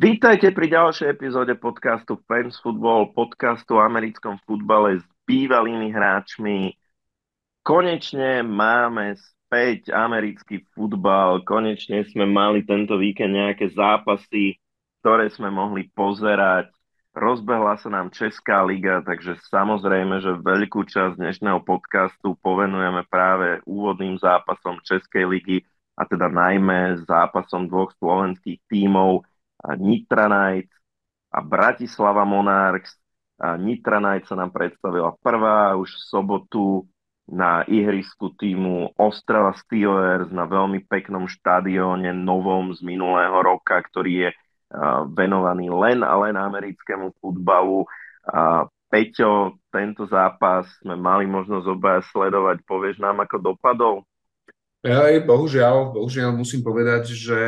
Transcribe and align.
Vítajte 0.00 0.48
pri 0.56 0.72
ďalšej 0.72 1.12
epizóde 1.12 1.60
podcastu 1.60 2.16
Fans 2.24 2.56
Football, 2.64 3.12
podcastu 3.12 3.76
o 3.76 3.84
americkom 3.84 4.40
futbale 4.48 4.96
s 4.96 5.04
bývalými 5.28 5.92
hráčmi. 5.92 6.72
Konečne 7.60 8.40
máme 8.40 9.20
späť 9.20 9.92
americký 9.92 10.64
futbal, 10.72 11.44
konečne 11.44 12.00
sme 12.08 12.24
mali 12.24 12.64
tento 12.64 12.96
víkend 12.96 13.36
nejaké 13.36 13.76
zápasy, 13.76 14.56
ktoré 15.04 15.28
sme 15.28 15.52
mohli 15.52 15.92
pozerať. 15.92 16.72
Rozbehla 17.12 17.76
sa 17.76 17.92
nám 17.92 18.08
Česká 18.08 18.64
liga, 18.64 19.04
takže 19.04 19.36
samozrejme, 19.52 20.24
že 20.24 20.40
veľkú 20.40 20.80
časť 20.88 21.20
dnešného 21.20 21.60
podcastu 21.60 22.40
povenujeme 22.40 23.04
práve 23.04 23.60
úvodným 23.68 24.16
zápasom 24.16 24.80
Českej 24.80 25.28
ligy 25.28 25.60
a 25.92 26.08
teda 26.08 26.32
najmä 26.32 27.04
zápasom 27.04 27.68
dvoch 27.68 27.92
slovenských 28.00 28.64
tímov 28.64 29.28
Nitra 29.76 30.26
Knights 30.26 30.72
a 31.30 31.40
Bratislava 31.44 32.24
Monarchs. 32.24 32.96
A 33.40 33.56
Nitra 33.56 34.00
Knights 34.00 34.28
sa 34.28 34.36
nám 34.36 34.52
predstavila 34.52 35.16
prvá 35.20 35.72
už 35.76 35.88
v 35.96 36.02
sobotu 36.08 36.84
na 37.30 37.62
ihrisku 37.70 38.34
týmu 38.34 38.90
Ostrava 38.98 39.54
Steelers 39.54 40.28
na 40.34 40.50
veľmi 40.50 40.82
peknom 40.84 41.30
štadióne 41.30 42.10
novom 42.10 42.74
z 42.74 42.82
minulého 42.82 43.38
roka, 43.38 43.78
ktorý 43.78 44.28
je 44.28 44.30
venovaný 45.14 45.70
len 45.70 46.02
a 46.02 46.14
len 46.20 46.34
americkému 46.34 47.14
futbalu. 47.22 47.86
A 48.26 48.66
Peťo, 48.90 49.62
tento 49.70 50.02
zápas 50.10 50.66
sme 50.82 50.98
mali 50.98 51.22
možnosť 51.30 51.66
obaja 51.70 52.02
sledovať. 52.10 52.66
Povieš 52.66 52.98
nám, 52.98 53.22
ako 53.22 53.54
dopadol? 53.54 54.02
Aj, 54.80 55.12
bohužiaľ, 55.20 55.92
bohužiaľ 55.92 56.32
musím 56.32 56.64
povedať, 56.64 57.12
že 57.12 57.40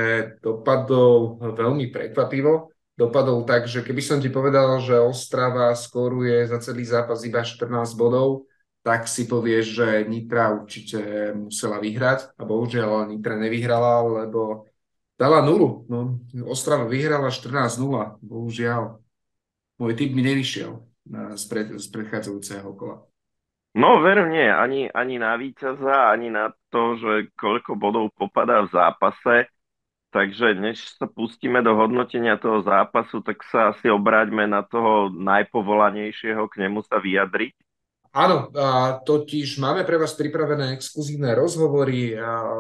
dopadol 0.45 1.41
veľmi 1.41 1.89
prekvapivo. 1.89 2.69
Dopadol 2.93 3.49
tak, 3.49 3.65
že 3.65 3.81
keby 3.81 4.05
som 4.05 4.21
ti 4.21 4.29
povedal, 4.29 4.77
že 4.85 5.01
Ostrava 5.01 5.73
skoruje 5.73 6.45
za 6.45 6.61
celý 6.61 6.85
zápas 6.85 7.25
iba 7.25 7.41
14 7.41 7.97
bodov, 7.97 8.45
tak 8.85 9.09
si 9.09 9.25
povieš, 9.25 9.65
že 9.65 9.87
Nitra 10.05 10.53
určite 10.53 11.33
musela 11.33 11.81
vyhrať 11.81 12.37
a 12.37 12.45
bohužiaľ 12.45 13.09
Nitra 13.09 13.41
nevyhrala, 13.41 14.05
lebo 14.23 14.69
dala 15.17 15.41
nulu. 15.41 15.89
No, 15.89 16.21
Ostrava 16.45 16.85
vyhrala 16.85 17.33
14-0, 17.33 18.21
bohužiaľ. 18.21 19.01
Môj 19.81 19.93
typ 19.97 20.13
mi 20.13 20.21
nevyšiel 20.21 20.85
z, 21.33 21.45
pred, 21.49 21.73
z 21.81 21.87
predchádzajúceho 21.89 22.69
kola. 22.77 23.09
No 23.73 24.05
veru 24.05 24.29
nie, 24.29 24.53
ani, 24.53 24.93
ani 24.93 25.17
na 25.17 25.33
víťaza, 25.41 26.13
ani 26.13 26.29
na 26.29 26.53
to, 26.69 27.01
že 27.01 27.33
koľko 27.41 27.73
bodov 27.73 28.13
popadá 28.13 28.69
v 28.69 28.73
zápase. 28.73 29.49
Takže 30.13 30.53
než 30.53 31.01
sa 31.01 31.09
pustíme 31.09 31.65
do 31.65 31.73
hodnotenia 31.73 32.37
toho 32.37 32.61
zápasu, 32.61 33.25
tak 33.25 33.41
sa 33.49 33.73
asi 33.73 33.89
obráťme 33.89 34.45
na 34.45 34.61
toho 34.61 35.09
najpovolanejšieho 35.09 36.53
k 36.53 36.55
nemu 36.69 36.85
sa 36.85 37.01
vyjadriť. 37.01 37.57
Áno, 38.13 38.53
a 38.53 39.01
totiž 39.01 39.57
máme 39.57 39.89
pre 39.89 39.97
vás 39.97 40.13
pripravené 40.13 40.77
exkluzívne 40.77 41.33
rozhovory 41.33 42.13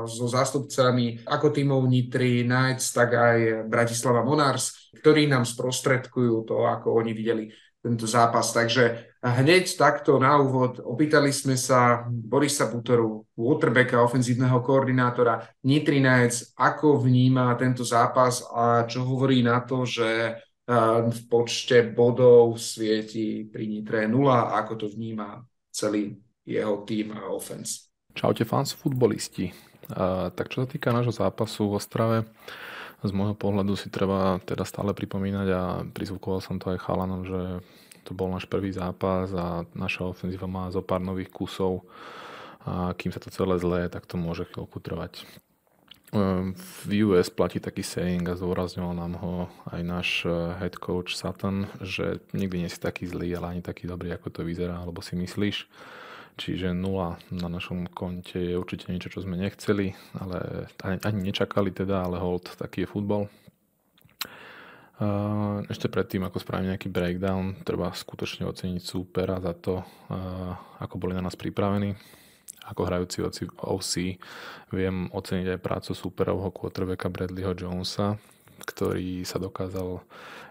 so 0.08 0.24
zástupcami 0.24 1.28
ako 1.28 1.52
tímov 1.52 1.84
Nitry, 1.92 2.40
Knights, 2.48 2.88
tak 2.96 3.12
aj 3.12 3.68
Bratislava 3.68 4.24
Monars, 4.24 4.88
ktorí 4.96 5.28
nám 5.28 5.44
sprostredkujú 5.44 6.48
to, 6.48 6.64
ako 6.64 7.04
oni 7.04 7.12
videli 7.12 7.52
tento 7.82 8.06
zápas. 8.06 8.54
Takže 8.54 9.10
hneď 9.20 9.74
takto 9.74 10.22
na 10.22 10.38
úvod 10.38 10.78
opýtali 10.78 11.34
sme 11.34 11.58
sa 11.58 12.06
Borisa 12.06 12.70
Butoru, 12.70 13.26
Waterbacka, 13.34 13.98
ofenzívneho 14.00 14.62
koordinátora 14.62 15.42
Nitrinec, 15.66 16.54
ako 16.54 17.02
vníma 17.02 17.52
tento 17.58 17.82
zápas 17.82 18.46
a 18.54 18.86
čo 18.86 19.02
hovorí 19.02 19.42
na 19.42 19.60
to, 19.66 19.82
že 19.82 20.38
v 21.10 21.20
počte 21.26 21.82
bodov 21.90 22.54
svieti 22.56 23.42
pri 23.50 23.66
Nitre 23.66 24.06
0 24.06 24.30
a 24.30 24.54
ako 24.62 24.72
to 24.78 24.86
vníma 24.94 25.42
celý 25.74 26.14
jeho 26.46 26.86
tým 26.86 27.18
a 27.18 27.34
offense. 27.34 27.90
Čaute 28.14 28.46
fans 28.46 28.76
futbolisti. 28.76 29.50
Uh, 29.92 30.30
tak 30.30 30.54
čo 30.54 30.62
sa 30.62 30.68
týka 30.70 30.94
nášho 30.94 31.10
zápasu 31.10 31.66
v 31.66 31.76
Ostrave, 31.76 32.18
z 33.02 33.12
môjho 33.12 33.34
pohľadu 33.34 33.74
si 33.74 33.90
treba 33.90 34.38
teda 34.46 34.62
stále 34.62 34.94
pripomínať 34.94 35.48
a 35.50 35.62
prizvukoval 35.90 36.40
som 36.40 36.56
to 36.62 36.70
aj 36.70 36.82
chalanom, 36.82 37.26
že 37.26 37.40
to 38.02 38.14
bol 38.14 38.30
náš 38.30 38.46
prvý 38.50 38.74
zápas 38.74 39.30
a 39.34 39.66
naša 39.74 40.10
ofenzíva 40.10 40.50
má 40.50 40.70
zo 40.70 40.82
pár 40.82 41.02
nových 41.02 41.30
kusov 41.30 41.86
a 42.62 42.94
kým 42.94 43.10
sa 43.10 43.18
to 43.18 43.30
celé 43.30 43.58
zlé, 43.58 43.90
tak 43.90 44.06
to 44.06 44.14
môže 44.14 44.46
chvíľku 44.50 44.78
trvať. 44.78 45.26
Ehm, 46.12 46.52
v 46.84 47.08
US 47.08 47.32
platí 47.32 47.56
taký 47.56 47.80
saying 47.80 48.28
a 48.28 48.36
zdôrazňoval 48.36 48.92
nám 48.92 49.14
ho 49.18 49.34
aj 49.72 49.80
náš 49.80 50.08
eh, 50.28 50.32
head 50.60 50.76
coach 50.76 51.16
Satan, 51.16 51.66
že 51.80 52.20
nikdy 52.36 52.66
nie 52.66 52.70
si 52.70 52.76
taký 52.76 53.08
zlý, 53.08 53.32
ale 53.32 53.58
ani 53.58 53.62
taký 53.64 53.88
dobrý, 53.88 54.12
ako 54.12 54.28
to 54.28 54.40
vyzerá, 54.44 54.76
alebo 54.76 55.00
si 55.00 55.16
myslíš. 55.16 55.66
Čiže 56.42 56.74
nula 56.74 57.22
na 57.30 57.46
našom 57.46 57.86
konte 57.86 58.34
je 58.34 58.58
určite 58.58 58.90
niečo, 58.90 59.14
čo 59.14 59.22
sme 59.22 59.38
nechceli, 59.38 59.94
ale 60.18 60.66
ani, 60.82 61.30
nečakali 61.30 61.70
teda, 61.70 62.02
ale 62.02 62.18
hold, 62.18 62.58
taký 62.58 62.82
je 62.82 62.90
futbol. 62.90 63.30
Ešte 65.70 65.86
predtým, 65.86 66.26
ako 66.26 66.42
spravím 66.42 66.74
nejaký 66.74 66.90
breakdown, 66.90 67.62
treba 67.62 67.94
skutočne 67.94 68.42
oceniť 68.50 68.82
súpera 68.82 69.38
za 69.38 69.54
to, 69.54 69.86
ako 70.82 70.94
boli 70.98 71.14
na 71.14 71.22
nás 71.22 71.38
pripravení. 71.38 71.94
Ako 72.66 72.90
hrajúci 72.90 73.22
OC 73.62 73.94
viem 74.74 75.14
oceniť 75.14 75.46
aj 75.46 75.62
prácu 75.62 75.94
súperovho 75.94 76.50
quarterbacka 76.50 77.06
Bradleyho 77.06 77.54
Jonesa, 77.54 78.18
ktorý 78.66 79.22
sa 79.22 79.38
dokázal 79.38 80.02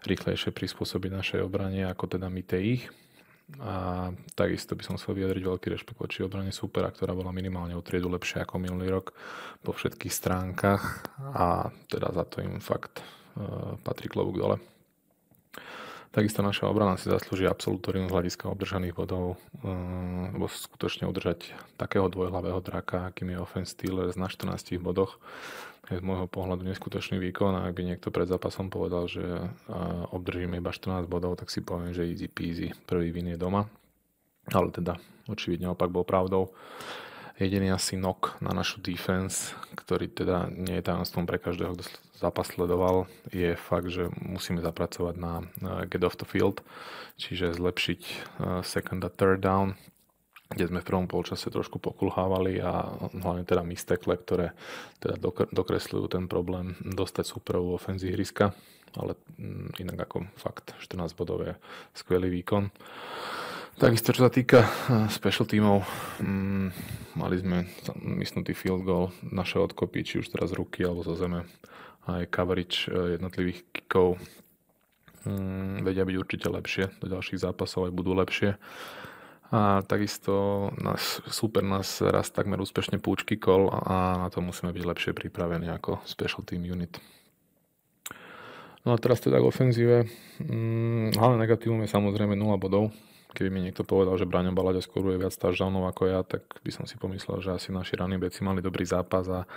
rýchlejšie 0.08 0.56
prispôsobiť 0.56 1.12
našej 1.12 1.40
obrane 1.44 1.84
ako 1.84 2.16
teda 2.16 2.32
my 2.32 2.44
tej 2.48 2.80
ich 2.80 2.84
a 3.60 4.10
takisto 4.34 4.74
by 4.78 4.84
som 4.86 4.96
chcel 4.96 5.18
vyjadriť 5.18 5.44
veľký 5.44 5.68
rešpekt 5.76 6.00
voči 6.00 6.24
obrane 6.24 6.56
supera, 6.56 6.88
ktorá 6.88 7.12
bola 7.12 7.36
minimálne 7.36 7.76
o 7.76 7.84
triedu 7.84 8.08
lepšia 8.08 8.48
ako 8.48 8.62
minulý 8.62 8.88
rok 8.90 9.12
po 9.62 9.76
všetkých 9.76 10.14
stránkach 10.14 11.04
a 11.36 11.68
teda 11.92 12.16
za 12.16 12.24
to 12.26 12.40
im 12.40 12.64
fakt 12.64 13.04
uh, 13.36 13.76
patrí 13.84 14.08
klobúk 14.08 14.38
dole. 14.40 14.58
Takisto 16.12 16.44
naša 16.44 16.68
obrana 16.68 17.00
si 17.00 17.08
zaslúži 17.08 17.48
absolutórium 17.48 18.12
z 18.12 18.16
hľadiska 18.16 18.52
obdržaných 18.52 18.96
bodov, 18.96 19.40
uh, 19.64 20.32
lebo 20.36 20.48
skutočne 20.48 21.08
udržať 21.08 21.56
takého 21.80 22.08
dvojhlavého 22.12 22.60
draka, 22.60 23.12
akým 23.12 23.36
je 23.36 23.38
Offense 23.40 23.72
Steelers 23.76 24.20
na 24.20 24.28
14 24.28 24.80
bodoch, 24.80 25.20
je 25.92 26.00
z 26.00 26.08
môjho 26.08 26.26
pohľadu 26.32 26.64
neskutočný 26.64 27.20
výkon. 27.20 27.54
A 27.60 27.68
ak 27.68 27.76
by 27.76 27.84
niekto 27.84 28.10
pred 28.10 28.26
zápasom 28.26 28.72
povedal, 28.72 29.12
že 29.12 29.22
obdržíme 30.16 30.58
iba 30.58 30.72
14 30.72 31.06
bodov, 31.12 31.36
tak 31.36 31.52
si 31.52 31.60
poviem, 31.60 31.92
že 31.92 32.08
easy 32.08 32.32
peasy, 32.32 32.72
prvý 32.88 33.12
vin 33.12 33.30
je 33.32 33.38
doma. 33.38 33.68
Ale 34.50 34.72
teda 34.72 34.96
očividne 35.28 35.70
opak 35.76 35.92
bol 35.92 36.08
pravdou. 36.08 36.56
Jediný 37.42 37.74
asi 37.74 37.98
nok 37.98 38.38
na 38.38 38.54
našu 38.54 38.80
defense, 38.86 39.58
ktorý 39.74 40.08
teda 40.14 40.48
nie 40.54 40.78
je 40.78 40.86
tajomstvom 40.86 41.26
pre 41.26 41.42
každého, 41.42 41.74
kto 41.74 41.90
zápas 42.22 42.54
sledoval, 42.54 43.10
je 43.34 43.58
fakt, 43.58 43.90
že 43.90 44.14
musíme 44.22 44.62
zapracovať 44.62 45.16
na 45.18 45.42
get 45.90 46.06
off 46.06 46.14
the 46.22 46.28
field, 46.30 46.62
čiže 47.18 47.58
zlepšiť 47.58 48.02
second 48.62 49.02
a 49.02 49.10
third 49.10 49.42
down, 49.42 49.74
kde 50.52 50.68
sme 50.68 50.84
v 50.84 50.88
prvom 50.88 51.08
polčase 51.08 51.48
trošku 51.48 51.80
pokulhávali 51.80 52.60
a 52.60 52.92
hlavne 53.24 53.48
teda 53.48 53.64
mistekle, 53.64 54.20
ktoré 54.20 54.52
teda 55.00 55.16
dokresľujú 55.50 56.06
ten 56.12 56.28
problém 56.28 56.76
dostať 56.84 57.24
superovú 57.24 57.80
ofenzí 57.80 58.12
hryska, 58.12 58.52
ale 59.00 59.16
mm, 59.40 59.80
inak 59.80 60.12
ako 60.12 60.28
fakt 60.36 60.76
14 60.84 61.16
bodov 61.16 61.48
je 61.48 61.54
skvelý 61.96 62.28
výkon. 62.28 62.68
Takisto, 63.80 64.12
čo 64.12 64.28
sa 64.28 64.32
týka 64.32 64.68
eh, 64.68 65.08
special 65.08 65.48
tímov, 65.48 65.88
mm, 66.20 66.68
mali 67.16 67.36
sme 67.40 67.66
mysnutý 68.20 68.52
field 68.52 68.84
goal, 68.84 69.16
naše 69.24 69.58
odkopy, 69.58 70.04
či 70.04 70.20
už 70.20 70.36
teraz 70.36 70.52
ruky 70.52 70.84
alebo 70.84 71.08
zo 71.08 71.16
zeme, 71.16 71.48
aj 72.12 72.28
coverage 72.28 72.92
eh, 72.92 73.16
jednotlivých 73.16 73.64
kickov 73.72 74.20
mm, 75.24 75.88
vedia 75.88 76.04
byť 76.04 76.16
určite 76.20 76.48
lepšie, 76.52 76.84
do 77.00 77.08
ďalších 77.08 77.40
zápasov 77.40 77.88
aj 77.88 77.96
budú 77.96 78.12
lepšie. 78.12 78.60
A 79.52 79.84
takisto 79.84 80.72
nás, 80.80 81.20
super 81.28 81.60
nás 81.60 82.00
raz 82.00 82.32
takmer 82.32 82.56
úspešne 82.64 83.04
púčky 83.04 83.36
kol 83.36 83.68
a 83.68 84.16
na 84.24 84.28
to 84.32 84.40
musíme 84.40 84.72
byť 84.72 84.84
lepšie 84.88 85.12
pripravení 85.12 85.68
ako 85.68 86.00
special 86.08 86.48
team 86.48 86.64
unit. 86.64 87.04
No 88.88 88.96
a 88.96 88.98
teraz 88.98 89.20
teda 89.20 89.44
k 89.44 89.46
ofenzíve. 89.46 90.08
Mm, 90.40 91.14
hlavné 91.20 91.38
negatívum 91.44 91.84
je 91.84 91.92
samozrejme 91.92 92.34
0 92.34 92.56
bodov, 92.58 92.96
Keby 93.32 93.48
mi 93.48 93.64
niekto 93.64 93.88
povedal, 93.88 94.20
že 94.20 94.28
Braňo 94.28 94.52
Balaďa 94.52 94.84
skoruje 94.84 95.16
viac 95.16 95.32
touchdownov 95.32 95.88
ako 95.88 96.04
ja, 96.12 96.20
tak 96.28 96.44
by 96.68 96.72
som 96.76 96.84
si 96.84 97.00
pomyslel, 97.00 97.40
že 97.40 97.56
asi 97.56 97.72
naši 97.72 97.96
ranní 97.96 98.20
beci 98.20 98.44
mali 98.44 98.60
dobrý 98.60 98.84
zápas 98.84 99.24
a 99.32 99.48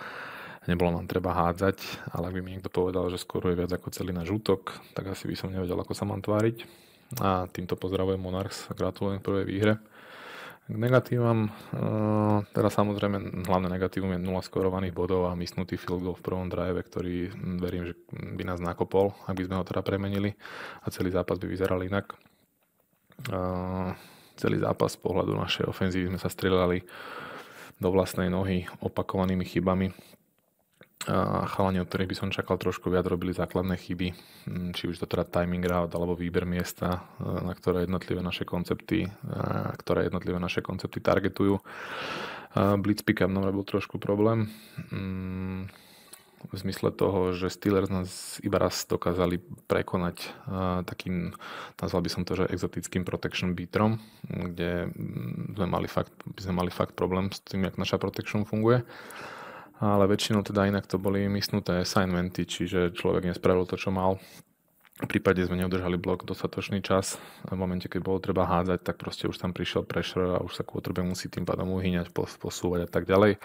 nebolo 0.70 0.94
nám 0.94 1.10
treba 1.10 1.34
hádzať, 1.34 2.06
ale 2.14 2.30
ak 2.30 2.34
by 2.38 2.40
mi 2.40 2.50
niekto 2.54 2.70
povedal, 2.70 3.10
že 3.10 3.18
skoruje 3.18 3.58
viac 3.58 3.74
ako 3.74 3.90
celý 3.90 4.14
náš 4.14 4.30
útok, 4.30 4.78
tak 4.94 5.10
asi 5.10 5.26
by 5.26 5.34
som 5.34 5.50
nevedel, 5.50 5.74
ako 5.74 5.90
sa 5.90 6.06
mám 6.06 6.22
tváriť. 6.22 6.83
A 7.22 7.46
týmto 7.50 7.78
pozdravujem 7.78 8.18
Monarchs 8.18 8.66
gratulujem 8.74 9.22
prvej 9.22 9.46
výhre. 9.46 9.74
K 10.64 10.80
negatívam, 10.80 11.52
uh, 11.76 12.40
teda 12.56 12.72
samozrejme 12.72 13.44
hlavné 13.44 13.68
negatívum 13.68 14.16
je 14.16 14.24
0 14.24 14.40
skorovaných 14.40 14.96
bodov 14.96 15.28
a 15.28 15.36
mysnutý 15.36 15.76
field 15.76 16.00
goal 16.00 16.16
v 16.16 16.24
prvom 16.24 16.48
drive, 16.48 16.80
ktorý 16.80 17.28
hm, 17.28 17.56
verím, 17.60 17.84
že 17.92 17.94
by 18.08 18.42
nás 18.48 18.64
nakopol, 18.64 19.12
ak 19.28 19.36
by 19.36 19.44
sme 19.44 19.60
ho 19.60 19.64
teda 19.68 19.84
premenili 19.84 20.32
a 20.80 20.88
celý 20.88 21.12
zápas 21.12 21.36
by 21.36 21.52
vyzeral 21.52 21.84
inak. 21.84 22.16
Uh, 23.28 23.92
celý 24.40 24.64
zápas 24.64 24.96
z 24.96 25.04
pohľadu 25.04 25.36
našej 25.36 25.68
ofenzívy 25.68 26.16
sme 26.16 26.20
sa 26.20 26.32
strieľali 26.32 26.80
do 27.76 27.88
vlastnej 27.92 28.32
nohy 28.32 28.64
opakovanými 28.80 29.44
chybami, 29.44 29.92
chalani, 31.48 31.84
od 31.84 31.88
ktorých 31.88 32.10
by 32.10 32.16
som 32.16 32.28
čakal 32.32 32.56
trošku 32.56 32.88
viac, 32.88 33.04
robili 33.04 33.36
základné 33.36 33.76
chyby, 33.76 34.08
hm, 34.48 34.70
či 34.72 34.88
už 34.88 34.96
to 35.00 35.06
teda 35.06 35.28
timing 35.28 35.64
route 35.64 35.92
alebo 35.92 36.16
výber 36.16 36.48
miesta, 36.48 37.04
e, 37.20 37.44
na 37.44 37.52
ktoré 37.52 37.84
jednotlivé 37.84 38.24
naše 38.24 38.48
koncepty, 38.48 39.08
e, 39.08 39.10
ktoré 39.84 40.08
jednotlivé 40.08 40.40
naše 40.40 40.64
koncepty 40.64 41.00
targetujú. 41.04 41.60
Blitz 42.54 43.02
pickup 43.02 43.34
nám 43.34 43.50
robil 43.50 43.66
trošku 43.66 43.98
problém. 43.98 44.46
Hm, 44.94 45.66
v 46.44 46.56
zmysle 46.60 46.92
toho, 46.92 47.32
že 47.32 47.48
Steelers 47.48 47.88
nás 47.88 48.36
iba 48.44 48.60
raz 48.60 48.84
dokázali 48.84 49.40
prekonať 49.66 50.16
e, 50.22 50.28
takým, 50.86 51.32
nazval 51.80 52.00
by 52.04 52.10
som 52.12 52.22
to, 52.22 52.36
že 52.36 52.52
exotickým 52.52 53.02
protection 53.02 53.52
beatrom, 53.58 54.00
kde 54.24 54.88
hm, 54.88 55.58
sme 55.58 55.66
mali 55.66 55.88
fakt, 55.90 56.14
by 56.24 56.40
sme 56.40 56.54
mali 56.64 56.70
fakt 56.70 56.96
problém 56.96 57.32
s 57.32 57.42
tým, 57.42 57.66
jak 57.66 57.76
naša 57.76 58.00
protection 58.00 58.46
funguje 58.46 58.86
ale 59.82 60.04
väčšinou 60.06 60.46
teda 60.46 60.70
inak 60.70 60.86
to 60.86 61.02
boli 61.02 61.26
mysnuté 61.26 61.82
assignmenty, 61.82 62.46
čiže 62.46 62.94
človek 62.94 63.26
nespravil 63.26 63.66
to, 63.66 63.74
čo 63.74 63.90
mal. 63.90 64.22
V 64.94 65.10
prípade 65.10 65.42
sme 65.42 65.58
neudržali 65.58 65.98
blok 65.98 66.22
dostatočný 66.22 66.78
čas. 66.78 67.18
V 67.50 67.58
momente, 67.58 67.90
keď 67.90 67.98
bolo 67.98 68.22
treba 68.22 68.46
hádzať, 68.46 68.78
tak 68.86 68.94
proste 68.94 69.26
už 69.26 69.42
tam 69.42 69.50
prišiel 69.50 69.82
pressure 69.82 70.38
a 70.38 70.44
už 70.46 70.54
sa 70.54 70.62
quarterback 70.62 71.10
musí 71.10 71.26
tým 71.26 71.42
pádom 71.42 71.74
uhyňať, 71.74 72.14
posúvať 72.14 72.86
a 72.86 72.88
tak 72.88 73.10
ďalej. 73.10 73.42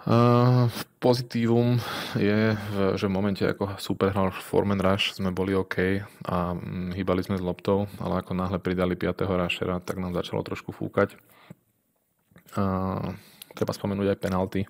Uh, 0.00 0.72
pozitívum 0.96 1.76
je, 2.16 2.56
že 2.96 3.04
v 3.04 3.12
momente 3.12 3.44
ako 3.44 3.76
super 3.76 4.08
hral 4.16 4.32
Foreman 4.32 4.80
Rush 4.80 5.12
sme 5.12 5.28
boli 5.28 5.52
OK 5.52 6.00
a 6.24 6.56
mm, 6.56 6.96
hýbali 6.96 7.20
sme 7.20 7.36
s 7.36 7.44
loptou, 7.44 7.84
ale 8.00 8.24
ako 8.24 8.32
náhle 8.32 8.56
pridali 8.62 8.96
5. 8.96 9.28
rushera, 9.28 9.76
tak 9.84 10.00
nám 10.00 10.16
začalo 10.16 10.40
trošku 10.40 10.72
fúkať. 10.72 11.20
Uh, 12.56 13.12
treba 13.60 13.76
spomenúť 13.76 14.16
aj 14.16 14.22
penalty 14.24 14.64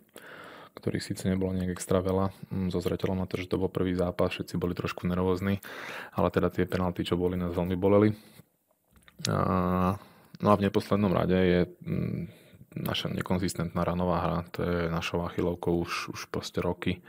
ktorých 0.80 1.02
síce 1.02 1.26
nebolo 1.26 1.52
nejak 1.52 1.74
extra 1.74 1.98
veľa, 1.98 2.30
mm, 2.50 2.68
so 2.70 2.78
zreteľom 2.78 3.20
na 3.20 3.26
to, 3.26 3.36
že 3.36 3.50
to 3.50 3.58
bol 3.58 3.68
prvý 3.68 3.92
zápas, 3.98 4.30
všetci 4.32 4.54
boli 4.56 4.72
trošku 4.72 5.04
nervózni, 5.04 5.58
ale 6.14 6.30
teda 6.30 6.48
tie 6.48 6.64
penalty, 6.64 7.02
čo 7.02 7.18
boli, 7.18 7.34
nás 7.34 7.52
veľmi 7.52 7.74
boleli. 7.74 8.14
A, 9.28 9.98
no 10.40 10.48
a 10.48 10.56
v 10.56 10.64
neposlednom 10.64 11.12
rade 11.12 11.36
je 11.36 11.60
mm, 11.66 12.20
naša 12.80 13.10
nekonzistentná 13.10 13.82
ranová 13.82 14.18
hra, 14.22 14.38
to 14.54 14.62
je 14.62 14.78
našou 14.88 15.26
achilovkou 15.26 15.82
už, 15.82 16.14
už 16.14 16.20
proste 16.30 16.62
roky. 16.62 17.02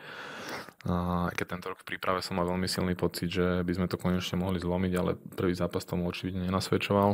A 0.89 1.30
keď 1.38 1.45
tento 1.56 1.69
rok 1.69 1.86
v 1.86 1.94
príprave 1.94 2.25
som 2.25 2.42
mal 2.42 2.50
veľmi 2.50 2.66
silný 2.66 2.98
pocit, 2.98 3.30
že 3.30 3.62
by 3.62 3.72
sme 3.78 3.88
to 3.88 4.01
konečne 4.01 4.42
mohli 4.42 4.57
zlomiť, 4.57 4.94
ale 4.98 5.13
prvý 5.38 5.54
zápas 5.54 5.86
tomu 5.86 6.10
očividne 6.10 6.50
nenasvedčoval, 6.50 7.13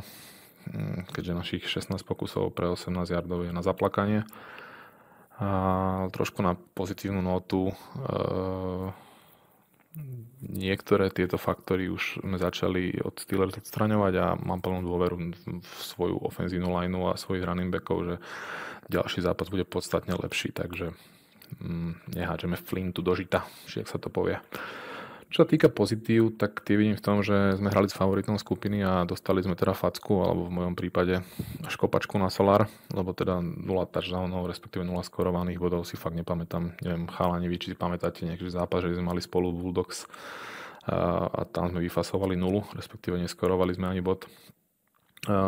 keďže 1.11 1.33
našich 1.37 1.63
16 1.65 2.01
pokusov 2.03 2.53
pre 2.53 2.67
18 2.71 2.93
yardov 3.09 3.47
je 3.47 3.51
na 3.55 3.63
zaplakanie. 3.65 4.23
A 5.37 6.09
trošku 6.09 6.41
na 6.41 6.57
pozitívnu 6.57 7.21
notu 7.21 7.69
e, 7.69 7.73
niektoré 10.41 11.13
tieto 11.13 11.37
faktory 11.37 11.93
už 11.93 12.25
sme 12.25 12.41
začali 12.41 12.97
od 13.05 13.21
Steelers 13.21 13.61
odstraňovať 13.61 14.13
a 14.17 14.25
mám 14.33 14.65
plnú 14.65 14.81
dôveru 14.81 15.15
v 15.61 15.73
svoju 15.81 16.17
ofenzívnu 16.25 16.73
lineu 16.73 17.09
a 17.09 17.19
svojich 17.21 17.45
running 17.45 17.69
backov, 17.69 17.97
že 18.05 18.15
ďalší 18.89 19.21
zápas 19.21 19.53
bude 19.53 19.65
podstatne 19.67 20.17
lepší, 20.17 20.49
takže 20.57 20.97
mm, 21.61 22.17
nehádžeme 22.17 22.57
flintu 22.57 23.05
do 23.05 23.13
žita, 23.13 23.45
či 23.69 23.85
ak 23.85 23.91
sa 23.93 24.01
to 24.01 24.09
povie. 24.09 24.41
Čo 25.27 25.43
sa 25.43 25.47
týka 25.47 25.67
pozitív, 25.67 26.39
tak 26.39 26.63
tie 26.63 26.79
vidím 26.79 26.95
v 26.95 27.03
tom, 27.03 27.19
že 27.19 27.59
sme 27.59 27.67
hrali 27.67 27.91
s 27.91 27.97
favoritom 27.99 28.39
skupiny 28.39 28.79
a 28.79 29.03
dostali 29.03 29.43
sme 29.43 29.59
teda 29.59 29.75
facku, 29.75 30.23
alebo 30.23 30.47
v 30.47 30.55
mojom 30.55 30.73
prípade 30.79 31.19
škopačku 31.67 32.15
na 32.15 32.31
Solar, 32.31 32.71
lebo 32.95 33.11
teda 33.11 33.43
0 33.43 33.67
touchdownov, 33.91 34.47
respektíve 34.47 34.87
0 34.87 35.03
skorovaných 35.03 35.59
bodov 35.59 35.83
si 35.83 35.99
fakt 35.99 36.15
nepamätám. 36.15 36.79
Neviem, 36.79 37.11
chalani, 37.11 37.51
vy 37.51 37.59
či 37.59 37.67
si 37.71 37.77
pamätáte 37.77 38.23
nejaký 38.23 38.47
zápas, 38.47 38.87
že 38.87 38.95
sme 38.95 39.11
mali 39.11 39.19
spolu 39.19 39.51
Bulldogs 39.51 40.07
a, 40.87 41.27
a 41.27 41.41
tam 41.43 41.75
sme 41.75 41.83
vyfasovali 41.83 42.39
nulu, 42.39 42.63
respektíve 42.71 43.19
neskorovali 43.19 43.75
sme 43.75 43.91
ani 43.91 43.99
bod 43.99 44.23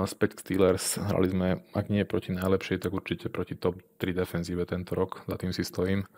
späť 0.10 0.36
k 0.36 0.42
Steelers. 0.44 0.98
Hrali 0.98 1.28
sme, 1.30 1.48
ak 1.78 1.88
nie 1.94 2.04
proti 2.04 2.34
najlepšej, 2.34 2.84
tak 2.84 2.92
určite 2.92 3.30
proti 3.30 3.54
top 3.54 3.78
3 4.02 4.12
defenzíve 4.12 4.66
tento 4.66 4.98
rok. 4.98 5.24
Za 5.30 5.38
tým 5.38 5.54
si 5.54 5.62
stojím. 5.62 6.10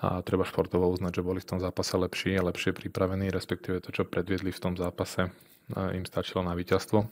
A 0.00 0.24
treba 0.24 0.48
športovo 0.48 0.88
uznať, 0.90 1.20
že 1.20 1.26
boli 1.26 1.38
v 1.38 1.48
tom 1.54 1.60
zápase 1.60 1.94
lepší 1.94 2.34
a 2.40 2.46
lepšie 2.46 2.74
pripravení, 2.74 3.30
respektíve 3.30 3.84
to, 3.84 3.92
čo 3.94 4.08
predviedli 4.08 4.50
v 4.50 4.62
tom 4.62 4.74
zápase, 4.74 5.30
im 5.72 6.04
stačilo 6.04 6.42
na 6.42 6.56
víťazstvo. 6.56 7.06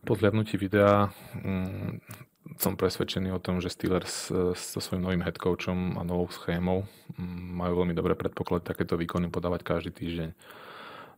Po 0.00 0.12
zhľadnutí 0.16 0.56
videa 0.56 1.12
mm, 1.36 2.00
som 2.56 2.74
presvedčený 2.74 3.36
o 3.36 3.42
tom, 3.42 3.60
že 3.60 3.68
Steelers 3.68 4.32
e, 4.32 4.56
so 4.56 4.80
svojím 4.80 5.04
novým 5.04 5.22
headcoachom 5.22 6.00
a 6.00 6.02
novou 6.08 6.32
schémou 6.32 6.88
mm, 7.20 7.60
majú 7.60 7.84
veľmi 7.84 7.92
dobré 7.92 8.16
predpoklady 8.16 8.64
takéto 8.64 8.96
výkony 8.96 9.28
podávať 9.28 9.60
každý 9.60 9.92
týždeň 9.92 10.30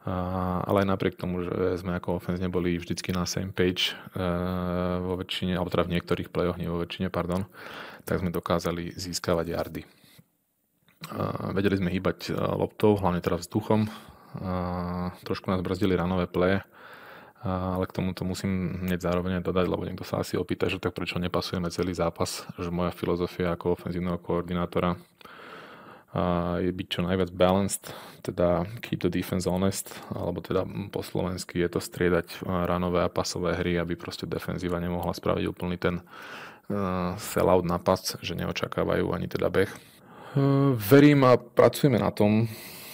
ale 0.02 0.82
aj 0.82 0.88
napriek 0.90 1.14
tomu, 1.14 1.46
že 1.46 1.78
sme 1.78 1.94
ako 1.94 2.18
offense 2.18 2.42
neboli 2.42 2.74
vždycky 2.74 3.14
na 3.14 3.22
same 3.22 3.54
page 3.54 3.94
e, 3.94 4.22
vo 4.98 5.14
väčšine, 5.14 5.54
alebo 5.54 5.70
teda 5.70 5.86
v 5.86 5.94
niektorých 5.94 6.28
playoch, 6.34 6.58
nie 6.58 6.66
vo 6.66 6.82
väčšine, 6.82 7.06
pardon, 7.06 7.46
tak 8.02 8.18
sme 8.18 8.34
dokázali 8.34 8.98
získavať 8.98 9.46
yardy. 9.46 9.82
Vedeli 11.54 11.76
sme 11.78 11.90
hýbať 11.94 12.30
e, 12.30 12.34
loptou, 12.34 12.98
hlavne 12.98 13.22
teda 13.22 13.38
vzduchom. 13.38 13.86
Trošku 15.22 15.46
nás 15.52 15.60
brzdili 15.60 15.92
ranové 15.92 16.24
pleje, 16.24 16.64
ale 17.44 17.84
k 17.84 17.92
tomuto 17.92 18.24
musím 18.24 18.80
hneď 18.86 19.04
zároveň 19.04 19.44
dodať, 19.44 19.66
lebo 19.68 19.84
niekto 19.84 20.08
sa 20.08 20.24
asi 20.24 20.40
opýta, 20.40 20.72
že 20.72 20.80
tak 20.80 20.96
prečo 20.96 21.20
nepasujeme 21.20 21.68
celý 21.68 21.92
zápas, 21.92 22.48
že 22.56 22.72
moja 22.72 22.96
filozofia 22.96 23.52
ako 23.52 23.76
ofenzívneho 23.76 24.16
koordinátora 24.16 24.96
je 26.60 26.68
byť 26.68 26.86
čo 26.92 27.00
najviac 27.08 27.32
balanced, 27.32 27.88
teda 28.20 28.68
keep 28.84 29.00
the 29.00 29.08
defense 29.08 29.48
honest, 29.48 29.96
alebo 30.12 30.44
teda 30.44 30.68
po 30.92 31.00
slovensky 31.00 31.64
je 31.64 31.72
to 31.72 31.80
striedať 31.80 32.44
ranové 32.44 33.00
a 33.00 33.08
pasové 33.08 33.56
hry, 33.56 33.80
aby 33.80 33.96
proste 33.96 34.28
defenzíva 34.28 34.76
nemohla 34.76 35.16
spraviť 35.16 35.44
úplný 35.48 35.80
ten 35.80 36.04
uh, 36.04 37.16
sell-out 37.16 37.64
na 37.64 37.80
že 38.20 38.36
neočakávajú 38.36 39.08
ani 39.08 39.24
teda 39.24 39.48
beh. 39.48 39.72
Uh, 40.36 40.76
verím 40.76 41.24
a 41.24 41.40
pracujeme 41.40 41.96
na 41.96 42.12
tom, 42.12 42.44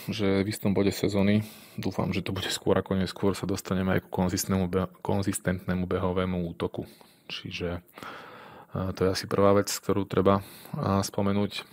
že 0.06 0.46
v 0.46 0.54
istom 0.54 0.70
bode 0.70 0.94
sezóny, 0.94 1.42
dúfam, 1.74 2.14
že 2.14 2.22
to 2.22 2.30
bude 2.30 2.46
skôr 2.54 2.78
ako 2.78 3.02
neskôr, 3.02 3.34
sa 3.34 3.50
dostaneme 3.50 3.98
aj 3.98 4.06
k 4.06 4.14
konzistentnému, 4.14 4.66
be- 4.70 4.90
konzistentnému 5.02 5.90
behovému 5.90 6.46
útoku. 6.54 6.86
Čiže 7.26 7.82
uh, 7.82 8.94
to 8.94 9.10
je 9.10 9.10
asi 9.10 9.26
prvá 9.26 9.58
vec, 9.58 9.74
ktorú 9.74 10.06
treba 10.06 10.46
spomenúť 11.02 11.66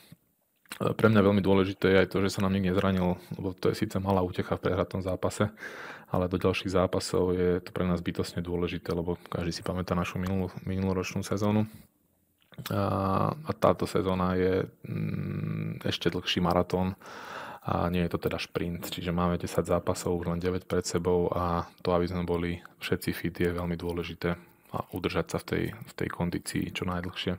pre 0.75 1.07
mňa 1.07 1.21
veľmi 1.23 1.39
dôležité 1.39 1.87
je 1.87 2.01
aj 2.03 2.09
to, 2.11 2.19
že 2.19 2.35
sa 2.35 2.43
nám 2.43 2.51
nik 2.51 2.67
nezranil, 2.67 3.15
lebo 3.39 3.55
to 3.55 3.71
je 3.71 3.79
síce 3.79 3.95
malá 4.03 4.19
útecha 4.19 4.59
v 4.59 4.67
prehratom 4.67 4.99
zápase, 4.99 5.47
ale 6.11 6.27
do 6.27 6.35
ďalších 6.35 6.75
zápasov 6.75 7.31
je 7.31 7.63
to 7.63 7.71
pre 7.71 7.87
nás 7.87 8.03
bytosne 8.03 8.43
dôležité, 8.43 8.91
lebo 8.91 9.15
každý 9.31 9.55
si 9.55 9.63
pamätá 9.63 9.95
našu 9.95 10.19
minulú, 10.19 10.51
minuloročnú 10.67 11.23
sezónu. 11.23 11.63
A, 12.71 13.31
a 13.35 13.51
táto 13.51 13.83
sezóna 13.83 14.35
je 14.39 14.63
mm, 14.87 15.83
ešte 15.83 16.07
dlhší 16.07 16.39
maratón 16.39 16.95
a 17.65 17.91
nie 17.91 18.05
je 18.05 18.11
to 18.15 18.29
teda 18.29 18.39
šprint, 18.39 18.91
čiže 18.93 19.11
máme 19.11 19.41
10 19.41 19.49
zápasov, 19.65 20.15
už 20.21 20.31
len 20.31 20.39
9 20.39 20.69
pred 20.69 20.85
sebou 20.85 21.27
a 21.35 21.67
to, 21.83 21.91
aby 21.91 22.07
sme 22.07 22.23
boli 22.23 22.61
všetci 22.79 23.09
fit, 23.11 23.35
je 23.35 23.51
veľmi 23.51 23.75
dôležité 23.75 24.37
a 24.75 24.77
udržať 24.91 25.35
sa 25.35 25.37
v 25.41 25.45
tej, 25.47 25.63
v 25.71 25.93
tej 25.95 26.09
kondícii 26.11 26.63
čo 26.71 26.83
najdlhšie. 26.87 27.33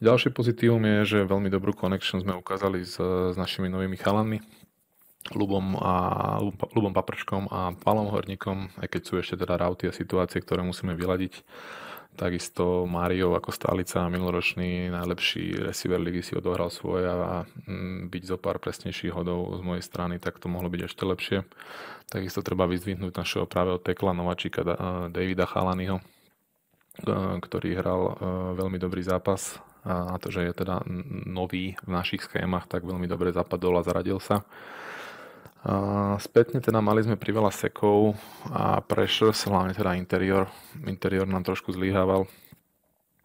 Ďalšie 0.00 0.32
pozitívum 0.32 0.80
je, 0.80 0.98
že 1.04 1.28
veľmi 1.28 1.52
dobrú 1.52 1.76
connection 1.76 2.24
sme 2.24 2.32
ukázali 2.32 2.88
s, 2.88 2.96
s 2.96 3.36
našimi 3.36 3.68
novými 3.68 4.00
chalanmi. 4.00 4.40
Lubom, 5.36 5.76
a, 5.76 6.40
Lubom 6.72 6.96
Paprčkom 6.96 7.44
a 7.52 7.76
Palom 7.76 8.08
Horníkom, 8.08 8.80
aj 8.80 8.88
keď 8.96 9.02
sú 9.04 9.20
ešte 9.20 9.44
teda 9.44 9.60
rauty 9.60 9.92
a 9.92 9.92
situácie, 9.92 10.40
ktoré 10.40 10.64
musíme 10.64 10.96
vyladiť. 10.96 11.44
Takisto 12.16 12.88
Mário 12.88 13.36
ako 13.36 13.52
stálica 13.52 14.08
minuloročný 14.08 14.88
najlepší 14.88 15.68
receiver 15.68 16.00
ligy 16.00 16.24
si 16.24 16.32
odohral 16.32 16.72
svoje 16.72 17.04
a 17.04 17.44
mm, 17.44 18.08
byť 18.08 18.22
zo 18.24 18.36
pár 18.40 18.56
presnejších 18.56 19.12
hodov 19.12 19.52
z 19.52 19.60
mojej 19.60 19.84
strany, 19.84 20.16
tak 20.16 20.40
to 20.40 20.48
mohlo 20.48 20.72
byť 20.72 20.80
ešte 20.88 21.04
lepšie. 21.04 21.38
Takisto 22.08 22.40
treba 22.40 22.64
vyzdvihnúť 22.64 23.12
našeho 23.12 23.44
pravého 23.44 23.76
tekla 23.76 24.16
Novačika 24.16 24.64
Davida 25.12 25.44
Chalanyho, 25.44 26.00
ktorý 27.44 27.76
hral 27.76 28.02
e, 28.02 28.12
veľmi 28.56 28.80
dobrý 28.80 29.04
zápas 29.04 29.60
a 29.84 30.20
to, 30.20 30.28
že 30.28 30.44
je 30.44 30.52
teda 30.52 30.84
nový 31.24 31.72
v 31.80 31.90
našich 31.90 32.24
schémach, 32.28 32.68
tak 32.68 32.84
veľmi 32.84 33.08
dobre 33.08 33.32
zapadol 33.32 33.80
a 33.80 33.86
zaradil 33.86 34.20
sa. 34.20 34.44
A 35.60 36.16
spätne 36.16 36.64
teda 36.64 36.80
mali 36.80 37.04
sme 37.04 37.20
priveľa 37.20 37.52
sekov 37.52 38.16
a 38.48 38.80
pressures, 38.80 39.44
hlavne 39.44 39.76
teda 39.76 39.92
interior. 39.92 40.48
Interior 40.88 41.28
nám 41.28 41.44
trošku 41.44 41.76
zlyhával. 41.76 42.24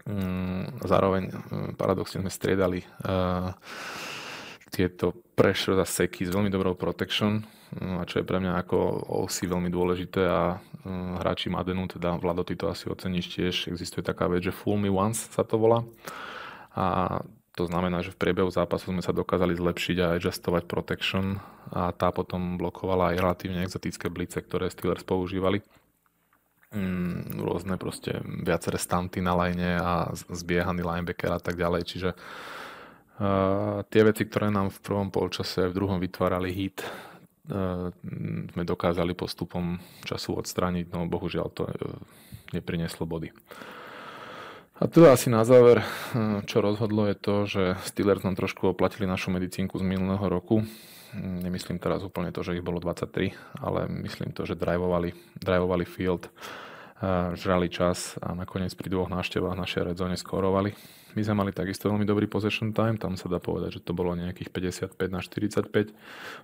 Mm, 0.04 0.84
zároveň 0.84 1.24
mm, 1.32 1.70
paradoxne 1.80 2.22
sme 2.22 2.30
striedali 2.30 2.84
uh, 2.84 3.56
tieto 4.70 5.16
pressure 5.34 5.80
a 5.80 5.88
seky 5.88 6.28
s 6.28 6.34
veľmi 6.36 6.52
dobrou 6.52 6.78
protection, 6.78 7.42
mm, 7.74 7.98
a 7.98 8.06
čo 8.06 8.22
je 8.22 8.28
pre 8.28 8.38
mňa 8.38 8.62
ako 8.68 8.78
OC 9.26 9.50
veľmi 9.50 9.72
dôležité 9.72 10.22
a 10.28 10.60
hráči 11.24 11.50
Madenu, 11.50 11.90
teda 11.90 12.22
Vlado, 12.22 12.46
ty 12.46 12.54
to 12.54 12.70
asi 12.70 12.86
oceníš 12.86 13.34
tiež, 13.34 13.56
existuje 13.74 14.06
taká 14.06 14.30
vec, 14.30 14.46
že 14.46 14.54
Full 14.54 14.78
Me 14.78 14.94
Once 14.94 15.26
sa 15.34 15.42
to 15.42 15.58
volá. 15.58 15.82
A 16.76 17.20
to 17.56 17.64
znamená, 17.64 18.04
že 18.04 18.12
v 18.12 18.20
priebehu 18.20 18.52
zápasu 18.52 18.92
sme 18.92 19.00
sa 19.00 19.16
dokázali 19.16 19.56
zlepšiť 19.56 19.98
a 20.04 20.20
adjustovať 20.20 20.68
protection 20.68 21.40
a 21.72 21.96
tá 21.96 22.12
potom 22.12 22.60
blokovala 22.60 23.16
aj 23.16 23.20
relatívne 23.24 23.64
exotické 23.64 24.12
blice, 24.12 24.44
ktoré 24.44 24.68
Steelers 24.68 25.08
používali. 25.08 25.64
Mm, 26.76 27.40
rôzne 27.40 27.80
proste 27.80 28.20
viaceré 28.44 28.76
stanty 28.76 29.24
na 29.24 29.32
line 29.40 29.80
a 29.80 30.12
zbiehaný 30.12 30.84
linebacker 30.84 31.32
a 31.32 31.40
tak 31.40 31.56
ďalej. 31.56 31.82
Čiže 31.88 32.10
uh, 32.12 33.80
tie 33.88 34.02
veci, 34.04 34.28
ktoré 34.28 34.52
nám 34.52 34.76
v 34.76 34.84
prvom 34.84 35.08
polčase 35.08 35.72
v 35.72 35.76
druhom 35.80 36.04
vytvárali 36.04 36.52
hit, 36.52 36.84
uh, 36.84 37.88
sme 38.52 38.64
dokázali 38.68 39.16
postupom 39.16 39.80
času 40.04 40.36
odstrániť, 40.44 40.92
no 40.92 41.08
bohužiaľ 41.08 41.48
to 41.56 41.64
uh, 41.64 41.72
neprineslo 42.52 43.08
body. 43.08 43.32
A 44.76 44.92
teda 44.92 45.16
asi 45.16 45.32
na 45.32 45.48
záver, 45.48 45.80
hm, 46.12 46.44
čo 46.52 46.60
rozhodlo 46.60 47.08
je 47.08 47.16
to, 47.16 47.36
že 47.48 47.64
Steelers 47.88 48.28
nám 48.28 48.36
trošku 48.36 48.68
oplatili 48.68 49.08
našu 49.08 49.32
medicínku 49.32 49.80
z 49.80 49.88
minulého 49.88 50.28
roku. 50.28 50.68
Hm, 51.16 51.48
nemyslím 51.48 51.80
teraz 51.80 52.04
úplne 52.04 52.36
to, 52.36 52.44
že 52.44 52.60
ich 52.60 52.66
bolo 52.66 52.84
23, 52.84 53.32
ale 53.64 53.88
myslím 54.04 54.36
to, 54.36 54.44
že 54.44 54.60
drivovali, 54.60 55.16
drivovali 55.40 55.88
field, 55.88 56.28
žrali 57.36 57.68
čas 57.72 58.20
a 58.24 58.36
nakoniec 58.36 58.72
pri 58.76 58.88
dvoch 58.92 59.12
návštevách 59.12 59.56
našej 59.56 59.96
redzone 59.96 60.16
skorovali. 60.20 60.72
My 61.16 61.24
sme 61.24 61.48
mali 61.48 61.52
takisto 61.56 61.88
veľmi 61.88 62.04
dobrý 62.04 62.28
possession 62.28 62.76
time, 62.76 63.00
tam 63.00 63.16
sa 63.16 63.32
dá 63.32 63.40
povedať, 63.40 63.80
že 63.80 63.84
to 63.88 63.96
bolo 63.96 64.12
nejakých 64.20 64.52
55 64.92 65.00
na 65.08 65.24
45 65.24 65.96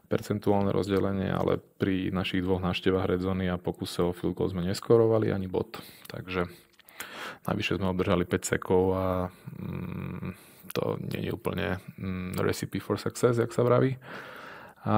percentuálne 0.07 0.71
rozdelenie, 0.71 1.27
ale 1.27 1.59
pri 1.59 2.15
našich 2.15 2.39
dvoch 2.39 2.63
návštevách 2.63 3.11
redzony 3.11 3.51
a 3.51 3.59
pokuse 3.59 3.99
o 3.99 4.15
field 4.15 4.39
goal 4.39 4.47
sme 4.47 4.63
neskorovali 4.63 5.35
ani 5.35 5.51
bod. 5.51 5.83
Takže 6.07 6.47
Navyše 7.41 7.81
sme 7.81 7.89
obdržali 7.89 8.23
5 8.29 8.51
sekov 8.53 8.93
a 8.93 9.05
mm, 9.57 10.29
to 10.77 11.01
nie 11.09 11.29
je 11.29 11.31
úplne 11.33 11.81
mm, 11.97 12.37
recipe 12.37 12.77
for 12.77 13.01
success, 13.01 13.41
jak 13.41 13.49
sa 13.49 13.65
vraví. 13.65 13.97
A 14.81 14.95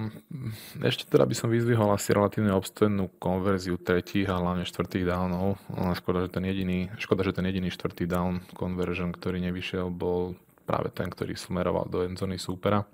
mm, 0.00 0.80
ešte 0.84 1.08
teda 1.08 1.28
by 1.28 1.36
som 1.36 1.52
vyzvihol 1.52 1.92
asi 1.92 2.16
relatívne 2.16 2.56
obstojnú 2.56 3.12
konverziu 3.20 3.76
tretích 3.76 4.28
a 4.32 4.40
hlavne 4.40 4.64
štvrtých 4.64 5.04
downov. 5.04 5.60
Škoda, 5.96 6.24
že 6.24 6.32
ten 6.32 6.44
jediný, 6.48 6.88
škoda, 6.96 7.20
že 7.20 7.36
ten 7.36 7.44
jediný 7.44 7.68
štvrtý 7.68 8.08
down 8.08 8.40
conversion, 8.56 9.12
ktorý 9.12 9.44
nevyšiel, 9.44 9.92
bol 9.92 10.36
práve 10.64 10.88
ten, 10.88 11.12
ktorý 11.12 11.36
smeroval 11.36 11.88
do 11.92 12.04
endzony 12.04 12.40
súpera. 12.40 12.84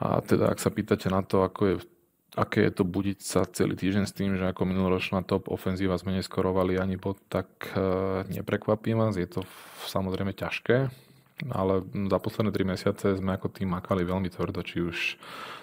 A 0.00 0.24
teda, 0.24 0.48
ak 0.48 0.56
sa 0.56 0.72
pýtate 0.72 1.12
na 1.12 1.20
to, 1.20 1.44
ako 1.44 1.60
je 1.68 1.76
aké 2.40 2.64
je 2.64 2.72
to 2.72 2.84
budiť 2.88 3.18
sa 3.20 3.44
celý 3.44 3.76
týždeň 3.76 4.04
s 4.08 4.16
tým, 4.16 4.40
že 4.40 4.48
ako 4.48 4.64
minuloročná 4.64 5.20
top 5.20 5.52
ofenzíva 5.52 6.00
sme 6.00 6.16
neskorovali 6.16 6.80
ani 6.80 6.96
bod, 6.96 7.20
tak 7.28 7.68
e, 7.76 8.24
neprekvapím 8.32 8.96
vás, 8.96 9.20
je 9.20 9.28
to 9.28 9.44
samozrejme 9.84 10.32
ťažké, 10.32 10.88
ale 11.52 11.84
za 11.84 12.18
posledné 12.18 12.50
3 12.56 12.72
mesiace 12.72 13.06
sme 13.20 13.36
ako 13.36 13.52
tým 13.52 13.68
makali 13.76 14.08
veľmi 14.08 14.32
tvrdo, 14.32 14.64
či 14.64 14.80
už 14.80 14.96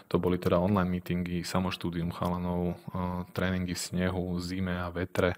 to 0.06 0.22
boli 0.22 0.38
teda 0.38 0.62
online 0.62 0.88
meetingy, 0.88 1.42
samoštúdium 1.42 2.14
chalanov, 2.14 2.78
e, 2.94 3.26
tréningy 3.34 3.74
v 3.74 3.82
snehu, 3.82 4.38
zime 4.38 4.78
a 4.78 4.94
vetre 4.94 5.34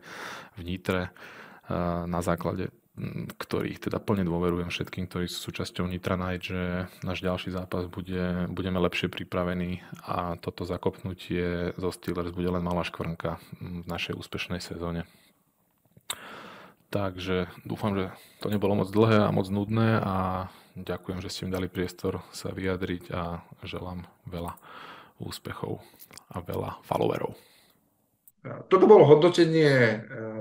v 0.60 0.76
Nitre 0.76 1.08
e, 1.08 1.12
na 2.04 2.20
základe 2.20 2.68
ktorých 3.40 3.88
teda 3.88 3.98
plne 4.04 4.28
dôverujem 4.28 4.68
všetkým, 4.68 5.08
ktorí 5.08 5.32
sú 5.32 5.50
súčasťou 5.50 5.88
Nitra 5.88 6.20
Night, 6.20 6.52
že 6.52 6.92
náš 7.02 7.24
ďalší 7.24 7.56
zápas 7.56 7.88
bude, 7.88 8.52
budeme 8.52 8.78
lepšie 8.84 9.08
pripravení 9.08 9.80
a 10.04 10.36
toto 10.36 10.68
zakopnutie 10.68 11.72
zo 11.80 11.90
Steelers 11.96 12.36
bude 12.36 12.52
len 12.52 12.64
malá 12.64 12.84
škvrnka 12.84 13.40
v 13.64 13.88
našej 13.88 14.20
úspešnej 14.20 14.60
sezóne. 14.60 15.08
Takže 16.90 17.48
dúfam, 17.64 17.94
že 17.94 18.10
to 18.42 18.50
nebolo 18.50 18.74
moc 18.74 18.90
dlhé 18.90 19.30
a 19.30 19.34
moc 19.34 19.46
nudné 19.48 20.02
a 20.02 20.50
ďakujem, 20.74 21.22
že 21.22 21.30
ste 21.30 21.46
mi 21.46 21.54
dali 21.54 21.70
priestor 21.70 22.26
sa 22.34 22.50
vyjadriť 22.50 23.14
a 23.14 23.46
želám 23.62 24.10
veľa 24.26 24.58
úspechov 25.22 25.80
a 26.34 26.42
veľa 26.42 26.82
followerov. 26.82 27.38
Toto 28.40 28.88
bolo 28.88 29.04
hodnotenie 29.04 29.72
e, 29.72 29.98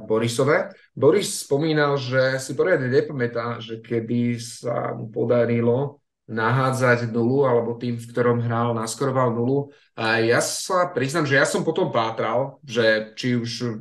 Borisové. 0.07 0.71
Boris 0.95 1.43
spomínal, 1.43 1.99
že 1.99 2.39
si 2.39 2.55
poriadne 2.55 2.87
nepamätá, 2.87 3.59
že 3.59 3.83
keby 3.83 4.39
sa 4.39 4.95
mu 4.95 5.11
podarilo 5.11 5.99
nahádzať 6.29 7.09
nulu, 7.09 7.49
alebo 7.49 7.81
tým, 7.81 7.97
v 7.97 8.09
ktorom 8.13 8.45
hral, 8.45 8.77
naskoroval 8.77 9.33
nulu. 9.33 9.73
A 9.97 10.21
ja 10.21 10.45
sa 10.45 10.93
priznám, 10.93 11.25
že 11.25 11.41
ja 11.41 11.49
som 11.49 11.65
potom 11.65 11.89
pátral, 11.89 12.61
že 12.69 13.17
či 13.17 13.41
už 13.41 13.81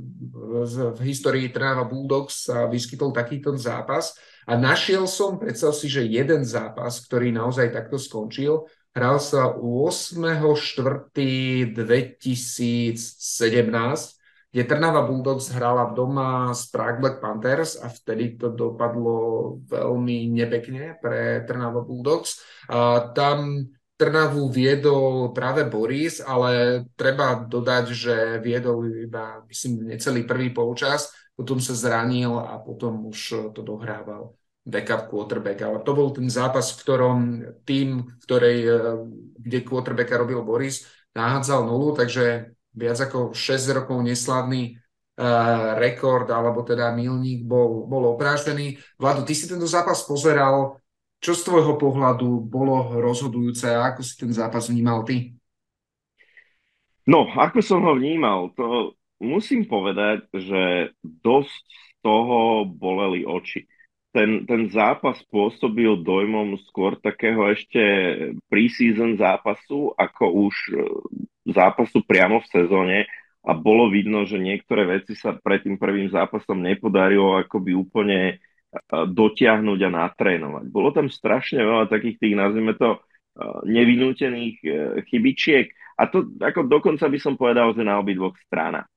v 0.95 0.99
histórii 1.03 1.51
Trnava 1.51 1.83
Bulldogs 1.83 2.47
sa 2.47 2.65
vyskytol 2.71 3.11
takýto 3.11 3.51
zápas 3.59 4.15
a 4.47 4.55
našiel 4.55 5.11
som, 5.11 5.35
predstav 5.35 5.75
si, 5.75 5.91
že 5.91 6.07
jeden 6.07 6.47
zápas, 6.47 7.03
ktorý 7.03 7.35
naozaj 7.35 7.67
takto 7.75 7.99
skončil, 7.99 8.63
Hral 8.97 9.21
sa 9.21 9.53
8.4.2017, 9.53 11.77
kde 14.49 14.63
Trnava 14.65 15.05
Bulldogs 15.05 15.53
hrala 15.53 15.93
doma 15.93 16.49
s 16.49 16.65
Prague 16.73 17.05
Black 17.05 17.21
Panthers 17.21 17.77
a 17.77 17.93
vtedy 17.93 18.41
to 18.41 18.49
dopadlo 18.49 19.61
veľmi 19.69 20.33
nepekne 20.33 20.97
pre 20.97 21.45
Trnava 21.45 21.85
Bulldogs. 21.85 22.41
A 22.73 23.13
tam 23.13 23.69
Trnavu 24.01 24.49
viedol 24.49 25.29
práve 25.29 25.69
Boris, 25.69 26.17
ale 26.17 26.81
treba 26.97 27.45
dodať, 27.45 27.85
že 27.93 28.41
viedol 28.41 29.05
iba, 29.05 29.45
myslím, 29.45 29.93
necelý 29.93 30.25
prvý 30.25 30.49
polčas, 30.49 31.13
potom 31.37 31.61
sa 31.61 31.77
zranil 31.77 32.33
a 32.33 32.57
potom 32.57 33.13
už 33.13 33.53
to 33.53 33.61
dohrával 33.61 34.33
backup 34.67 35.07
quarterback, 35.07 35.63
ale 35.63 35.79
to 35.79 35.95
bol 35.95 36.11
ten 36.11 36.27
zápas, 36.27 36.75
v 36.75 36.79
ktorom 36.83 37.19
tým, 37.63 38.03
ktorej, 38.27 38.57
eh, 38.67 38.79
kde 39.39 39.57
quarterbacka 39.63 40.19
robil 40.19 40.43
Boris, 40.43 40.83
nahádzal 41.15 41.63
nulu, 41.63 41.95
takže 41.95 42.51
viac 42.77 42.99
ako 42.99 43.31
6 43.33 43.73
rokov 43.73 43.97
neslavný 44.05 44.77
uh, 45.17 45.73
rekord, 45.81 46.29
alebo 46.29 46.61
teda 46.61 46.93
milník 46.93 47.41
bol, 47.41 47.89
bol 47.89 48.13
opráždený. 48.13 48.77
Vladu, 49.01 49.25
ty 49.25 49.33
si 49.33 49.49
tento 49.49 49.65
zápas 49.65 50.05
pozeral, 50.05 50.77
čo 51.17 51.33
z 51.33 51.41
tvojho 51.41 51.73
pohľadu 51.81 52.45
bolo 52.45 53.01
rozhodujúce 53.01 53.65
a 53.65 53.89
ako 53.89 54.05
si 54.05 54.13
ten 54.13 54.29
zápas 54.29 54.69
vnímal 54.69 55.01
ty? 55.09 55.33
No, 57.09 57.25
ako 57.25 57.65
som 57.65 57.81
ho 57.81 57.97
vnímal, 57.97 58.53
to 58.53 58.93
musím 59.17 59.65
povedať, 59.65 60.29
že 60.37 60.93
dosť 61.01 61.65
z 61.65 61.89
toho 62.05 62.61
boleli 62.69 63.25
oči 63.25 63.65
ten, 64.17 64.49
ten 64.49 64.65
zápas 64.73 65.21
pôsobil 65.29 66.01
dojmom 66.01 66.57
skôr 66.65 66.97
takého 66.97 67.45
ešte 67.53 67.81
pre-season 68.49 69.13
zápasu, 69.13 69.93
ako 69.93 70.49
už 70.49 70.55
e, 70.73 70.75
zápasu 71.53 72.01
priamo 72.01 72.41
v 72.41 72.49
sezóne 72.49 72.97
a 73.45 73.53
bolo 73.53 73.93
vidno, 73.93 74.25
že 74.25 74.41
niektoré 74.41 74.89
veci 74.89 75.13
sa 75.13 75.37
pred 75.37 75.61
tým 75.61 75.77
prvým 75.77 76.09
zápasom 76.09 76.57
nepodarilo 76.57 77.37
akoby 77.37 77.77
úplne 77.77 78.19
e, 78.25 78.35
dotiahnuť 78.89 79.79
a 79.85 79.89
natrénovať. 79.93 80.65
Bolo 80.73 80.89
tam 80.89 81.13
strašne 81.13 81.61
veľa 81.61 81.85
takých 81.85 82.17
tých, 82.17 82.33
nazvime 82.33 82.73
to, 82.73 82.97
e, 82.97 82.99
nevinútených 83.69 84.57
chybičiek 85.13 85.69
a 85.93 86.09
to 86.09 86.25
ako 86.41 86.65
dokonca 86.65 87.05
by 87.05 87.21
som 87.21 87.37
povedal, 87.37 87.69
že 87.77 87.85
na 87.85 88.01
obidvoch 88.01 88.33
stranách. 88.49 88.89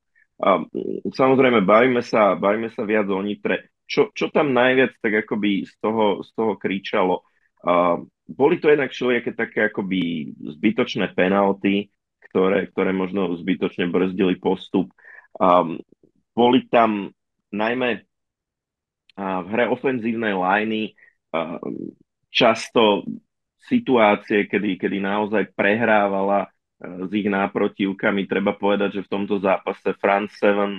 Samozrejme, 1.13 1.69
bavíme 1.69 2.01
sa, 2.01 2.33
bavíme 2.33 2.73
sa 2.73 2.89
viac 2.89 3.05
o 3.13 3.21
Nitre 3.21 3.69
čo, 3.91 4.15
čo 4.15 4.31
tam 4.31 4.55
najviac 4.55 4.95
tak 5.03 5.27
akoby 5.27 5.67
z 5.67 5.75
toho, 5.83 6.23
z 6.23 6.31
toho 6.39 6.55
kričalo? 6.55 7.27
Uh, 7.67 8.07
boli 8.31 8.63
to 8.63 8.71
jednak 8.71 8.95
všelijaké 8.95 9.35
také 9.35 9.67
akoby 9.67 10.31
zbytočné 10.39 11.11
penalty, 11.19 11.91
ktoré, 12.31 12.71
ktoré 12.71 12.95
možno 12.95 13.35
zbytočne 13.35 13.91
brzdili 13.91 14.39
postup. 14.39 14.95
Um, 15.35 15.83
boli 16.31 16.71
tam 16.71 17.11
najmä 17.51 18.07
uh, 19.19 19.43
v 19.43 19.47
hre 19.51 19.67
ofenzívnej 19.67 20.39
liney 20.39 20.95
uh, 21.35 21.59
často 22.31 23.03
situácie, 23.67 24.47
kedy, 24.47 24.79
kedy 24.79 25.03
naozaj 25.03 25.51
prehrávala 25.59 26.47
uh, 26.47 27.05
s 27.05 27.11
ich 27.11 27.27
náprotivkami. 27.27 28.31
Treba 28.31 28.55
povedať, 28.55 29.03
že 29.03 29.05
v 29.11 29.13
tomto 29.19 29.43
zápase 29.43 29.91
France 29.99 30.39
7 30.39 30.79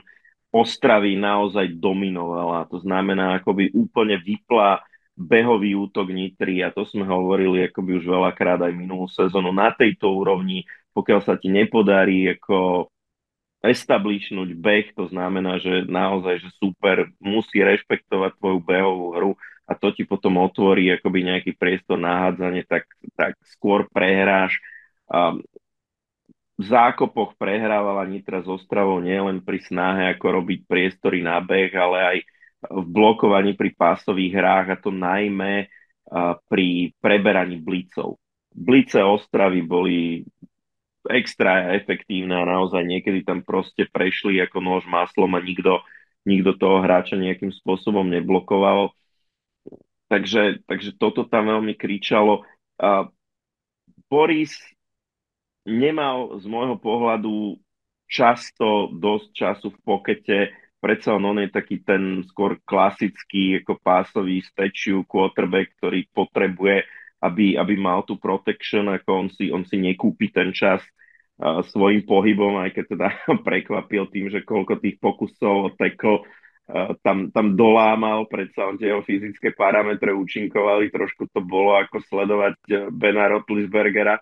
Ostravy 0.52 1.16
naozaj 1.16 1.80
dominovala. 1.80 2.68
To 2.68 2.84
znamená, 2.84 3.40
akoby 3.40 3.72
úplne 3.72 4.20
vypla 4.20 4.84
behový 5.16 5.76
útok 5.76 6.12
Nitry 6.12 6.64
a 6.64 6.72
to 6.76 6.84
sme 6.84 7.08
hovorili 7.08 7.68
akoby 7.68 8.00
už 8.00 8.06
veľakrát 8.08 8.60
aj 8.64 8.74
minulú 8.76 9.08
sezónu 9.12 9.52
na 9.56 9.72
tejto 9.72 10.12
úrovni 10.12 10.68
pokiaľ 10.92 11.20
sa 11.24 11.40
ti 11.40 11.48
nepodarí 11.48 12.28
ako 12.36 12.88
establishnúť 13.62 14.58
beh, 14.58 14.88
to 14.98 15.06
znamená, 15.14 15.62
že 15.62 15.86
naozaj, 15.86 16.42
že 16.42 16.50
super 16.58 17.14
musí 17.22 17.62
rešpektovať 17.62 18.42
tvoju 18.42 18.60
behovú 18.60 19.08
hru 19.16 19.32
a 19.70 19.78
to 19.78 19.94
ti 19.94 20.04
potom 20.04 20.42
otvorí 20.42 20.90
akoby 20.92 21.24
nejaký 21.24 21.52
priestor 21.56 22.02
na 22.02 22.28
hádzanie, 22.28 22.66
tak, 22.66 22.90
tak 23.14 23.38
skôr 23.46 23.86
prehráš. 23.94 24.58
Um, 25.08 25.46
v 26.62 26.64
zákopoch 26.70 27.34
prehrávala 27.42 28.06
Nitra 28.06 28.46
s 28.46 28.48
Ostravou 28.48 29.02
nielen 29.02 29.42
pri 29.42 29.66
snahe 29.66 30.14
ako 30.14 30.42
robiť 30.42 30.70
priestory 30.70 31.26
na 31.26 31.42
beh, 31.42 31.74
ale 31.74 31.98
aj 31.98 32.18
v 32.70 32.86
blokovaní 32.86 33.58
pri 33.58 33.74
pásových 33.74 34.38
hrách 34.38 34.68
a 34.70 34.78
to 34.78 34.94
najmä 34.94 35.66
pri 36.46 36.94
preberaní 37.02 37.58
blicov. 37.58 38.22
Blice 38.54 39.02
Ostravy 39.02 39.66
boli 39.66 40.22
extra 41.10 41.74
efektívne 41.74 42.38
a 42.38 42.46
naozaj 42.46 42.86
niekedy 42.86 43.26
tam 43.26 43.42
proste 43.42 43.90
prešli 43.90 44.38
ako 44.38 44.62
nôž 44.62 44.86
maslom 44.86 45.34
a 45.34 45.42
nikto, 45.42 45.82
nikto 46.30 46.54
toho 46.62 46.86
hráča 46.86 47.18
nejakým 47.18 47.50
spôsobom 47.50 48.06
neblokoval. 48.06 48.94
Takže, 50.14 50.62
takže 50.70 50.94
toto 51.00 51.26
tam 51.26 51.50
veľmi 51.50 51.74
kričalo. 51.74 52.46
Boris 54.12 54.54
nemal 55.68 56.40
z 56.42 56.46
môjho 56.50 56.78
pohľadu 56.80 57.58
často 58.12 58.92
dosť 58.92 59.28
času 59.32 59.68
v 59.72 59.80
pokete, 59.82 60.40
predsa 60.84 61.16
on, 61.16 61.40
je 61.40 61.50
taký 61.54 61.80
ten 61.86 62.26
skôr 62.28 62.60
klasický 62.66 63.64
ako 63.64 63.80
pásový 63.80 64.44
steču 64.44 65.08
quarterback, 65.08 65.78
ktorý 65.80 66.10
potrebuje 66.12 66.84
aby, 67.22 67.54
aby 67.54 67.78
mal 67.78 68.02
tú 68.02 68.18
protection, 68.18 68.90
ako 68.90 69.10
on 69.14 69.28
si, 69.30 69.54
on 69.54 69.62
si 69.62 69.78
nekúpi 69.78 70.34
ten 70.34 70.50
čas 70.50 70.82
uh, 70.82 71.62
svojim 71.70 72.02
pohybom, 72.02 72.58
aj 72.66 72.74
keď 72.74 72.86
teda 72.98 73.08
prekvapil 73.48 74.10
tým, 74.10 74.34
že 74.34 74.42
koľko 74.42 74.82
tých 74.82 74.98
pokusov 74.98 75.56
o 75.62 75.70
tackle 75.78 76.26
tam, 77.04 77.28
tam 77.36 77.60
dolámal, 77.60 78.32
predsa 78.32 78.64
on 78.64 78.80
tie 78.80 78.96
fyzické 79.04 79.52
parametre 79.52 80.16
účinkovali, 80.16 80.88
trošku 80.88 81.28
to 81.28 81.44
bolo 81.44 81.76
ako 81.76 82.00
sledovať 82.08 82.88
Bena 82.96 83.28
Rotlisbergera 83.28 84.16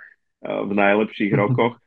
v 0.44 0.72
najlepších 0.72 1.32
rokoch. 1.42 1.80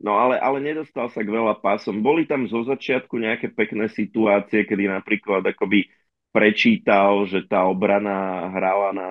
No 0.00 0.16
ale, 0.16 0.40
ale 0.40 0.64
nedostal 0.64 1.12
sa 1.12 1.20
k 1.20 1.28
veľa 1.28 1.60
pásom. 1.60 2.00
Boli 2.00 2.24
tam 2.24 2.48
zo 2.48 2.64
začiatku 2.64 3.20
nejaké 3.20 3.52
pekné 3.52 3.92
situácie, 3.92 4.64
kedy 4.64 4.88
napríklad 4.88 5.44
akoby 5.44 5.92
prečítal, 6.32 7.28
že 7.28 7.44
tá 7.44 7.68
obrana 7.68 8.48
hrala 8.48 8.96
na 8.96 9.08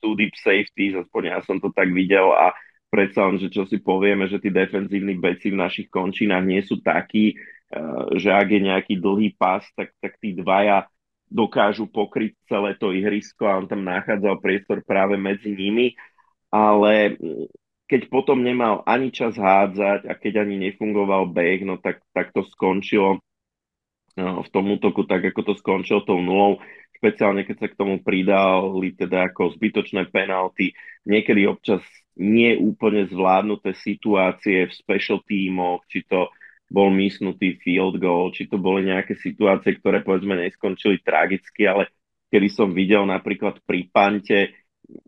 two 0.00 0.16
deep 0.16 0.32
safety, 0.40 0.96
aspoň 0.96 1.22
ja 1.28 1.38
som 1.44 1.60
to 1.60 1.68
tak 1.74 1.92
videl 1.92 2.32
a 2.32 2.56
predsa 2.88 3.26
len, 3.26 3.42
že 3.42 3.50
čo 3.50 3.66
si 3.66 3.82
povieme, 3.82 4.30
že 4.30 4.38
tí 4.38 4.54
defenzívni 4.54 5.18
beci 5.18 5.50
v 5.50 5.60
našich 5.60 5.90
končinách 5.90 6.44
nie 6.46 6.62
sú 6.62 6.78
takí, 6.78 7.34
eh, 7.34 8.04
že 8.16 8.30
ak 8.30 8.48
je 8.48 8.60
nejaký 8.64 8.94
dlhý 9.02 9.34
pás, 9.34 9.66
tak, 9.74 9.92
tak 9.98 10.16
tí 10.22 10.32
dvaja 10.32 10.86
dokážu 11.26 11.90
pokryť 11.90 12.38
celé 12.46 12.78
to 12.78 12.94
ihrisko 12.94 13.50
a 13.50 13.58
on 13.58 13.66
tam 13.66 13.82
nachádzal 13.82 14.38
priestor 14.38 14.86
práve 14.86 15.18
medzi 15.18 15.50
nimi, 15.50 15.98
ale 16.54 17.18
keď 17.94 18.10
potom 18.10 18.42
nemal 18.42 18.82
ani 18.90 19.14
čas 19.14 19.38
hádzať 19.38 20.10
a 20.10 20.12
keď 20.18 20.42
ani 20.42 20.58
nefungoval 20.58 21.30
beh, 21.30 21.62
no 21.62 21.78
tak, 21.78 22.02
tak 22.10 22.34
to 22.34 22.42
skončilo 22.42 23.22
No, 24.14 24.46
v 24.46 24.48
tom 24.54 24.70
útoku, 24.70 25.02
tak 25.10 25.26
ako 25.26 25.42
to 25.42 25.52
skončil 25.58 26.06
tou 26.06 26.22
nulou, 26.22 26.62
špeciálne 27.02 27.42
keď 27.42 27.56
sa 27.58 27.66
k 27.66 27.78
tomu 27.78 27.98
pridali 27.98 28.94
teda 28.94 29.26
ako 29.34 29.58
zbytočné 29.58 30.06
penalty, 30.14 30.70
niekedy 31.02 31.50
občas 31.50 31.82
nie 32.14 32.54
úplne 32.54 33.10
zvládnuté 33.10 33.74
situácie 33.74 34.70
v 34.70 34.72
special 34.72 35.18
tímoch, 35.26 35.82
či 35.90 36.06
to 36.06 36.30
bol 36.70 36.94
mísnutý 36.94 37.58
field 37.58 37.98
goal, 37.98 38.30
či 38.30 38.46
to 38.46 38.54
boli 38.54 38.86
nejaké 38.86 39.18
situácie, 39.18 39.82
ktoré 39.82 40.06
povedzme 40.06 40.38
neskončili 40.38 41.02
tragicky, 41.02 41.66
ale 41.66 41.90
kedy 42.30 42.54
som 42.54 42.70
videl 42.70 43.02
napríklad 43.10 43.58
pri 43.66 43.90
pante, 43.90 44.54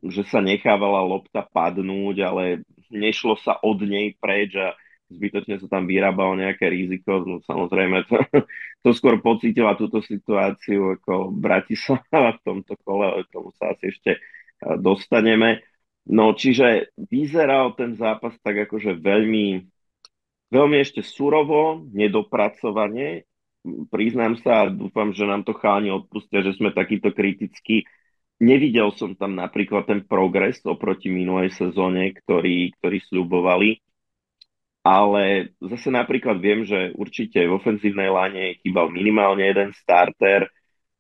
že 0.03 0.27
sa 0.27 0.43
nechávala 0.43 0.99
lopta 1.07 1.47
padnúť, 1.47 2.27
ale 2.27 2.67
nešlo 2.91 3.39
sa 3.41 3.59
od 3.63 3.83
nej 3.83 4.15
preč 4.19 4.55
a 4.59 4.75
zbytočne 5.07 5.63
sa 5.63 5.69
tam 5.71 5.87
vyrábalo 5.87 6.35
nejaké 6.35 6.67
riziko, 6.67 7.23
no 7.23 7.39
samozrejme 7.47 8.07
to, 8.11 8.19
to 8.85 8.89
skôr 8.91 9.23
pocítila 9.23 9.79
túto 9.79 10.03
situáciu 10.03 10.99
ako 10.99 11.31
Bratislava 11.31 12.35
v 12.37 12.43
tomto 12.43 12.75
kole, 12.83 13.23
k 13.27 13.29
tomu 13.31 13.55
sa 13.55 13.71
asi 13.75 13.95
ešte 13.95 14.19
dostaneme. 14.81 15.63
No 16.07 16.35
čiže 16.35 16.95
vyzeral 17.11 17.75
ten 17.75 17.99
zápas 17.99 18.35
tak 18.43 18.71
akože 18.71 18.99
veľmi, 19.03 19.67
veľmi 20.55 20.77
ešte 20.79 21.03
surovo, 21.03 21.83
nedopracovane. 21.91 23.27
Priznám 23.91 24.39
sa 24.39 24.67
a 24.67 24.71
dúfam, 24.71 25.11
že 25.11 25.27
nám 25.27 25.43
to 25.43 25.51
cháni 25.59 25.91
odpustia, 25.91 26.47
že 26.47 26.55
sme 26.55 26.71
takýto 26.71 27.11
kritickí. 27.11 27.83
Nevidel 28.37 28.93
som 28.97 29.17
tam 29.17 29.33
napríklad 29.33 29.89
ten 29.89 30.05
progres 30.05 30.61
oproti 30.67 31.09
minulej 31.09 31.57
sezóne, 31.57 32.13
ktorý, 32.13 32.77
ktorý 32.77 32.99
sľubovali 33.09 33.81
ale 34.87 35.51
zase 35.59 35.91
napríklad 35.91 36.39
viem, 36.39 36.63
že 36.63 36.95
určite 36.95 37.43
v 37.43 37.59
ofenzívnej 37.59 38.07
láne 38.07 38.63
chýbal 38.63 38.95
minimálne 38.95 39.43
jeden 39.43 39.75
starter, 39.75 40.47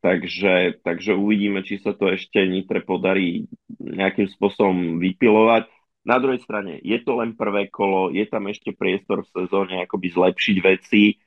takže, 0.02 0.82
takže 0.82 1.14
uvidíme, 1.14 1.62
či 1.62 1.78
sa 1.78 1.94
to 1.94 2.10
ešte 2.10 2.42
Nitre 2.50 2.82
podarí 2.82 3.46
nejakým 3.78 4.26
spôsobom 4.34 4.98
vypilovať. 4.98 5.70
Na 6.02 6.18
druhej 6.18 6.42
strane, 6.42 6.82
je 6.82 6.98
to 6.98 7.22
len 7.22 7.38
prvé 7.38 7.70
kolo, 7.70 8.10
je 8.10 8.26
tam 8.26 8.50
ešte 8.50 8.74
priestor 8.74 9.22
v 9.22 9.46
sezóne 9.46 9.86
akoby 9.86 10.10
zlepšiť 10.10 10.56
veci 10.66 11.22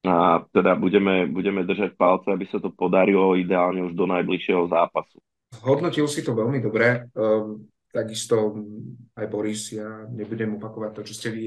a 0.00 0.40
teda 0.48 0.76
budeme, 0.80 1.28
budeme 1.28 1.60
držať 1.64 1.92
palce, 1.96 2.32
aby 2.32 2.48
sa 2.48 2.56
to 2.56 2.72
podarilo 2.72 3.36
ideálne 3.36 3.84
už 3.84 3.92
do 3.92 4.08
najbližšieho 4.08 4.68
zápasu. 4.72 5.20
Hodnotil 5.60 6.08
si 6.08 6.24
to 6.24 6.32
veľmi 6.32 6.62
dobre. 6.62 7.10
Um 7.12 7.68
takisto 7.90 8.54
aj 9.18 9.26
Boris, 9.26 9.74
ja 9.74 10.06
nebudem 10.06 10.54
opakovať 10.56 10.90
to, 10.94 11.02
čo 11.10 11.14
ste 11.14 11.28
vy 11.34 11.44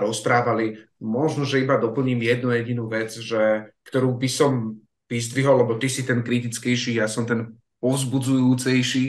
rozprávali. 0.00 0.80
Možno, 1.04 1.44
že 1.44 1.60
iba 1.60 1.76
doplním 1.76 2.24
jednu 2.24 2.48
jedinú 2.52 2.84
vec, 2.88 3.12
že, 3.12 3.76
ktorú 3.84 4.16
by 4.16 4.28
som 4.28 4.80
vyzdvihol, 5.06 5.62
lebo 5.62 5.76
ty 5.76 5.86
si 5.92 6.02
ten 6.02 6.24
kritickejší, 6.24 6.98
ja 6.98 7.06
som 7.06 7.28
ten 7.28 7.54
povzbudzujúcejší 7.78 9.06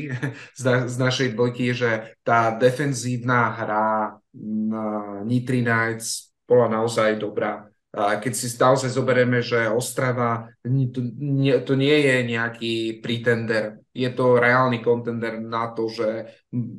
z, 0.60 0.62
na, 0.62 0.76
z 0.86 0.96
našej 1.00 1.28
dvojky, 1.34 1.72
že 1.72 2.13
tá 2.22 2.52
defenzívna 2.52 3.56
hra 3.56 4.20
na 4.44 4.86
Nitri 5.24 5.63
Knights 5.63 6.36
bola 6.44 6.68
naozaj 6.68 7.16
dobrá. 7.16 7.66
Keď 7.97 8.33
si 8.38 8.45
naozaj 8.53 8.93
zoberieme, 8.93 9.41
že 9.41 9.73
Ostrava 9.73 10.53
to 10.93 11.01
nie, 11.17 11.49
to 11.65 11.73
je 11.73 12.15
nejaký 12.29 13.01
pretender, 13.01 13.81
je 13.89 14.05
to 14.13 14.38
reálny 14.38 14.86
kontender 14.86 15.41
na 15.41 15.73
to, 15.73 15.89
že 15.89 16.29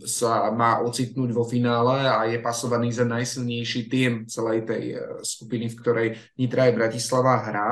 sa 0.07 0.55
má 0.55 0.79
ocitnúť 0.87 1.35
vo 1.35 1.43
finále 1.43 2.07
a 2.07 2.31
je 2.31 2.39
pasovaný 2.39 2.95
za 2.95 3.03
najsilnejší 3.03 3.91
tým 3.91 4.31
celej 4.31 4.63
tej 4.63 4.85
e, 4.95 4.99
skupiny, 5.27 5.67
v 5.67 5.79
ktorej 5.83 6.09
Nitra 6.39 6.71
je 6.71 6.79
Bratislava 6.79 7.43
hrá, 7.43 7.71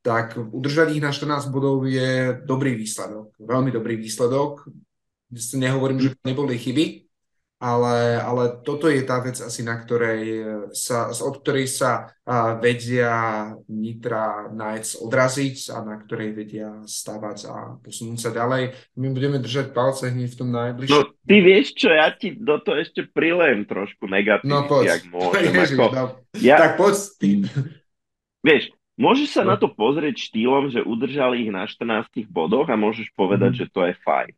tak 0.00 0.40
udržať 0.40 0.96
ich 0.96 1.04
na 1.04 1.12
14 1.12 1.52
bodov 1.52 1.84
je 1.84 2.40
dobrý 2.48 2.72
výsledok. 2.80 3.36
Veľmi 3.36 3.76
dobrý 3.76 4.00
výsledok. 4.00 4.72
Nehovorím, 5.52 6.00
že 6.00 6.16
neboli 6.24 6.56
chyby, 6.56 7.05
ale, 7.56 8.20
ale 8.20 8.60
toto 8.60 8.84
je 8.84 9.00
tá 9.00 9.16
vec 9.24 9.40
asi, 9.40 9.64
na 9.64 9.80
ktorej 9.80 10.44
sa, 10.76 11.08
od 11.08 11.40
ktorej 11.40 11.72
sa 11.72 12.12
vedia 12.60 13.48
Nitra 13.72 14.52
Knights 14.52 15.00
odraziť 15.00 15.72
a 15.72 15.80
na 15.80 15.96
ktorej 15.96 16.36
vedia 16.36 16.84
stávať 16.84 17.48
a 17.48 17.80
posunúť 17.80 18.18
sa 18.20 18.30
ďalej. 18.36 18.76
My 19.00 19.08
budeme 19.08 19.40
držať 19.40 19.72
palce 19.72 20.12
hneď 20.12 20.36
v 20.36 20.38
tom 20.44 20.50
najbližšom. 20.52 21.00
No 21.00 21.16
ty 21.24 21.36
vieš 21.40 21.72
čo, 21.80 21.88
ja 21.88 22.12
ti 22.12 22.36
do 22.36 22.60
toho 22.60 22.76
ešte 22.76 23.08
prilejem 23.08 23.64
trošku 23.64 24.04
negatívne, 24.04 24.52
no, 24.52 24.68
poď. 24.68 25.00
ak 25.00 25.02
môžem. 25.08 25.42
Ježiš, 25.56 25.70
ako, 25.80 25.84
no. 25.96 26.04
ja, 26.36 26.56
tak 26.60 26.72
poď 26.76 26.92
s 26.92 27.06
tým. 27.16 27.38
Vieš, 28.44 28.68
môžeš 29.00 29.28
sa 29.32 29.42
no. 29.48 29.54
na 29.54 29.56
to 29.56 29.72
pozrieť 29.72 30.28
štýlom, 30.28 30.68
že 30.68 30.84
udržali 30.84 31.48
ich 31.48 31.52
na 31.54 31.64
14 31.64 32.28
bodoch 32.28 32.68
a 32.68 32.76
môžeš 32.76 33.08
povedať, 33.16 33.56
mm. 33.56 33.58
že 33.64 33.66
to 33.72 33.80
je 33.88 33.96
fajn 34.04 34.36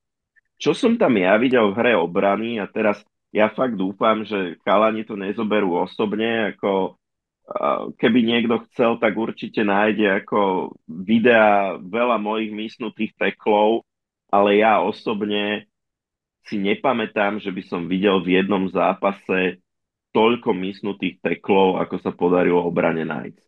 čo 0.58 0.74
som 0.74 0.98
tam 0.98 1.14
ja 1.14 1.38
videl 1.38 1.70
v 1.70 1.78
hre 1.78 1.92
obrany 1.94 2.58
a 2.58 2.66
teraz 2.66 2.98
ja 3.30 3.48
fakt 3.52 3.78
dúfam, 3.78 4.26
že 4.26 4.58
chalani 4.66 5.06
to 5.06 5.14
nezoberú 5.14 5.78
osobne, 5.78 6.56
ako 6.56 6.98
keby 7.96 8.20
niekto 8.24 8.60
chcel, 8.68 9.00
tak 9.00 9.16
určite 9.16 9.64
nájde 9.64 10.24
ako 10.24 10.72
videa 10.84 11.80
veľa 11.80 12.20
mojich 12.20 12.52
mysnutých 12.52 13.16
teklov, 13.16 13.88
ale 14.28 14.60
ja 14.60 14.84
osobne 14.84 15.64
si 16.44 16.60
nepamätám, 16.60 17.40
že 17.40 17.48
by 17.48 17.62
som 17.64 17.88
videl 17.88 18.20
v 18.20 18.40
jednom 18.40 18.68
zápase 18.68 19.60
toľko 20.12 20.52
mysnutých 20.56 21.20
teklov, 21.20 21.80
ako 21.80 21.96
sa 22.00 22.12
podarilo 22.12 22.60
obrane 22.64 23.04
nájsť. 23.04 23.47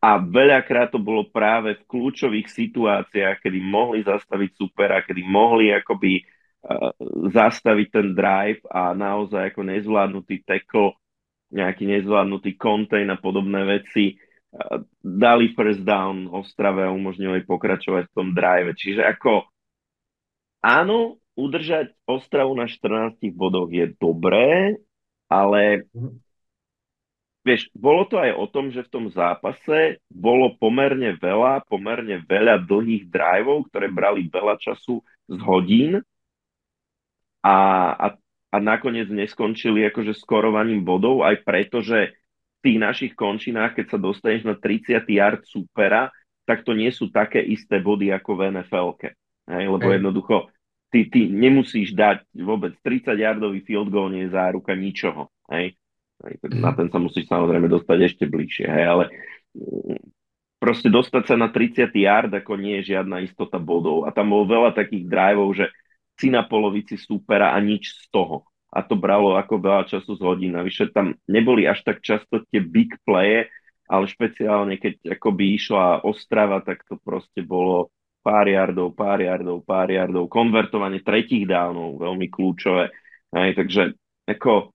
A 0.00 0.16
veľakrát 0.16 0.88
to 0.88 1.00
bolo 1.00 1.28
práve 1.28 1.76
v 1.76 1.86
kľúčových 1.88 2.48
situáciách, 2.48 3.44
kedy 3.44 3.60
mohli 3.60 4.00
zastaviť 4.00 4.50
supera, 4.56 5.04
kedy 5.04 5.20
mohli 5.20 5.76
akoby 5.76 6.24
uh, 6.24 6.96
zastaviť 7.28 7.86
ten 7.92 8.08
drive 8.16 8.64
a 8.72 8.96
naozaj 8.96 9.52
ako 9.52 9.60
nezvládnutý 9.60 10.40
tackle 10.48 10.96
nejaký 11.50 11.82
nezvládnutý 11.82 12.54
kontejn 12.54 13.10
a 13.10 13.18
podobné 13.18 13.66
veci, 13.66 14.14
dali 15.02 15.54
first 15.54 15.86
down 15.86 16.26
Ostrave 16.30 16.82
a 16.86 16.94
umožnili 16.94 17.46
pokračovať 17.46 18.10
v 18.10 18.14
tom 18.14 18.28
drive. 18.34 18.74
Čiže 18.74 19.06
ako 19.06 19.46
áno, 20.62 21.22
udržať 21.38 21.94
Ostravu 22.06 22.58
na 22.58 22.66
14 22.66 23.22
bodoch 23.30 23.70
je 23.70 23.94
dobré, 23.94 24.78
ale 25.30 25.86
vieš, 27.44 27.72
bolo 27.72 28.04
to 28.06 28.20
aj 28.20 28.32
o 28.36 28.46
tom, 28.48 28.68
že 28.68 28.84
v 28.84 28.92
tom 28.92 29.04
zápase 29.08 30.00
bolo 30.08 30.54
pomerne 30.60 31.16
veľa, 31.16 31.64
pomerne 31.66 32.20
veľa 32.24 32.64
dlhých 32.64 33.08
driveov, 33.08 33.68
ktoré 33.72 33.88
brali 33.88 34.28
veľa 34.28 34.60
času 34.60 35.00
z 35.30 35.38
hodín 35.40 36.00
a, 37.40 37.56
a, 37.96 38.06
a 38.52 38.56
nakoniec 38.60 39.08
neskončili 39.08 39.88
akože 39.88 40.12
skorovaním 40.16 40.84
bodov, 40.84 41.24
aj 41.24 41.40
preto, 41.40 41.80
že 41.80 42.12
v 42.60 42.68
tých 42.68 42.78
našich 42.78 43.12
končinách, 43.16 43.80
keď 43.80 43.96
sa 43.96 43.98
dostaneš 43.98 44.42
na 44.44 44.54
30 44.58 45.00
yard 45.08 45.40
supera, 45.48 46.12
tak 46.44 46.60
to 46.66 46.76
nie 46.76 46.92
sú 46.92 47.08
také 47.08 47.40
isté 47.40 47.80
body 47.80 48.12
ako 48.12 48.36
v 48.36 48.40
NFL-ke. 48.52 49.08
Hej, 49.48 49.64
lebo 49.64 49.86
hey. 49.88 49.96
jednoducho 49.96 50.36
ty, 50.92 51.08
ty 51.08 51.30
nemusíš 51.30 51.96
dať 51.96 52.26
vôbec 52.36 52.76
30-yardový 52.84 53.64
field 53.64 53.88
goal, 53.88 54.12
nie 54.12 54.28
je 54.28 54.34
záruka 54.34 54.76
ničoho. 54.76 55.32
Hej? 55.48 55.79
Na 56.60 56.76
ten 56.76 56.92
sa 56.92 57.00
musíš 57.00 57.26
samozrejme 57.26 57.66
dostať 57.66 57.98
ešte 58.04 58.24
bližšie. 58.28 58.66
Hej? 58.68 58.84
Ale 58.86 59.04
mm, 59.56 60.00
proste 60.60 60.92
dostať 60.92 61.22
sa 61.32 61.36
na 61.40 61.48
30 61.48 61.88
yard 61.96 62.30
ako 62.30 62.60
nie 62.60 62.80
je 62.80 62.96
žiadna 62.96 63.24
istota 63.24 63.56
bodov. 63.56 64.04
A 64.04 64.12
tam 64.12 64.32
bolo 64.32 64.48
veľa 64.48 64.76
takých 64.76 65.08
driveov, 65.08 65.50
že 65.56 65.66
si 66.20 66.28
na 66.28 66.44
polovici 66.44 67.00
súpera 67.00 67.56
a 67.56 67.58
nič 67.58 67.96
z 67.96 68.04
toho. 68.12 68.44
A 68.70 68.84
to 68.86 68.94
bralo 68.94 69.34
ako 69.34 69.58
veľa 69.58 69.82
času 69.88 70.14
z 70.14 70.22
hodín. 70.22 70.54
Navyše 70.54 70.94
tam 70.94 71.16
neboli 71.26 71.66
až 71.66 71.82
tak 71.82 72.04
často 72.04 72.44
tie 72.52 72.62
big 72.62 72.94
playe, 73.02 73.50
ale 73.90 74.04
špeciálne 74.06 74.78
keď 74.78 75.18
akoby 75.18 75.58
išla 75.58 76.06
Ostrava, 76.06 76.62
tak 76.62 76.86
to 76.86 76.94
proste 77.02 77.42
bolo 77.42 77.90
pár 78.22 78.46
jardov, 78.46 78.94
pár 78.94 79.18
jardov, 79.18 79.64
pár 79.66 79.90
jardov, 79.90 80.30
konvertovanie 80.30 81.02
tretích 81.02 81.48
dávnov, 81.48 81.98
veľmi 81.98 82.30
kľúčové. 82.30 82.92
Hej, 83.34 83.50
takže 83.58 83.82
ako, 84.28 84.70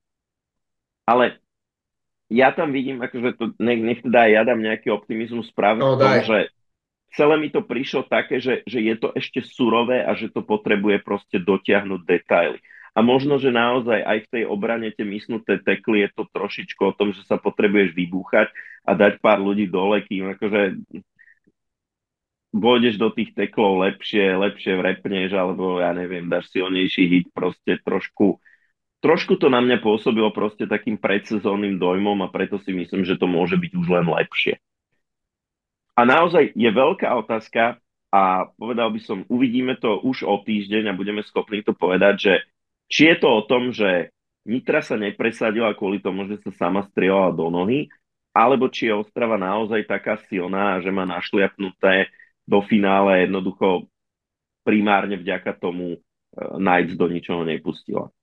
ale 1.06 1.40
ja 2.28 2.50
tam 2.50 2.74
vidím, 2.74 3.00
akože 3.00 3.30
to, 3.38 3.46
nech, 3.62 3.82
nech 3.82 4.02
teda 4.02 4.26
ja 4.26 4.42
dám 4.42 4.60
nejaký 4.60 4.90
optimizmus 4.90 5.54
práve 5.54 5.86
no, 5.86 5.96
v 5.96 6.02
tom, 6.02 6.14
že 6.26 6.38
celé 7.14 7.36
mi 7.38 7.50
to 7.54 7.62
prišlo 7.62 8.10
také, 8.10 8.42
že, 8.42 8.66
že 8.66 8.82
je 8.82 8.96
to 8.98 9.14
ešte 9.14 9.46
surové 9.46 10.02
a 10.02 10.18
že 10.18 10.34
to 10.34 10.42
potrebuje 10.42 11.06
proste 11.06 11.38
dotiahnuť 11.38 12.02
detaily. 12.04 12.60
A 12.96 13.04
možno, 13.04 13.36
že 13.36 13.52
naozaj 13.52 14.08
aj 14.08 14.18
v 14.24 14.32
tej 14.32 14.44
obrane 14.48 14.88
tie 14.96 15.04
mysnuté 15.04 15.60
tekly 15.60 16.08
je 16.08 16.10
to 16.16 16.24
trošičku 16.32 16.80
o 16.80 16.96
tom, 16.96 17.12
že 17.12 17.28
sa 17.28 17.36
potrebuješ 17.36 17.92
vybúchať 17.92 18.48
a 18.88 18.92
dať 18.96 19.20
pár 19.20 19.44
ľudí 19.44 19.68
dole, 19.68 20.00
kým 20.00 20.32
akože 20.32 20.80
vôjdeš 22.56 22.96
do 22.96 23.12
tých 23.12 23.36
teklov 23.36 23.84
lepšie, 23.84 24.40
lepšie 24.40 24.80
vrepneš, 24.80 25.36
alebo 25.36 25.84
ja 25.84 25.92
neviem, 25.92 26.32
dáš 26.32 26.56
silnejší 26.56 27.04
hit, 27.12 27.28
proste 27.36 27.76
trošku, 27.84 28.40
trošku 29.06 29.38
to 29.38 29.54
na 29.54 29.62
mňa 29.62 29.86
pôsobilo 29.86 30.34
proste 30.34 30.66
takým 30.66 30.98
predsezónnym 30.98 31.78
dojmom 31.78 32.26
a 32.26 32.34
preto 32.34 32.58
si 32.66 32.74
myslím, 32.74 33.06
že 33.06 33.22
to 33.22 33.30
môže 33.30 33.54
byť 33.54 33.72
už 33.78 33.88
len 33.94 34.10
lepšie. 34.10 34.58
A 35.94 36.02
naozaj 36.10 36.58
je 36.58 36.70
veľká 36.74 37.14
otázka 37.22 37.78
a 38.10 38.50
povedal 38.58 38.90
by 38.90 39.00
som, 39.06 39.22
uvidíme 39.30 39.78
to 39.78 40.02
už 40.02 40.26
o 40.26 40.42
týždeň 40.42 40.90
a 40.90 40.98
budeme 40.98 41.22
schopní 41.22 41.62
to 41.62 41.78
povedať, 41.78 42.16
že 42.18 42.34
či 42.90 43.14
je 43.14 43.16
to 43.22 43.30
o 43.30 43.46
tom, 43.46 43.70
že 43.70 44.10
Nitra 44.46 44.82
sa 44.82 44.94
nepresadila 44.98 45.74
kvôli 45.74 46.02
tomu, 46.02 46.30
že 46.30 46.38
sa 46.42 46.70
sama 46.70 46.86
strieľala 46.86 47.34
do 47.34 47.50
nohy, 47.50 47.90
alebo 48.30 48.70
či 48.70 48.90
je 48.90 48.94
Ostrava 48.94 49.42
naozaj 49.42 49.90
taká 49.90 50.22
silná, 50.30 50.78
že 50.86 50.94
má 50.94 51.02
našliapnuté 51.02 52.14
do 52.46 52.62
finále 52.62 53.26
jednoducho 53.26 53.90
primárne 54.62 55.18
vďaka 55.18 55.58
tomu 55.58 55.98
e, 55.98 56.00
Knights 56.62 56.94
do 56.94 57.10
ničoho 57.10 57.42
nepustila. 57.42 58.14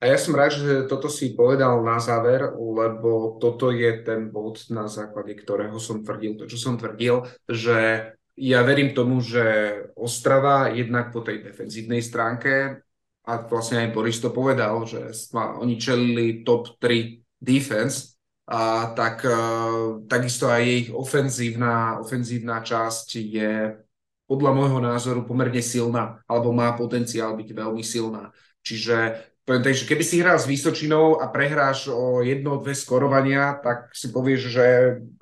A 0.00 0.08
ja 0.08 0.16
som 0.16 0.32
rád, 0.32 0.56
že 0.56 0.88
toto 0.88 1.12
si 1.12 1.36
povedal 1.36 1.84
na 1.84 2.00
záver, 2.00 2.56
lebo 2.56 3.36
toto 3.36 3.68
je 3.68 4.00
ten 4.00 4.32
bod, 4.32 4.56
na 4.72 4.88
základe 4.88 5.36
ktorého 5.36 5.76
som 5.76 6.00
tvrdil 6.00 6.40
to, 6.40 6.48
čo 6.48 6.56
som 6.56 6.80
tvrdil, 6.80 7.28
že 7.44 8.08
ja 8.40 8.64
verím 8.64 8.96
tomu, 8.96 9.20
že 9.20 9.44
Ostrava 9.92 10.72
jednak 10.72 11.12
po 11.12 11.20
tej 11.20 11.44
defenzívnej 11.44 12.00
stránke, 12.00 12.80
a 13.28 13.32
vlastne 13.44 13.84
aj 13.84 13.92
Boris 13.92 14.16
to 14.24 14.32
povedal, 14.32 14.88
že 14.88 15.12
oni 15.36 15.76
čelili 15.76 16.40
top 16.48 16.80
3 16.80 17.20
defense, 17.36 18.16
a 18.50 18.90
tak 18.98 19.22
uh, 19.22 20.02
takisto 20.10 20.50
aj 20.50 20.62
ich 20.66 20.88
ofenzívna, 20.90 22.02
ofenzívna 22.02 22.64
časť 22.66 23.08
je 23.14 23.78
podľa 24.26 24.50
môjho 24.56 24.80
názoru 24.82 25.22
pomerne 25.22 25.62
silná, 25.62 26.18
alebo 26.26 26.50
má 26.50 26.74
potenciál 26.74 27.38
byť 27.38 27.46
veľmi 27.46 27.84
silná. 27.86 28.34
Čiže 28.66 29.29
takže 29.58 29.90
keby 29.90 30.04
si 30.06 30.22
hral 30.22 30.38
s 30.38 30.46
Vysočinou 30.46 31.18
a 31.18 31.26
prehráš 31.26 31.90
o 31.90 32.22
jedno, 32.22 32.62
dve 32.62 32.78
skorovania, 32.78 33.58
tak 33.58 33.90
si 33.90 34.14
povieš, 34.14 34.40
že 34.46 34.66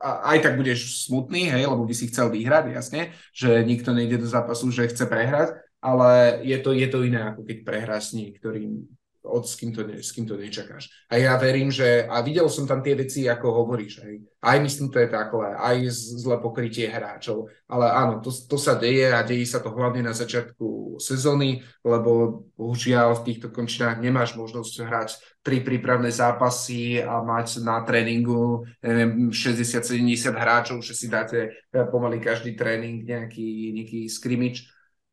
aj 0.04 0.44
tak 0.44 0.60
budeš 0.60 1.08
smutný, 1.08 1.48
hej, 1.48 1.64
lebo 1.64 1.88
by 1.88 1.94
si 1.96 2.12
chcel 2.12 2.28
vyhrať, 2.28 2.76
jasne, 2.76 3.16
že 3.32 3.64
nikto 3.64 3.96
nejde 3.96 4.20
do 4.20 4.28
zápasu, 4.28 4.68
že 4.68 4.92
chce 4.92 5.08
prehrať, 5.08 5.56
ale 5.80 6.42
je 6.44 6.58
to, 6.60 6.76
je 6.76 6.88
to 6.92 7.00
iné, 7.06 7.32
ako 7.32 7.48
keď 7.48 7.56
prehráš 7.64 8.12
s 8.12 8.16
niektorým 8.20 8.97
od, 9.28 9.44
s, 9.44 9.54
kým 9.60 9.76
to 9.76 9.84
ne, 9.84 10.00
s 10.00 10.10
kým 10.16 10.24
to 10.24 10.40
nečakáš. 10.40 10.88
A 11.12 11.20
ja 11.20 11.36
verím, 11.36 11.68
že, 11.68 12.08
a 12.08 12.24
videl 12.24 12.48
som 12.48 12.64
tam 12.64 12.80
tie 12.80 12.96
veci, 12.96 13.28
ako 13.28 13.64
hovoríš, 13.64 14.00
aj, 14.00 14.14
aj 14.40 14.56
myslím, 14.64 14.88
to 14.88 14.98
je 15.04 15.08
takové, 15.12 15.52
aj 15.52 15.76
zle 15.92 16.40
pokrytie 16.40 16.88
hráčov, 16.88 17.52
ale 17.68 17.92
áno, 17.92 18.24
to, 18.24 18.32
to 18.32 18.56
sa 18.56 18.74
deje 18.74 19.12
a 19.12 19.20
deje 19.20 19.44
sa 19.44 19.60
to 19.60 19.68
hlavne 19.68 20.00
na 20.00 20.16
začiatku 20.16 20.96
sezóny, 20.96 21.60
lebo 21.84 22.42
bohužiaľ 22.56 23.20
v 23.20 23.24
týchto 23.28 23.52
končinách 23.52 24.00
nemáš 24.00 24.34
možnosť 24.34 24.74
hrať 24.82 25.10
tri 25.44 25.64
prípravné 25.64 26.12
zápasy 26.12 27.00
a 27.00 27.24
mať 27.24 27.62
na 27.64 27.80
tréningu 27.86 28.68
60-70 28.84 30.34
hráčov, 30.34 30.84
že 30.84 30.92
si 30.92 31.06
dáte 31.08 31.56
pomaly 31.70 32.20
každý 32.20 32.52
tréning 32.52 33.06
nejaký, 33.06 33.72
nejaký 33.72 34.00
skrimič. 34.12 34.68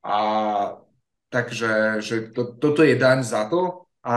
A 0.06 0.18
takže 1.30 2.00
že 2.00 2.32
to, 2.32 2.56
toto 2.56 2.82
je 2.84 2.96
daň 2.96 3.24
za 3.24 3.48
to, 3.50 3.85
a 4.06 4.16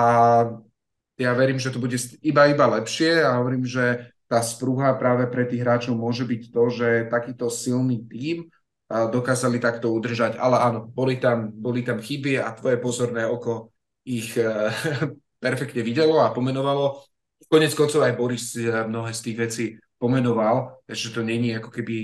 ja 1.18 1.32
verím, 1.34 1.58
že 1.58 1.72
to 1.72 1.80
bude 1.80 1.96
iba 2.22 2.46
iba 2.46 2.66
lepšie 2.78 3.24
a 3.24 3.40
hovorím, 3.40 3.64
že 3.64 4.12
tá 4.28 4.44
sprúha 4.44 4.92
práve 5.00 5.24
pre 5.32 5.48
tých 5.48 5.64
hráčov 5.64 5.96
môže 5.96 6.28
byť 6.28 6.42
to, 6.52 6.62
že 6.68 6.88
takýto 7.08 7.48
silný 7.48 8.04
tím 8.04 8.52
dokázali 8.88 9.60
takto 9.60 9.92
udržať. 9.92 10.40
Ale 10.40 10.56
áno, 10.60 10.88
boli 10.88 11.20
tam, 11.20 11.52
boli 11.52 11.84
tam 11.84 12.00
chyby 12.00 12.40
a 12.40 12.52
tvoje 12.56 12.76
pozorné 12.80 13.28
oko 13.28 13.72
ich 14.08 14.32
e, 14.36 14.48
perfektne 15.44 15.84
videlo 15.84 16.24
a 16.24 16.32
pomenovalo. 16.32 17.04
Konec 17.48 17.76
koncov 17.76 18.04
aj 18.04 18.16
Boris 18.16 18.56
e, 18.56 18.68
mnohé 18.68 19.12
z 19.12 19.20
tých 19.20 19.36
vecí 19.36 19.64
pomenoval, 20.00 20.84
že 20.88 21.12
to 21.12 21.20
není 21.20 21.52
ako 21.52 21.68
keby 21.68 21.96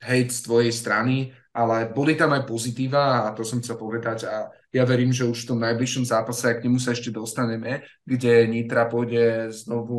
hejt 0.00 0.32
z 0.32 0.40
tvojej 0.44 0.72
strany, 0.72 1.32
ale 1.56 1.88
boli 1.88 2.16
tam 2.16 2.36
aj 2.36 2.44
pozitíva 2.44 3.28
a 3.28 3.32
to 3.32 3.44
som 3.44 3.60
chcel 3.64 3.80
povedať 3.80 4.28
a 4.28 4.52
ja 4.70 4.86
verím, 4.86 5.10
že 5.10 5.26
už 5.26 5.44
v 5.44 5.48
tom 5.54 5.58
najbližšom 5.66 6.06
zápase, 6.06 6.46
ak 6.46 6.62
k 6.62 6.70
nemu 6.70 6.78
sa 6.78 6.94
ešte 6.94 7.10
dostaneme, 7.10 7.82
kde 8.06 8.46
Nitra 8.46 8.86
pôjde 8.86 9.50
znovu 9.50 9.98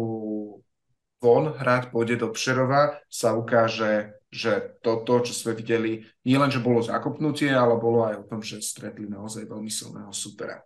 von 1.22 1.54
hrať, 1.54 1.92
pôjde 1.94 2.24
do 2.24 2.32
Pšerova, 2.34 2.98
sa 3.12 3.36
ukáže, 3.36 4.16
že 4.32 4.80
toto, 4.82 5.22
čo 5.22 5.36
sme 5.36 5.54
videli, 5.54 6.08
nie 6.26 6.40
len, 6.40 6.50
že 6.50 6.64
bolo 6.64 6.82
zakopnutie, 6.82 7.52
ale 7.52 7.78
bolo 7.78 8.08
aj 8.08 8.26
o 8.26 8.28
tom, 8.28 8.40
že 8.42 8.64
stretli 8.64 9.06
naozaj 9.06 9.46
veľmi 9.46 9.70
silného 9.70 10.10
supera. 10.16 10.64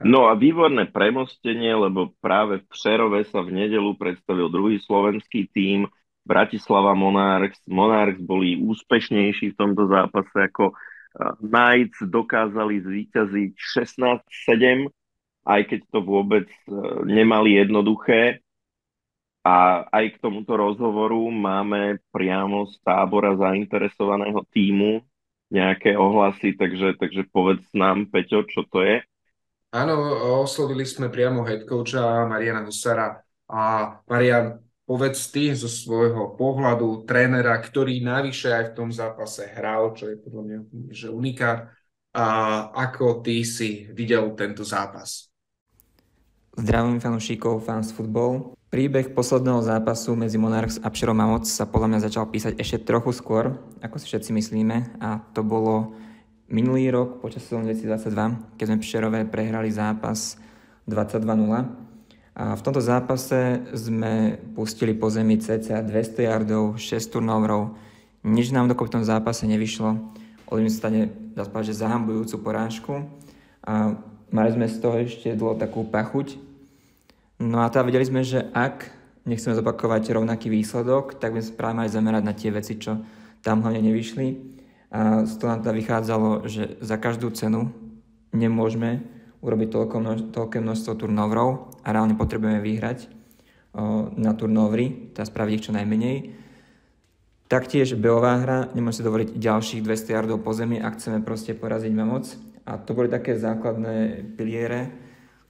No 0.00 0.32
a 0.32 0.34
výborné 0.34 0.88
premostenie, 0.88 1.76
lebo 1.76 2.16
práve 2.24 2.64
v 2.64 2.66
Přerove 2.72 3.20
sa 3.28 3.44
v 3.44 3.52
nedelu 3.52 3.92
predstavil 4.00 4.48
druhý 4.48 4.80
slovenský 4.80 5.52
tím, 5.52 5.92
Bratislava 6.24 6.96
Monarchs. 6.96 7.60
Monarchs 7.68 8.20
boli 8.20 8.56
úspešnejší 8.60 9.52
v 9.52 9.58
tomto 9.60 9.88
zápase 9.88 10.32
ako 10.32 10.72
Knights 11.40 12.00
dokázali 12.04 12.80
zvíťaziť 12.80 13.52
16-7, 13.56 14.88
aj 15.46 15.60
keď 15.68 15.80
to 15.92 15.98
vôbec 16.04 16.46
e, 16.48 16.60
nemali 17.04 17.60
jednoduché. 17.60 18.40
A 19.40 19.88
aj 19.88 20.16
k 20.16 20.20
tomuto 20.20 20.52
rozhovoru 20.52 21.32
máme 21.32 21.96
priamo 22.12 22.68
z 22.68 22.76
tábora 22.84 23.32
zainteresovaného 23.40 24.44
týmu 24.52 25.00
nejaké 25.48 25.96
ohlasy, 25.96 26.54
takže, 26.54 26.94
takže 27.00 27.24
povedz 27.32 27.64
nám, 27.72 28.06
Peťo, 28.12 28.44
čo 28.46 28.68
to 28.68 28.84
je. 28.84 29.00
Áno, 29.70 29.96
oslovili 30.42 30.84
sme 30.84 31.08
priamo 31.08 31.46
head 31.46 31.64
coacha 31.64 32.26
Mariana 32.26 32.66
Husara 32.66 33.22
a 33.50 33.60
Marian, 34.06 34.58
povedz 34.90 35.30
ty 35.30 35.54
zo 35.54 35.70
svojho 35.70 36.34
pohľadu 36.34 37.06
trénera, 37.06 37.54
ktorý 37.62 38.02
navyše 38.02 38.50
aj 38.50 38.74
v 38.74 38.74
tom 38.74 38.90
zápase 38.90 39.46
hral, 39.54 39.94
čo 39.94 40.10
je 40.10 40.18
podľa 40.18 40.42
mňa 40.42 40.58
že 40.90 41.06
unikát, 41.14 41.70
a 42.10 42.26
ako 42.74 43.22
ty 43.22 43.46
si 43.46 43.86
videl 43.94 44.34
tento 44.34 44.66
zápas? 44.66 45.30
Zdravím 46.58 46.98
fanúšikov 46.98 47.62
Fans 47.62 47.94
Football. 47.94 48.58
Príbeh 48.66 49.14
posledného 49.14 49.62
zápasu 49.62 50.18
medzi 50.18 50.34
Monarchs 50.42 50.82
a 50.82 50.90
Pšerom 50.90 51.14
Mamoc 51.14 51.46
sa 51.46 51.70
podľa 51.70 51.94
mňa 51.94 52.00
začal 52.10 52.26
písať 52.26 52.58
ešte 52.58 52.82
trochu 52.82 53.14
skôr, 53.14 53.62
ako 53.78 53.94
si 54.02 54.10
všetci 54.10 54.34
myslíme, 54.34 54.98
a 54.98 55.22
to 55.30 55.46
bolo 55.46 55.94
minulý 56.50 56.90
rok 56.90 57.22
počas 57.22 57.46
sezóny 57.46 57.78
2022, 57.78 58.58
keď 58.58 58.64
sme 58.66 58.82
Pšerové 58.82 59.20
prehrali 59.30 59.70
zápas 59.70 60.34
22-0. 60.90 61.89
A 62.34 62.54
v 62.56 62.62
tomto 62.62 62.80
zápase 62.80 63.64
sme 63.74 64.38
pustili 64.54 64.94
po 64.94 65.10
zemi 65.10 65.36
cca 65.36 65.82
200 65.82 66.28
yardov, 66.30 66.78
6 66.78 67.12
turnoverov, 67.12 67.74
nič 68.22 68.52
nám 68.52 68.68
dokopy 68.68 68.88
v 68.92 68.94
tom 69.00 69.04
zápase 69.04 69.48
nevyšlo. 69.48 69.96
Odím 70.50 70.70
stane, 70.70 71.08
dá 71.32 71.46
že 71.62 71.72
zahambujúcu 71.72 72.36
porážku. 72.42 72.92
A 73.64 73.96
mali 74.30 74.50
sme 74.52 74.66
z 74.68 74.76
toho 74.78 74.96
ešte 75.00 75.32
dlho 75.32 75.56
takú 75.56 75.84
pachuť, 75.88 76.50
No 77.40 77.64
a 77.64 77.72
teda 77.72 77.88
vedeli 77.88 78.04
sme, 78.04 78.20
že 78.20 78.52
ak 78.52 78.92
nechceme 79.24 79.56
zopakovať 79.56 80.12
rovnaký 80.12 80.52
výsledok, 80.52 81.16
tak 81.16 81.32
by 81.32 81.40
sme 81.40 81.56
práve 81.56 81.74
mali 81.80 81.88
zamerať 81.88 82.22
na 82.28 82.36
tie 82.36 82.52
veci, 82.52 82.76
čo 82.76 83.00
tam 83.40 83.64
hlavne 83.64 83.80
nevyšli. 83.80 84.26
A 84.92 85.24
z 85.24 85.40
toho 85.40 85.48
nám 85.48 85.64
teda 85.64 85.72
vychádzalo, 85.72 86.44
že 86.44 86.76
za 86.84 87.00
každú 87.00 87.32
cenu 87.32 87.72
nemôžeme 88.36 89.00
urobiť 89.40 89.68
toľko 89.72 89.96
množ- 90.00 90.26
toľké 90.32 90.58
množstvo 90.60 90.92
turnovrov 91.00 91.72
a 91.80 91.88
reálne 91.92 92.16
potrebujeme 92.16 92.60
vyhrať 92.60 93.08
o, 93.72 94.12
na 94.16 94.36
turnovry, 94.36 95.12
teda 95.16 95.24
spraviť 95.24 95.52
ich 95.56 95.64
čo 95.64 95.72
najmenej. 95.72 96.16
Taktiež 97.50 97.98
beová 97.98 98.38
hra, 98.38 98.70
nemôžeme 98.76 99.02
si 99.02 99.06
dovoliť 99.08 99.28
ďalších 99.34 99.82
200 99.82 100.14
yardov 100.14 100.38
po 100.44 100.54
zemi, 100.54 100.78
ak 100.78 101.00
chceme 101.00 101.24
proste 101.26 101.56
poraziť 101.56 101.90
Mamoc. 101.90 102.30
A 102.62 102.78
to 102.78 102.94
boli 102.94 103.10
také 103.10 103.34
základné 103.34 104.22
piliere, 104.38 104.86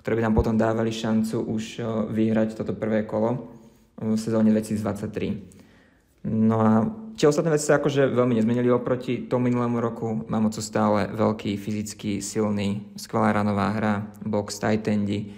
ktoré 0.01 0.17
by 0.17 0.25
nám 0.25 0.35
potom 0.39 0.57
dávali 0.57 0.97
šancu 0.97 1.45
už 1.45 1.85
vyhrať 2.09 2.57
toto 2.57 2.73
prvé 2.73 3.05
kolo 3.05 3.53
v 4.01 4.17
sezóne 4.17 4.49
2023. 4.49 6.25
No 6.25 6.57
a 6.65 6.89
tie 7.21 7.29
ostatné 7.29 7.53
veci 7.53 7.69
sa 7.69 7.77
akože 7.77 8.17
veľmi 8.17 8.33
nezmenili 8.41 8.73
oproti 8.73 9.29
tomu 9.29 9.53
minulému 9.53 9.77
roku. 9.77 10.25
Mám 10.25 10.49
oco 10.49 10.65
stále 10.65 11.05
veľký, 11.13 11.61
fyzicky 11.61 12.25
silný, 12.25 12.97
skvelá 12.97 13.37
ranová 13.37 13.77
hra, 13.77 14.09
box, 14.25 14.57
tight 14.57 14.89
endi, 14.89 15.37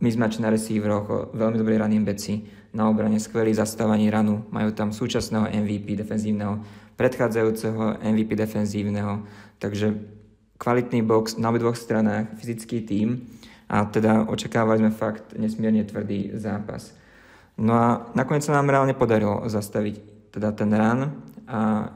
mismatch 0.00 0.40
na 0.40 0.48
receiveroch, 0.48 1.36
veľmi 1.36 1.60
dobrý 1.60 1.76
running 1.76 2.08
beci, 2.08 2.40
na 2.72 2.88
obrane 2.88 3.20
skvelý 3.20 3.52
zastávaní 3.52 4.08
ranu, 4.08 4.48
majú 4.48 4.72
tam 4.72 4.88
súčasného 4.88 5.52
MVP 5.52 5.92
defenzívneho, 5.92 6.64
predchádzajúceho 6.96 8.00
MVP 8.00 8.32
defenzívneho, 8.32 9.28
takže 9.60 9.92
kvalitný 10.56 11.04
box 11.04 11.36
na 11.36 11.52
obidvoch 11.52 11.76
stranách, 11.76 12.32
fyzický 12.40 12.80
tím. 12.88 13.28
A 13.68 13.84
teda 13.84 14.24
očakávali 14.24 14.80
sme 14.80 14.88
fakt 14.88 15.36
nesmierne 15.36 15.84
tvrdý 15.84 16.32
zápas. 16.40 16.96
No 17.60 17.76
a 17.76 18.08
nakoniec 18.16 18.40
sa 18.40 18.56
nám 18.56 18.72
reálne 18.72 18.96
podarilo 18.96 19.44
zastaviť 19.44 20.17
teda 20.38 20.54
ten 20.54 20.70
run 20.70 21.00
a 21.50 21.90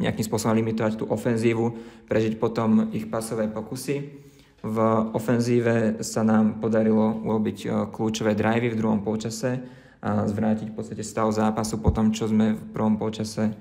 nejakým 0.00 0.24
spôsobom 0.26 0.56
limitovať 0.58 0.98
tú 0.98 1.04
ofenzívu, 1.06 1.76
prežiť 2.08 2.40
potom 2.40 2.90
ich 2.90 3.06
pasové 3.06 3.46
pokusy. 3.46 4.24
V 4.64 4.76
ofenzíve 5.12 6.00
sa 6.00 6.24
nám 6.24 6.58
podarilo 6.58 7.20
urobiť 7.20 7.58
e, 7.62 7.66
kľúčové 7.92 8.32
drivey 8.32 8.72
v 8.72 8.80
druhom 8.80 9.04
polčase 9.04 9.60
a 10.00 10.24
zvrátiť 10.24 10.72
v 10.72 10.76
podstate 10.76 11.04
stav 11.04 11.28
zápasu 11.30 11.78
po 11.84 11.92
tom, 11.92 12.10
čo 12.10 12.26
sme 12.26 12.56
v 12.56 12.64
prvom 12.72 12.96
polčase 12.96 13.52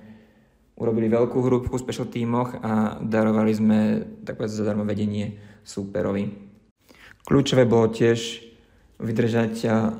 urobili 0.80 1.12
veľkú 1.12 1.38
hru 1.44 1.62
v 1.62 1.76
special 1.78 2.10
tímoch 2.10 2.58
a 2.64 2.98
darovali 3.04 3.52
sme 3.54 3.80
tak 4.24 4.42
zadarmo 4.48 4.88
vedenie 4.88 5.38
súperovi. 5.62 6.34
Kľúčové 7.24 7.64
bolo 7.68 7.92
tiež 7.92 8.44
vydržať 9.00 9.54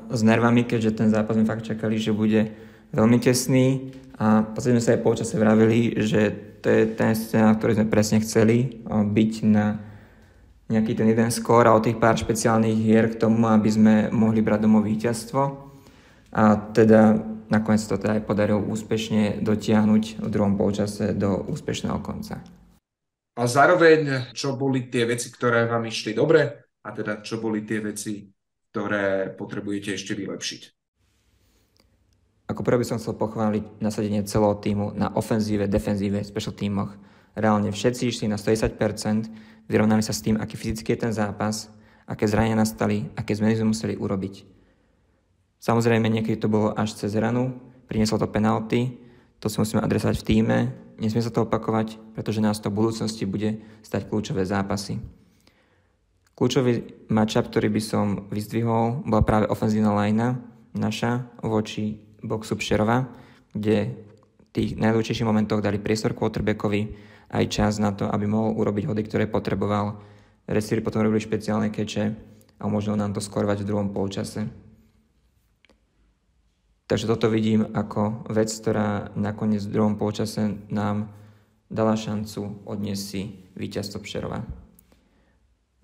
s 0.08 0.20
nervami, 0.24 0.64
keďže 0.64 0.96
ten 0.96 1.08
zápas 1.12 1.36
sme 1.36 1.48
fakt 1.48 1.68
čakali, 1.68 2.00
že 2.00 2.16
bude 2.16 2.52
veľmi 2.92 3.18
tesný 3.20 3.92
a 4.14 4.46
potom 4.46 4.78
sme 4.78 4.82
sa 4.82 4.94
aj 4.94 5.02
počase 5.02 5.34
vravili, 5.34 5.98
že 5.98 6.30
to 6.62 6.70
je 6.70 6.82
ten 6.94 7.12
scénar, 7.12 7.58
ktorý 7.58 7.82
sme 7.82 7.90
presne 7.90 8.22
chceli 8.22 8.82
byť 8.86 9.32
na 9.46 9.82
nejaký 10.70 10.96
ten 10.96 11.10
jeden 11.10 11.28
skór 11.28 11.68
a 11.68 11.76
o 11.76 11.84
tých 11.84 12.00
pár 12.00 12.16
špeciálnych 12.16 12.78
hier 12.78 13.12
k 13.12 13.20
tomu, 13.20 13.44
aby 13.50 13.68
sme 13.68 13.94
mohli 14.08 14.40
brať 14.40 14.64
domov 14.64 14.88
víťazstvo. 14.88 15.42
A 16.34 16.56
teda 16.72 17.20
nakoniec 17.52 17.84
to 17.84 18.00
teda 18.00 18.16
aj 18.16 18.24
podarilo 18.24 18.64
úspešne 18.64 19.44
dotiahnuť 19.44 20.24
v 20.24 20.28
druhom 20.32 20.56
polčase 20.56 21.12
do 21.12 21.44
úspešného 21.52 22.00
konca. 22.00 22.40
A 23.34 23.42
zároveň, 23.44 24.32
čo 24.32 24.56
boli 24.56 24.88
tie 24.88 25.04
veci, 25.04 25.28
ktoré 25.28 25.68
vám 25.68 25.84
išli 25.84 26.16
dobre? 26.16 26.64
a 26.84 26.88
teda 26.92 27.24
čo 27.24 27.40
boli 27.40 27.64
tie 27.64 27.80
veci, 27.80 28.28
ktoré 28.70 29.32
potrebujete 29.32 29.96
ešte 29.96 30.12
vylepšiť. 30.12 30.62
Ako 32.44 32.60
prvé 32.60 32.84
by 32.84 32.86
som 32.86 33.00
chcel 33.00 33.16
pochváliť 33.16 33.80
nasadenie 33.80 34.20
celého 34.28 34.52
týmu 34.60 34.92
na 34.92 35.08
ofenzíve, 35.16 35.64
defenzíve, 35.64 36.20
special 36.20 36.52
tímoch. 36.52 36.92
Reálne 37.32 37.72
všetci 37.72 38.02
išli 38.12 38.26
na 38.28 38.36
110%, 38.36 38.76
vyrovnali 39.64 40.04
sa 40.04 40.12
s 40.12 40.20
tým, 40.20 40.36
aký 40.36 40.60
fyzicky 40.60 40.92
je 40.92 41.08
ten 41.08 41.12
zápas, 41.16 41.72
aké 42.04 42.28
zranenia 42.28 42.60
nastali, 42.60 43.08
aké 43.16 43.32
zmeny 43.32 43.56
sme 43.56 43.72
museli 43.72 43.96
urobiť. 43.96 44.44
Samozrejme, 45.64 46.04
niekedy 46.12 46.36
to 46.36 46.52
bolo 46.52 46.76
až 46.76 46.92
cez 46.92 47.16
ranu, 47.16 47.56
prinieslo 47.88 48.20
to 48.20 48.28
penalty, 48.28 49.00
to 49.40 49.48
si 49.48 49.56
musíme 49.56 49.80
adresovať 49.80 50.20
v 50.20 50.26
týme, 50.28 50.58
nesmie 51.00 51.24
sa 51.24 51.32
to 51.32 51.48
opakovať, 51.48 51.96
pretože 52.12 52.44
nás 52.44 52.60
to 52.60 52.68
v 52.68 52.76
budúcnosti 52.84 53.24
bude 53.24 53.64
stať 53.80 54.04
kľúčové 54.12 54.44
zápasy. 54.44 55.00
Kľúčový 56.36 57.08
matchup, 57.08 57.48
ktorý 57.48 57.72
by 57.72 57.80
som 57.80 58.06
vyzdvihol, 58.28 59.06
bola 59.08 59.22
práve 59.24 59.48
ofenzívna 59.48 59.96
lajna 59.96 60.44
naša 60.76 61.30
voči 61.40 62.04
boxu 62.24 62.56
Pšerova, 62.56 63.06
kde 63.52 63.92
v 63.92 64.44
tých 64.50 64.70
najdôležitejších 64.80 65.28
momentoch 65.28 65.60
dali 65.60 65.76
priestor 65.76 66.16
quarterbackovi 66.16 66.96
aj 67.30 67.44
čas 67.52 67.76
na 67.76 67.92
to, 67.92 68.08
aby 68.08 68.24
mohol 68.24 68.56
urobiť 68.56 68.88
hody, 68.88 69.02
ktoré 69.04 69.24
potreboval. 69.28 70.00
Receivery 70.48 70.80
potom 70.80 71.04
robili 71.04 71.20
špeciálne 71.20 71.68
keče 71.68 72.04
a 72.58 72.62
umožnilo 72.64 72.96
nám 72.96 73.12
to 73.12 73.20
skorovať 73.20 73.62
v 73.62 73.68
druhom 73.68 73.92
polčase. 73.92 74.48
Takže 76.84 77.08
toto 77.08 77.32
vidím 77.32 77.64
ako 77.72 78.28
vec, 78.28 78.52
ktorá 78.52 79.12
nakoniec 79.16 79.64
v 79.64 79.72
druhom 79.72 79.96
polčase 79.96 80.52
nám 80.68 81.08
dala 81.72 81.96
šancu 81.96 82.64
odniesť 82.68 83.02
si 83.02 83.20
víťazstvo 83.56 84.04
Pšerova. 84.04 84.44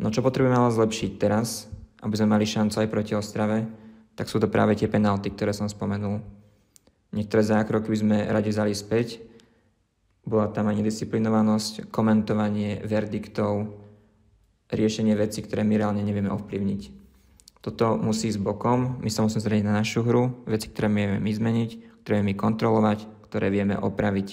No 0.00 0.08
čo 0.12 0.20
potrebujeme 0.20 0.60
ale 0.60 0.76
zlepšiť 0.76 1.10
teraz, 1.16 1.72
aby 2.04 2.14
sme 2.16 2.36
mali 2.36 2.44
šancu 2.44 2.84
aj 2.84 2.88
proti 2.92 3.12
Ostrave, 3.16 3.64
tak 4.20 4.28
sú 4.28 4.36
to 4.36 4.52
práve 4.52 4.76
tie 4.76 4.84
penalty, 4.84 5.32
ktoré 5.32 5.56
som 5.56 5.64
spomenul. 5.64 6.20
Niektoré 7.16 7.40
zákroky 7.40 7.88
by 7.88 7.98
sme 8.04 8.16
radi 8.28 8.52
vzali 8.52 8.76
späť. 8.76 9.16
Bola 10.28 10.52
tam 10.52 10.68
aj 10.68 10.76
nedisciplinovanosť, 10.76 11.88
komentovanie 11.88 12.84
verdiktov, 12.84 13.80
riešenie 14.68 15.16
vecí, 15.16 15.40
ktoré 15.40 15.64
my 15.64 15.80
reálne 15.80 16.04
nevieme 16.04 16.28
ovplyvniť. 16.28 17.00
Toto 17.64 17.96
musí 17.96 18.28
ísť 18.28 18.44
bokom, 18.44 19.00
my 19.00 19.08
sa 19.08 19.24
musíme 19.24 19.40
zrieť 19.40 19.64
na 19.64 19.80
našu 19.80 20.04
hru, 20.04 20.44
veci, 20.44 20.68
ktoré 20.68 20.92
vieme 20.92 21.16
my 21.16 21.32
zmeniť, 21.32 22.04
ktoré 22.04 22.20
vieme 22.20 22.36
my 22.36 22.36
kontrolovať, 22.36 22.98
ktoré 23.24 23.48
vieme 23.48 23.80
opraviť. 23.80 24.28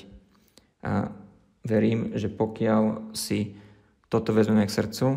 A 0.84 1.16
verím, 1.64 2.12
že 2.20 2.28
pokiaľ 2.28 3.16
si 3.16 3.56
toto 4.12 4.36
vezmeme 4.36 4.68
k 4.68 4.76
srdcu, 4.84 5.08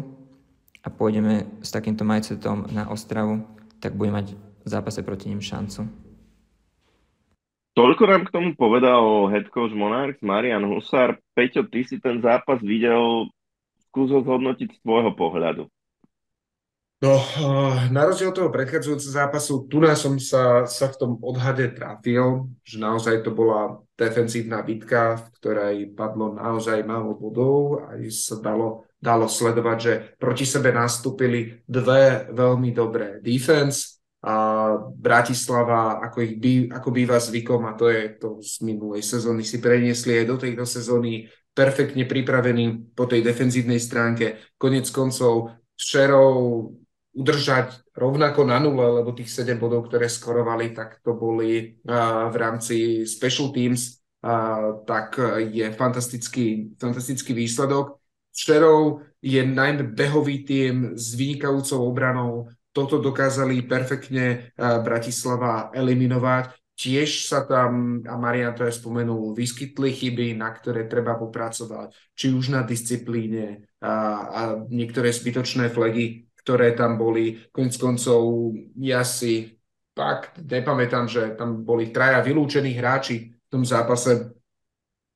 a 0.81 0.89
pôjdeme 0.89 1.61
s 1.61 1.69
takýmto 1.69 2.09
mindsetom 2.09 2.73
na 2.73 2.89
Ostravu, 2.89 3.45
tak 3.85 3.93
budeme 3.97 4.25
mať 4.25 4.29
zápase 4.71 5.03
proti 5.03 5.29
ním 5.29 5.43
šancu. 5.43 5.87
Toľko 7.75 8.03
nám 8.07 8.23
k 8.27 8.35
tomu 8.35 8.51
povedal 8.59 9.31
head 9.31 9.47
coach 9.51 9.75
Monarchs 9.75 10.23
Marian 10.23 10.67
Husar. 10.67 11.19
Peťo, 11.35 11.67
ty 11.71 11.87
si 11.87 12.03
ten 12.03 12.19
zápas 12.19 12.59
videl, 12.61 13.31
skús 13.91 14.11
ho 14.11 14.21
zhodnotiť 14.23 14.69
z 14.75 14.79
tvojho 14.83 15.15
pohľadu. 15.15 15.71
No, 17.01 17.17
eh, 17.17 17.89
na 17.89 18.05
rozdiel 18.05 18.29
od 18.29 18.37
toho 18.37 18.51
predchádzajúceho 18.53 19.17
zápasu, 19.17 19.65
tu 19.73 19.81
nás 19.81 19.97
som 19.97 20.21
sa, 20.21 20.69
sa 20.69 20.93
v 20.93 20.99
tom 21.01 21.13
odhade 21.25 21.73
trafil, 21.73 22.53
že 22.61 22.77
naozaj 22.77 23.25
to 23.25 23.33
bola 23.33 23.81
defenzívna 23.97 24.61
bitka, 24.61 25.17
v 25.17 25.27
ktorej 25.41 25.77
padlo 25.97 26.37
naozaj 26.37 26.85
málo 26.85 27.17
bodov, 27.17 27.89
aj 27.89 28.05
sa 28.13 28.37
dalo 28.37 28.85
dalo 29.01 29.27
sledovať, 29.27 29.79
že 29.81 29.93
proti 30.21 30.45
sebe 30.45 30.77
nastúpili 30.77 31.65
dve 31.65 32.29
veľmi 32.37 32.71
dobré 32.77 33.19
defense 33.25 34.00
a 34.21 34.35
Bratislava, 34.77 35.97
ako, 36.05 36.21
ich 36.21 36.37
bí, 36.37 36.69
ako 36.69 36.89
býva 36.93 37.17
zvykom, 37.17 37.65
a 37.65 37.73
to 37.73 37.89
je 37.89 38.21
to 38.21 38.29
z 38.45 38.61
minulej 38.69 39.01
sezóny, 39.01 39.41
si 39.41 39.57
preniesli 39.65 40.21
aj 40.21 40.27
do 40.29 40.37
tejto 40.37 40.65
sezóny 40.69 41.25
perfektne 41.57 42.05
pripravení 42.05 42.93
po 42.93 43.09
tej 43.09 43.25
defenzívnej 43.25 43.81
stránke. 43.81 44.37
Konec 44.61 44.85
koncov 44.93 45.57
Šerov 45.73 46.69
udržať 47.17 47.91
rovnako 47.97 48.45
na 48.45 48.61
nule, 48.61 49.01
lebo 49.01 49.17
tých 49.17 49.33
7 49.33 49.57
bodov, 49.57 49.89
ktoré 49.89 50.07
skorovali, 50.07 50.77
tak 50.77 51.01
to 51.01 51.17
boli 51.17 51.81
uh, 51.89 52.29
v 52.29 52.37
rámci 52.37 52.77
special 53.09 53.51
teams, 53.57 54.05
uh, 54.21 54.85
tak 54.85 55.17
je 55.49 55.65
fantastický, 55.73 56.77
fantastický 56.77 57.33
výsledok. 57.33 57.97
Šerov 58.31 59.03
je 59.25 59.41
najmä 59.43 59.91
behový 59.97 60.45
tým 60.45 60.95
s 60.95 61.17
vynikajúcou 61.17 61.89
obranou 61.89 62.53
toto 62.71 63.03
dokázali 63.03 63.67
perfektne 63.67 64.55
Bratislava 64.59 65.75
eliminovať. 65.75 66.55
Tiež 66.81 67.29
sa 67.29 67.45
tam, 67.45 68.01
a 68.09 68.17
Marian 68.17 68.57
to 68.57 68.65
aj 68.65 68.81
spomenul, 68.81 69.37
vyskytli 69.37 69.93
chyby, 69.93 70.33
na 70.33 70.49
ktoré 70.49 70.89
treba 70.89 71.13
popracovať, 71.21 71.93
či 72.17 72.33
už 72.33 72.57
na 72.57 72.65
disciplíne 72.65 73.69
a, 73.85 73.93
a 74.33 74.41
niektoré 74.65 75.13
zbytočné 75.13 75.69
flegy, 75.69 76.25
ktoré 76.41 76.73
tam 76.73 76.97
boli. 76.97 77.37
Konec 77.53 77.77
koncov 77.77 78.57
ja 78.81 79.05
si 79.05 79.61
fakt 79.93 80.41
nepamätám, 80.41 81.05
že 81.05 81.37
tam 81.37 81.61
boli 81.69 81.93
traja 81.93 82.25
vylúčení 82.25 82.73
hráči 82.73 83.29
v 83.29 83.49
tom 83.53 83.61
zápase, 83.61 84.33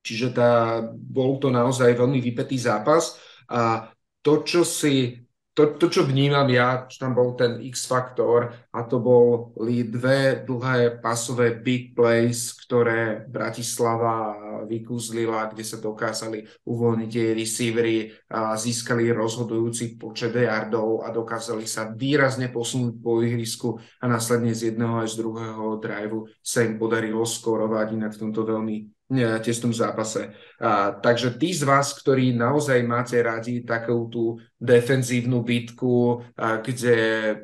čiže 0.05 0.37
tá, 0.37 0.85
bol 0.93 1.41
to 1.41 1.49
naozaj 1.49 1.97
veľmi 1.97 2.21
vypetý 2.21 2.61
zápas 2.61 3.17
a 3.49 3.89
to, 4.21 4.45
čo 4.45 4.69
si 4.69 5.24
to, 5.55 5.79
to, 5.79 5.87
čo 5.87 6.03
vnímam 6.03 6.51
ja, 6.51 6.83
že 6.91 6.99
tam 6.99 7.15
bol 7.15 7.39
ten 7.39 7.63
X-faktor 7.63 8.51
a 8.75 8.79
to 8.91 8.99
boli 8.99 9.87
dve 9.87 10.43
dlhé 10.43 10.99
pasové 10.99 11.55
big 11.55 11.95
plays, 11.95 12.59
ktoré 12.67 13.23
Bratislava 13.31 14.35
vykúzlila, 14.67 15.55
kde 15.55 15.63
sa 15.63 15.79
dokázali 15.79 16.43
uvoľniť 16.67 17.11
tie 17.11 17.27
receivery, 17.39 18.11
a 18.35 18.59
získali 18.59 19.15
rozhodujúci 19.15 19.95
počet 19.95 20.35
yardov 20.35 21.07
a 21.07 21.15
dokázali 21.15 21.71
sa 21.71 21.87
výrazne 21.95 22.51
posunúť 22.51 22.95
po 22.99 23.23
ihrisku 23.23 23.79
a 24.03 24.11
následne 24.11 24.51
z 24.51 24.75
jedného 24.75 25.07
aj 25.07 25.15
z 25.15 25.19
druhého 25.23 25.79
driveu 25.79 26.27
sa 26.43 26.67
im 26.67 26.75
podarilo 26.75 27.23
skorovať 27.23 27.95
inak 27.95 28.13
v 28.19 28.21
tomto 28.27 28.43
veľmi 28.43 29.04
tesnom 29.45 29.69
zápase. 29.69 30.33
A, 30.57 30.97
takže 30.97 31.37
tí 31.37 31.53
z 31.53 31.69
vás, 31.69 31.93
ktorí 31.93 32.33
naozaj 32.33 32.81
máte 32.89 33.21
radi 33.21 33.61
takú 33.61 34.09
tú 34.09 34.41
defenzívnu 34.57 35.45
bitku, 35.45 36.25
a, 36.41 36.65
kde 36.65 36.97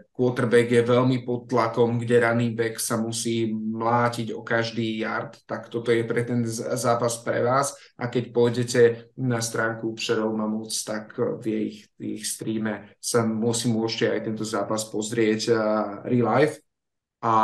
quarterback 0.09 0.73
je 0.73 0.83
veľmi 0.85 1.20
pod 1.20 1.53
tlakom, 1.53 2.01
kde 2.01 2.25
running 2.25 2.57
back 2.57 2.81
sa 2.81 2.96
musí 2.96 3.53
mlátiť 3.53 4.33
o 4.33 4.40
každý 4.40 5.05
yard, 5.05 5.37
tak 5.44 5.68
toto 5.68 5.92
je 5.92 6.01
pre 6.09 6.25
ten 6.25 6.40
zápas 6.77 7.20
pre 7.20 7.44
vás. 7.44 7.77
A 8.01 8.09
keď 8.09 8.25
pôjdete 8.33 8.83
na 9.20 9.44
stránku 9.44 9.92
Pšerov 9.92 10.33
Mamúc, 10.33 10.73
tak 10.81 11.12
v 11.16 11.44
ich, 11.68 11.79
ich 12.01 12.25
streame 12.25 12.96
sa 12.96 13.20
musí 13.20 13.68
môžete 13.68 14.16
aj 14.16 14.20
tento 14.33 14.44
zápas 14.49 14.88
pozrieť 14.88 15.53
real 16.09 16.25
life 16.25 16.57
a 17.20 17.35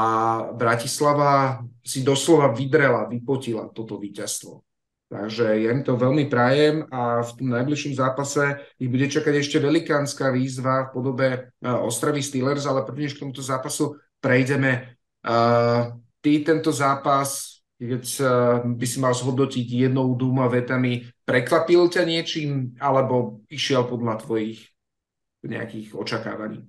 Bratislava 0.57 1.61
si 1.85 2.01
doslova 2.01 2.51
vydrela, 2.51 3.05
vypotila 3.07 3.69
toto 3.71 4.01
víťazstvo. 4.01 4.65
Takže 5.07 5.63
ja 5.63 5.71
im 5.71 5.87
to 5.87 5.95
veľmi 5.95 6.27
prajem 6.27 6.83
a 6.91 7.23
v 7.23 7.31
tom 7.39 7.55
najbližšom 7.55 7.95
zápase 7.95 8.59
ich 8.75 8.91
bude 8.91 9.07
čakať 9.07 9.39
ešte 9.39 9.63
velikánska 9.63 10.35
výzva 10.35 10.91
v 10.91 10.93
podobe 10.99 11.29
uh, 11.63 11.79
Ostravy 11.87 12.27
Steelers, 12.27 12.67
ale 12.67 12.83
prvnež 12.83 13.15
k 13.15 13.23
tomuto 13.23 13.39
zápasu 13.39 13.95
prejdeme. 14.19 14.99
Uh, 15.23 15.95
ty 16.19 16.43
tento 16.43 16.75
zápas, 16.75 17.63
keď 17.79 18.03
uh, 18.19 18.29
by 18.67 18.87
si 18.89 18.99
mal 18.99 19.15
zhodnotiť 19.15 19.87
jednou 19.87 20.19
dúma 20.19 20.51
vetami, 20.51 21.07
prekvapil 21.23 21.87
ťa 21.87 22.03
niečím 22.03 22.75
alebo 22.83 23.47
išiel 23.47 23.87
podľa 23.87 24.27
tvojich 24.27 24.75
nejakých 25.47 25.95
očakávaní? 25.95 26.67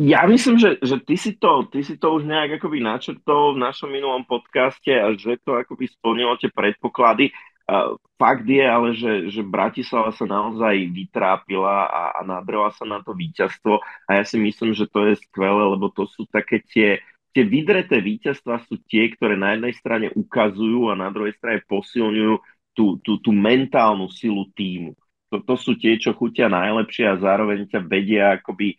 Ja 0.00 0.24
myslím, 0.24 0.56
že, 0.56 0.80
že 0.80 0.96
ty, 1.04 1.20
si 1.20 1.36
to, 1.36 1.68
ty 1.68 1.84
si 1.84 2.00
to 2.00 2.16
už 2.16 2.24
nejak 2.24 2.56
akoby 2.56 2.80
načrtol 2.80 3.52
v 3.52 3.62
našom 3.62 3.92
minulom 3.92 4.24
podcaste 4.24 4.88
a 4.88 5.12
že 5.12 5.36
to 5.44 5.52
akoby 5.52 5.84
splnilo 5.84 6.40
tie 6.40 6.48
predpoklady. 6.48 7.28
Uh, 7.68 7.94
fakt 8.16 8.48
je 8.48 8.64
ale, 8.64 8.96
že, 8.96 9.28
že 9.28 9.44
Bratislava 9.44 10.10
sa 10.10 10.24
naozaj 10.26 10.90
vytrápila 10.90 11.86
a, 11.86 12.02
a 12.18 12.20
nadrela 12.24 12.72
sa 12.74 12.88
na 12.88 13.04
to 13.04 13.14
víťazstvo 13.14 13.78
a 13.84 14.10
ja 14.18 14.24
si 14.26 14.40
myslím, 14.40 14.74
že 14.74 14.88
to 14.88 15.12
je 15.12 15.20
skvelé, 15.28 15.62
lebo 15.70 15.92
to 15.92 16.08
sú 16.08 16.26
také 16.26 16.64
tie, 16.66 16.98
tie 17.30 17.44
vydreté 17.46 18.00
víťazstva 18.02 18.64
sú 18.66 18.80
tie, 18.88 19.12
ktoré 19.12 19.38
na 19.38 19.54
jednej 19.54 19.76
strane 19.76 20.08
ukazujú 20.10 20.90
a 20.90 20.98
na 20.98 21.12
druhej 21.14 21.36
strane 21.38 21.62
posilňujú 21.68 22.34
tú, 22.72 22.98
tú, 23.04 23.20
tú 23.20 23.30
mentálnu 23.30 24.08
silu 24.08 24.48
týmu. 24.56 24.96
To, 25.30 25.40
to 25.44 25.54
sú 25.54 25.76
tie, 25.78 25.96
čo 25.96 26.16
chutia 26.16 26.48
najlepšie 26.48 27.08
a 27.08 27.20
zároveň 27.20 27.68
ťa 27.68 27.80
vedia 27.84 28.36
akoby 28.40 28.76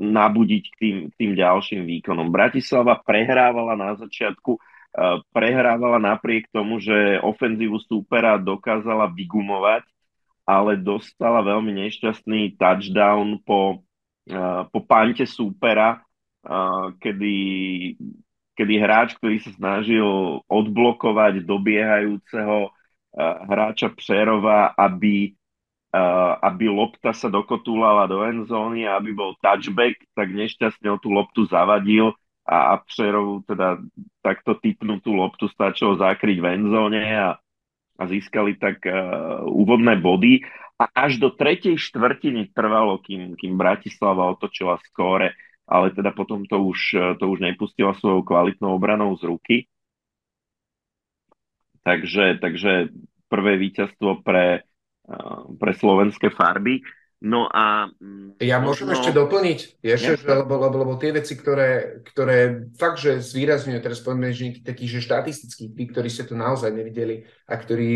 nabudiť 0.00 0.64
k 0.70 0.74
tým, 0.78 0.96
tým 1.18 1.32
ďalším 1.34 1.82
výkonom. 1.82 2.30
Bratislava 2.30 3.02
prehrávala 3.02 3.74
na 3.74 3.98
začiatku, 3.98 4.58
prehrávala 5.34 5.98
napriek 5.98 6.46
tomu, 6.54 6.78
že 6.78 7.18
ofenzívu 7.18 7.82
súpera 7.82 8.38
dokázala 8.38 9.10
vygumovať, 9.10 9.82
ale 10.46 10.78
dostala 10.78 11.42
veľmi 11.42 11.74
nešťastný 11.74 12.54
touchdown 12.54 13.42
po, 13.42 13.82
po 14.70 14.80
pante 14.86 15.26
súpera, 15.26 16.06
kedy, 17.02 17.36
kedy 18.54 18.74
hráč, 18.78 19.18
ktorý 19.18 19.42
sa 19.42 19.50
snažil 19.58 20.38
odblokovať 20.46 21.42
dobiehajúceho 21.42 22.70
hráča 23.18 23.90
Přerova, 23.90 24.70
aby 24.78 25.34
aby 26.42 26.66
lopta 26.66 27.14
sa 27.14 27.30
dokotúlala 27.30 28.10
do 28.10 28.26
endzóny 28.26 28.82
a 28.82 28.98
aby 28.98 29.14
bol 29.14 29.38
touchback, 29.38 30.02
tak 30.18 30.34
nešťastne 30.34 30.90
o 30.90 30.98
tú 30.98 31.14
loptu 31.14 31.46
zavadil 31.46 32.10
a, 32.42 32.74
a 32.74 32.82
Přerovu 32.82 33.46
teda 33.46 33.78
takto 34.20 34.58
typnutú 34.58 35.14
loptu 35.14 35.46
stačilo 35.46 35.94
zakryť 35.94 36.38
v 36.42 36.46
endzóne 36.58 37.02
a, 37.14 37.38
a 37.94 38.02
získali 38.10 38.58
tak 38.58 38.82
uh, 38.84 39.46
úvodné 39.46 39.96
body. 40.02 40.42
A 40.74 41.06
až 41.06 41.22
do 41.22 41.30
tretej 41.30 41.78
štvrtiny 41.78 42.50
trvalo, 42.50 42.98
kým, 42.98 43.38
kým 43.38 43.54
Bratislava 43.54 44.26
otočila 44.34 44.82
skóre, 44.90 45.38
ale 45.70 45.94
teda 45.94 46.10
potom 46.10 46.42
to 46.42 46.58
už, 46.58 46.80
to 47.22 47.24
už 47.30 47.38
nepustila 47.38 47.94
svojou 47.94 48.26
kvalitnou 48.26 48.74
obranou 48.74 49.14
z 49.14 49.22
ruky. 49.30 49.56
Takže, 51.86 52.42
takže 52.42 52.90
prvé 53.30 53.54
víťazstvo 53.62 54.26
pre, 54.26 54.66
pre 55.60 55.72
slovenské 55.76 56.32
farby. 56.32 56.80
No 57.24 57.48
a... 57.48 57.88
Mm, 58.04 58.36
ja 58.36 58.60
môžem 58.60 58.84
možno... 58.84 59.00
ešte 59.00 59.16
doplniť, 59.16 59.58
ešte, 59.80 60.12
že, 60.20 60.28
lebo, 60.28 60.60
lebo, 60.60 60.76
lebo 60.84 60.92
tie 61.00 61.08
veci, 61.16 61.40
ktoré, 61.40 62.04
ktoré 62.04 62.68
fakt, 62.76 63.00
že 63.00 63.16
zvýrazňujú, 63.16 63.80
teraz 63.80 64.04
poviem, 64.04 64.28
že 64.28 64.60
takých, 64.60 65.00
že 65.00 65.06
štatistických, 65.08 65.70
tí, 65.72 65.82
ktorí 65.88 66.08
ste 66.12 66.28
to 66.28 66.36
naozaj 66.36 66.68
nevideli 66.68 67.24
a 67.48 67.56
ktorí 67.56 67.92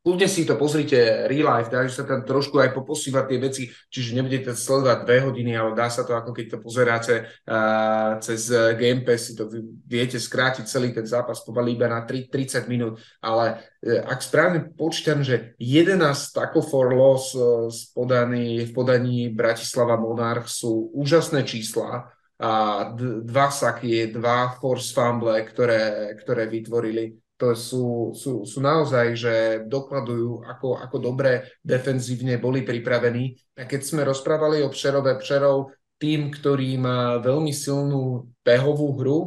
Kľudne 0.00 0.32
si 0.32 0.48
to 0.48 0.56
pozrite 0.56 1.28
real 1.28 1.52
life, 1.52 1.68
dá 1.68 1.84
sa 1.84 2.08
tam 2.08 2.24
trošku 2.24 2.56
aj 2.56 2.72
poposívať 2.72 3.24
tie 3.28 3.38
veci, 3.38 3.62
čiže 3.68 4.16
nebudete 4.16 4.56
sledovať 4.56 5.04
dve 5.04 5.28
hodiny, 5.28 5.52
ale 5.52 5.76
dá 5.76 5.92
sa 5.92 6.08
to, 6.08 6.16
ako 6.16 6.32
keď 6.32 6.56
to 6.56 6.58
pozeráte 6.64 7.14
uh, 7.28 8.16
cez 8.24 8.48
Game 8.80 9.04
Pass, 9.04 9.28
si 9.28 9.36
to 9.36 9.44
viete 9.84 10.16
skrátiť 10.16 10.64
celý 10.64 10.96
ten 10.96 11.04
zápas 11.04 11.44
pomaly 11.44 11.76
iba 11.76 11.84
na 11.84 12.08
3, 12.08 12.32
30 12.32 12.64
minút, 12.72 12.96
ale 13.20 13.60
uh, 13.60 14.00
ak 14.08 14.24
správne 14.24 14.72
počítam, 14.72 15.20
že 15.20 15.52
11 15.60 16.00
tackle 16.32 16.64
for 16.64 16.96
loss 16.96 17.36
uh, 17.36 17.68
podaní, 17.92 18.64
v 18.64 18.72
podaní 18.72 19.28
Bratislava 19.28 20.00
Monarch 20.00 20.48
sú 20.48 20.96
úžasné 20.96 21.44
čísla, 21.44 22.08
a 22.40 22.88
dva 22.96 23.52
saky, 23.52 24.16
dva 24.16 24.56
force 24.56 24.96
fumble, 24.96 25.44
ktoré, 25.44 26.16
ktoré 26.16 26.48
vytvorili 26.48 27.20
to 27.40 27.56
sú, 27.56 28.12
sú, 28.12 28.44
sú 28.44 28.58
naozaj, 28.60 29.16
že 29.16 29.34
dokladujú, 29.64 30.44
ako, 30.44 30.76
ako 30.76 30.96
dobre 31.00 31.56
defenzívne 31.64 32.36
boli 32.36 32.60
pripravení. 32.60 33.32
A 33.56 33.64
keď 33.64 33.80
sme 33.80 34.04
rozprávali 34.04 34.60
o 34.60 34.68
Přerove, 34.68 35.16
Přerov 35.16 35.72
tým, 35.96 36.28
ktorý 36.28 36.76
má 36.76 37.16
veľmi 37.16 37.48
silnú 37.48 38.28
behovú 38.44 38.92
hru 39.00 39.18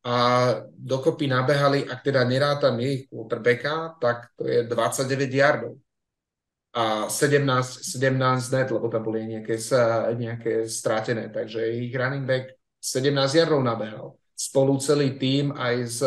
a 0.00 0.16
dokopy 0.72 1.28
nabehali, 1.28 1.84
ak 1.84 2.00
teda 2.00 2.24
nerátam 2.24 2.80
ich 2.80 3.04
quarterbacka, 3.12 4.00
tak 4.00 4.32
to 4.40 4.48
je 4.48 4.64
29 4.64 5.28
yardov. 5.28 5.76
A 6.72 7.12
17, 7.12 7.44
17 7.84 8.54
net, 8.56 8.68
lebo 8.72 8.88
tam 8.88 9.04
boli 9.04 9.28
nejaké, 9.28 9.60
nejaké 10.16 10.64
strátené, 10.64 11.28
takže 11.28 11.68
ich 11.68 11.92
running 11.92 12.24
back 12.24 12.48
17 12.80 13.12
yardov 13.12 13.60
nabehal 13.60 14.16
spolu 14.38 14.78
celý 14.78 15.18
tým 15.18 15.50
aj 15.50 15.74
s, 15.82 16.00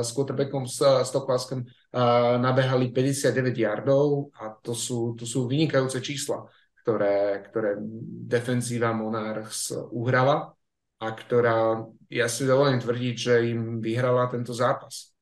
s 0.00 0.08
quarterbackom 0.16 0.64
s, 0.64 0.80
s 0.80 1.12
Toklaskom 1.12 1.60
uh, 1.60 2.40
nabehali 2.40 2.88
59 2.88 3.52
yardov 3.52 4.32
a 4.40 4.56
to 4.56 4.72
sú, 4.72 5.12
to 5.12 5.28
sú 5.28 5.44
vynikajúce 5.44 6.00
čísla, 6.00 6.48
ktoré, 6.80 7.44
ktoré 7.44 7.76
defenzíva 8.24 8.96
Monarchs 8.96 9.68
uhrala 9.92 10.56
a 10.96 11.06
ktorá, 11.12 11.84
ja 12.08 12.24
si 12.24 12.48
dovolím 12.48 12.80
tvrdiť, 12.80 13.14
že 13.20 13.52
im 13.52 13.84
vyhrala 13.84 14.32
tento 14.32 14.56
zápas. 14.56 15.12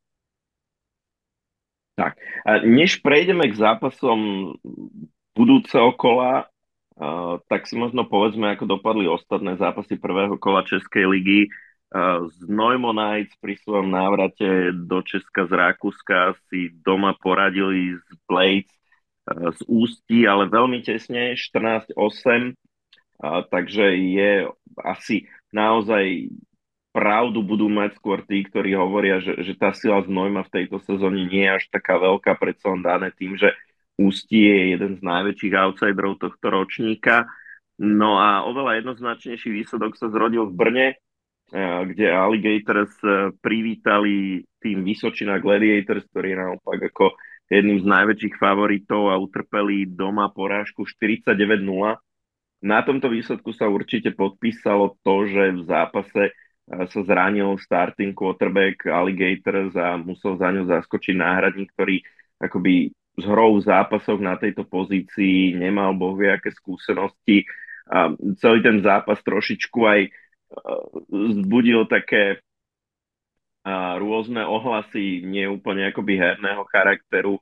Tak, 1.98 2.14
a 2.46 2.62
než 2.62 3.02
prejdeme 3.02 3.50
k 3.50 3.58
zápasom 3.58 4.54
budúceho 5.34 5.92
kola, 5.98 6.46
tak 7.50 7.66
si 7.66 7.74
možno 7.74 8.08
povedzme, 8.08 8.54
ako 8.54 8.78
dopadli 8.78 9.10
ostatné 9.10 9.58
zápasy 9.58 9.98
prvého 9.98 10.38
kola 10.38 10.64
Českej 10.64 11.04
ligy 11.10 11.50
z 12.32 12.38
Neumonites 12.48 13.36
pri 13.36 13.54
svojom 13.60 13.92
návrate 13.92 14.72
do 14.72 15.04
Česka 15.04 15.44
z 15.44 15.52
Rakúska 15.52 16.32
si 16.48 16.72
doma 16.80 17.12
poradili 17.20 18.00
z 18.00 18.08
Blades 18.24 18.72
z 19.28 19.60
Ústí, 19.70 20.26
ale 20.26 20.50
veľmi 20.50 20.82
tesne, 20.82 21.38
14-8. 21.38 22.56
A, 23.22 23.46
takže 23.46 23.94
je 23.94 24.50
asi 24.82 25.30
naozaj 25.54 26.32
pravdu 26.90 27.40
budú 27.40 27.70
mať 27.70 27.96
skôr 27.96 28.20
tí, 28.26 28.42
ktorí 28.44 28.74
hovoria, 28.74 29.22
že, 29.22 29.40
že 29.40 29.54
tá 29.54 29.70
sila 29.72 30.02
z 30.02 30.10
Nojma 30.10 30.44
v 30.44 30.54
tejto 30.60 30.82
sezóne 30.82 31.24
nie 31.30 31.46
je 31.46 31.54
až 31.54 31.64
taká 31.70 31.96
veľká, 32.02 32.36
predsa 32.36 32.74
len 32.74 32.82
dané 32.82 33.14
tým, 33.14 33.38
že 33.38 33.54
Ústí 34.00 34.48
je 34.48 34.74
jeden 34.74 34.98
z 34.98 35.02
najväčších 35.04 35.54
outsiderov 35.54 36.18
tohto 36.18 36.46
ročníka. 36.48 37.28
No 37.78 38.18
a 38.18 38.42
oveľa 38.42 38.82
jednoznačnejší 38.82 39.52
výsledok 39.52 39.94
sa 39.94 40.08
zrodil 40.08 40.48
v 40.48 40.56
Brne, 40.56 40.88
eh, 40.92 41.11
kde 41.60 42.08
Alligators 42.08 42.96
eh, 43.04 43.28
privítali 43.44 44.40
tým 44.64 44.80
Vysočina 44.80 45.36
Gladiators, 45.36 46.08
ktorý 46.08 46.32
je 46.32 46.38
naopak 46.40 46.78
ako 46.88 47.12
jedným 47.52 47.84
z 47.84 47.86
najväčších 47.86 48.40
favoritov 48.40 49.12
a 49.12 49.20
utrpeli 49.20 49.84
doma 49.84 50.32
porážku 50.32 50.88
49-0. 50.88 51.60
Na 52.64 52.80
tomto 52.80 53.12
výsledku 53.12 53.52
sa 53.52 53.68
určite 53.68 54.16
podpísalo 54.16 54.96
to, 55.04 55.28
že 55.28 55.60
v 55.60 55.62
zápase 55.68 56.32
sa 56.72 57.00
zranil 57.04 57.58
starting 57.58 58.14
quarterback 58.14 58.86
Alligators 58.86 59.74
a 59.74 59.98
musel 59.98 60.38
za 60.38 60.48
ňu 60.54 60.70
zaskočiť 60.70 61.14
náhradník, 61.18 61.74
ktorý 61.74 62.00
akoby 62.38 62.94
s 63.18 63.24
hrou 63.28 63.60
v 63.60 63.66
zápasoch 63.66 64.22
na 64.22 64.40
tejto 64.40 64.64
pozícii 64.64 65.52
nemal 65.52 65.92
boh 65.92 66.16
aké 66.16 66.48
skúsenosti 66.54 67.44
a 67.90 68.14
celý 68.40 68.64
ten 68.64 68.80
zápas 68.80 69.20
trošičku 69.20 69.80
aj 69.84 70.00
zbudil 71.10 71.88
také 71.88 72.40
rôzne 73.98 74.42
ohlasy, 74.42 75.22
nie 75.22 75.46
úplne 75.46 75.88
akoby 75.88 76.18
herného 76.18 76.66
charakteru, 76.68 77.38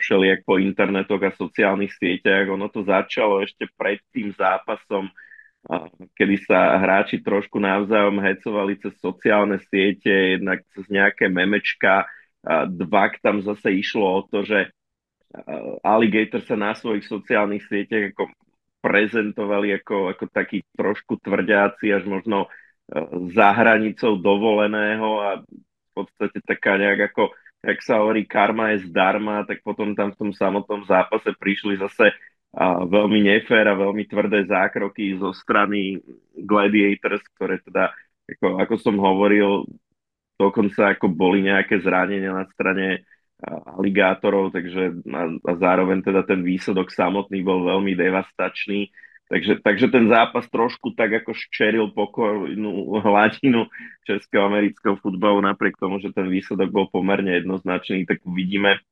všelijak 0.00 0.48
po 0.48 0.56
internetoch 0.56 1.20
a 1.20 1.36
sociálnych 1.36 1.92
sieťach. 1.92 2.48
Ono 2.48 2.72
to 2.72 2.80
začalo 2.86 3.44
ešte 3.44 3.68
pred 3.76 4.00
tým 4.08 4.32
zápasom 4.32 5.12
kedy 6.16 6.36
sa 6.48 6.80
hráči 6.80 7.20
trošku 7.20 7.60
navzájom 7.60 8.16
hecovali 8.24 8.80
cez 8.80 8.96
sociálne 8.96 9.60
siete, 9.68 10.40
jednak 10.40 10.64
cez 10.72 10.88
nejaké 10.88 11.28
memečka. 11.28 12.08
Dvak 12.64 13.20
tam 13.20 13.44
zase 13.44 13.76
išlo 13.76 14.06
o 14.08 14.20
to, 14.24 14.40
že 14.40 14.72
Alligator 15.84 16.40
sa 16.42 16.56
na 16.56 16.72
svojich 16.72 17.04
sociálnych 17.04 17.68
sieťach 17.68 18.16
ako 18.16 18.32
prezentovali 18.80 19.76
ako, 19.80 20.12
ako 20.16 20.24
taký 20.32 20.64
trošku 20.74 21.20
tvrdiaci 21.20 21.92
až 21.92 22.04
možno 22.08 22.48
za 23.30 23.54
hranicou 23.54 24.18
dovoleného 24.18 25.08
a 25.22 25.28
v 25.46 25.90
podstate 25.94 26.42
taká 26.42 26.74
nejak 26.80 27.14
ako, 27.14 27.30
jak 27.62 27.78
sa 27.86 28.02
hovorí, 28.02 28.26
karma 28.26 28.74
je 28.74 28.88
zdarma, 28.90 29.46
tak 29.46 29.62
potom 29.62 29.94
tam 29.94 30.10
v 30.10 30.18
tom 30.18 30.30
samotnom 30.34 30.82
zápase 30.88 31.30
prišli 31.38 31.78
zase 31.78 32.10
a 32.50 32.82
veľmi 32.82 33.30
nefér 33.30 33.70
a 33.70 33.78
veľmi 33.78 34.10
tvrdé 34.10 34.42
zákroky 34.50 35.14
zo 35.22 35.30
strany 35.30 36.02
Gladiators, 36.34 37.22
ktoré 37.38 37.62
teda, 37.62 37.94
ako, 38.26 38.58
ako 38.58 38.74
som 38.74 38.96
hovoril, 38.98 39.70
dokonca 40.34 40.98
ako 40.98 41.06
boli 41.14 41.46
nejaké 41.46 41.78
zranenia 41.78 42.34
na 42.34 42.50
strane 42.50 43.06
aligátorov, 43.48 44.52
takže 44.52 45.00
a, 45.10 45.22
a 45.32 45.52
zároveň 45.56 46.04
teda 46.04 46.22
ten 46.28 46.44
výsledok 46.44 46.92
samotný 46.92 47.40
bol 47.40 47.64
veľmi 47.64 47.96
devastačný. 47.96 48.92
Takže, 49.30 49.62
takže 49.62 49.86
ten 49.94 50.10
zápas 50.10 50.50
trošku 50.50 50.90
tak 50.98 51.22
ako 51.22 51.30
ščeril 51.30 51.94
pokojnú 51.94 52.98
hladinu 52.98 53.70
českého 54.02 54.50
amerického 54.50 54.98
futbalu, 54.98 55.38
napriek 55.38 55.78
tomu, 55.78 56.02
že 56.02 56.10
ten 56.10 56.26
výsledok 56.26 56.74
bol 56.74 56.86
pomerne 56.90 57.38
jednoznačný, 57.38 58.10
tak 58.10 58.26
uvidíme, 58.26 58.82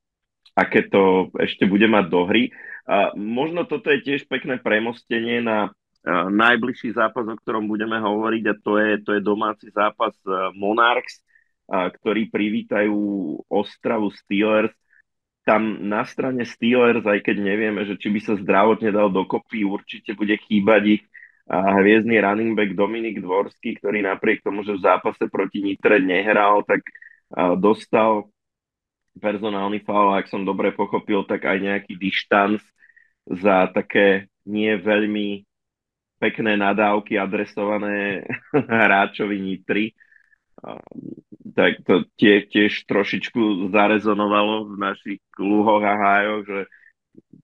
aké 0.55 0.87
to 0.87 1.35
ešte 1.43 1.67
bude 1.67 1.91
mať 1.91 2.05
do 2.07 2.23
hry. 2.31 2.55
A 2.87 3.11
možno 3.19 3.67
toto 3.67 3.91
je 3.91 3.99
tiež 4.07 4.31
pekné 4.31 4.63
premostenie 4.63 5.43
na 5.43 5.75
najbližší 6.07 6.95
zápas, 6.95 7.27
o 7.27 7.37
ktorom 7.37 7.67
budeme 7.67 7.99
hovoriť 7.99 8.43
a 8.49 8.55
to 8.63 8.73
je, 8.79 8.91
to 9.03 9.11
je 9.19 9.21
domáci 9.21 9.69
zápas 9.75 10.15
Monarchs, 10.55 11.21
ktorí 11.69 12.33
privítajú 12.33 12.97
Ostravu 13.53 14.09
Steelers. 14.11 14.73
Tam 15.45 15.85
na 15.85 16.05
strane 16.09 16.45
Steelers, 16.49 17.05
aj 17.05 17.25
keď 17.25 17.37
nevieme, 17.41 17.85
že 17.85 18.01
či 18.01 18.09
by 18.09 18.21
sa 18.25 18.35
zdravotne 18.41 18.93
dal 18.93 19.13
dokopy, 19.13 19.65
určite 19.65 20.17
bude 20.17 20.37
chýbať 20.49 20.83
ich 21.01 21.03
hviezdny 21.49 22.21
running 22.21 22.53
back 22.53 22.77
Dominik 22.77 23.25
Dvorský, 23.25 23.81
ktorý 23.81 24.05
napriek 24.05 24.45
tomu, 24.45 24.61
že 24.65 24.77
v 24.77 24.85
zápase 24.85 25.25
proti 25.33 25.65
Nitre 25.65 25.97
nehral, 25.97 26.61
tak 26.69 26.85
dostal 27.57 28.29
personálny 29.17 29.81
faul, 29.83 30.13
ak 30.15 30.29
som 30.29 30.45
dobre 30.45 30.77
pochopil, 30.77 31.25
tak 31.25 31.49
aj 31.49 31.59
nejaký 31.59 31.97
dištanc 31.97 32.61
za 33.29 33.69
také 33.73 34.29
nie 34.49 34.73
veľmi 34.77 35.45
pekné 36.21 36.57
nadávky 36.57 37.17
adresované 37.17 38.25
hráčovi 38.53 39.37
Nitry. 39.41 39.93
Tak 41.55 41.73
to 41.87 42.07
tie, 42.15 42.47
tiež 42.47 42.87
trošičku 42.87 43.71
zarezonovalo 43.75 44.71
v 44.71 44.75
našich 44.79 45.23
luhoch 45.39 45.83
a 45.83 45.95
hájoch, 45.95 46.43
že 46.47 46.61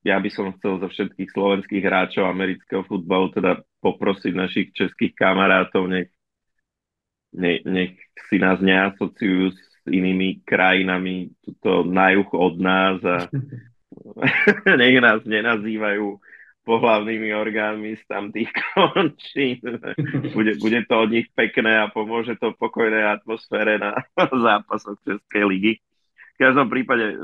ja 0.07 0.21
by 0.23 0.31
som 0.31 0.55
chcel 0.55 0.79
za 0.79 0.89
všetkých 0.91 1.31
slovenských 1.35 1.83
hráčov 1.83 2.31
amerického 2.31 2.87
futbalu 2.87 3.35
teda 3.35 3.65
poprosiť 3.83 4.33
našich 4.37 4.69
českých 4.71 5.19
kamarátov, 5.19 5.91
nech, 5.91 6.15
nech, 7.35 7.67
nech 7.67 7.99
si 8.31 8.37
nás 8.39 8.63
neasociujú 8.63 9.51
s 9.51 9.61
inými 9.91 10.47
krajinami 10.47 11.35
tuto 11.43 11.83
na 11.83 12.15
juh 12.15 12.29
od 12.31 12.55
nás 12.61 13.03
a 13.03 13.27
nech 14.81 14.97
nás 15.01 15.23
nenazývajú 15.25 16.19
pohlavnými 16.65 17.31
orgánmi 17.37 18.01
z 18.01 18.05
tamtých 18.09 18.51
končín. 18.75 19.61
Bude, 20.33 20.57
bude 20.57 20.81
to 20.89 20.95
od 21.05 21.11
nich 21.13 21.29
pekné 21.37 21.79
a 21.79 21.93
pomôže 21.93 22.35
to 22.41 22.57
pokojnej 22.57 23.05
atmosfére 23.05 23.77
na 23.77 23.95
zápasoch 24.49 24.99
Českej 25.05 25.45
ligy. 25.45 25.73
V 26.35 26.37
každom 26.41 26.67
prípade 26.67 27.15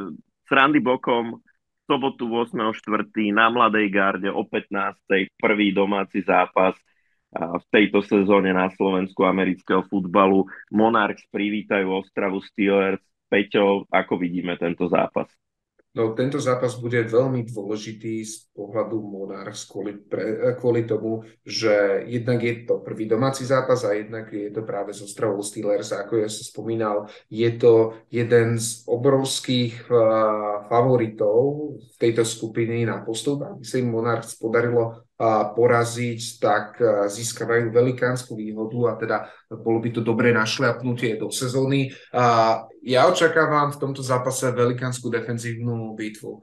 srandy 0.47 0.79
bokom, 0.79 1.43
sobotu 1.91 2.31
8.4. 2.31 3.11
na 3.35 3.51
Mladej 3.51 3.91
garde 3.91 4.31
o 4.31 4.47
15. 4.47 4.95
prvý 5.35 5.75
domáci 5.75 6.23
zápas 6.23 6.79
v 7.35 7.65
tejto 7.71 8.03
sezóne 8.03 8.51
na 8.51 8.71
Slovensku 8.75 9.23
amerického 9.23 9.87
futbalu. 9.87 10.47
Monarchs 10.71 11.27
privítajú 11.31 11.87
Ostravu 11.91 12.43
Steelers. 12.43 13.03
Peťo, 13.31 13.87
ako 13.87 14.19
vidíme 14.19 14.59
tento 14.59 14.91
zápas? 14.91 15.31
No, 15.91 16.15
tento 16.15 16.39
zápas 16.39 16.79
bude 16.79 17.03
veľmi 17.03 17.51
dôležitý 17.51 18.23
z 18.23 18.47
pohľadu 18.55 19.03
Monarchs 19.03 19.67
kvôli, 19.67 19.99
pre, 19.99 20.55
kvôli 20.55 20.87
tomu, 20.87 21.27
že 21.43 22.07
jednak 22.07 22.39
je 22.47 22.63
to 22.63 22.79
prvý 22.79 23.11
domáci 23.11 23.43
zápas 23.43 23.83
a 23.83 23.99
jednak 23.99 24.31
je 24.31 24.55
to 24.55 24.63
práve 24.63 24.95
zo 24.95 25.03
Ostravou 25.03 25.43
Steelers. 25.43 25.91
Ako 25.91 26.23
ja 26.23 26.31
som 26.31 26.47
spomínal, 26.47 27.11
je 27.27 27.51
to 27.59 27.99
jeden 28.07 28.55
z 28.55 28.87
obrovských 28.87 29.91
uh, 29.91 30.71
favoritov 30.71 31.75
tejto 31.99 32.23
skupiny 32.23 32.87
na 32.87 33.03
postup. 33.03 33.43
Aby 33.43 33.67
sa 33.67 33.83
im 33.83 33.91
Monarchs 33.91 34.39
podarilo 34.39 35.10
poraziť, 35.53 36.21
tak 36.41 36.81
získavajú 37.13 37.69
velikánsku 37.69 38.33
výhodu 38.33 38.79
a 38.89 38.93
teda 38.97 39.17
bolo 39.53 39.85
by 39.85 39.93
to 39.93 40.01
dobré 40.01 40.33
našľapnutie 40.33 41.21
do 41.21 41.29
sezóny. 41.29 41.93
Ja 42.81 43.05
očakávam 43.05 43.69
v 43.69 43.81
tomto 43.85 44.01
zápase 44.01 44.49
velikánsku 44.49 45.13
defenzívnu 45.13 45.93
bitvu. 45.93 46.41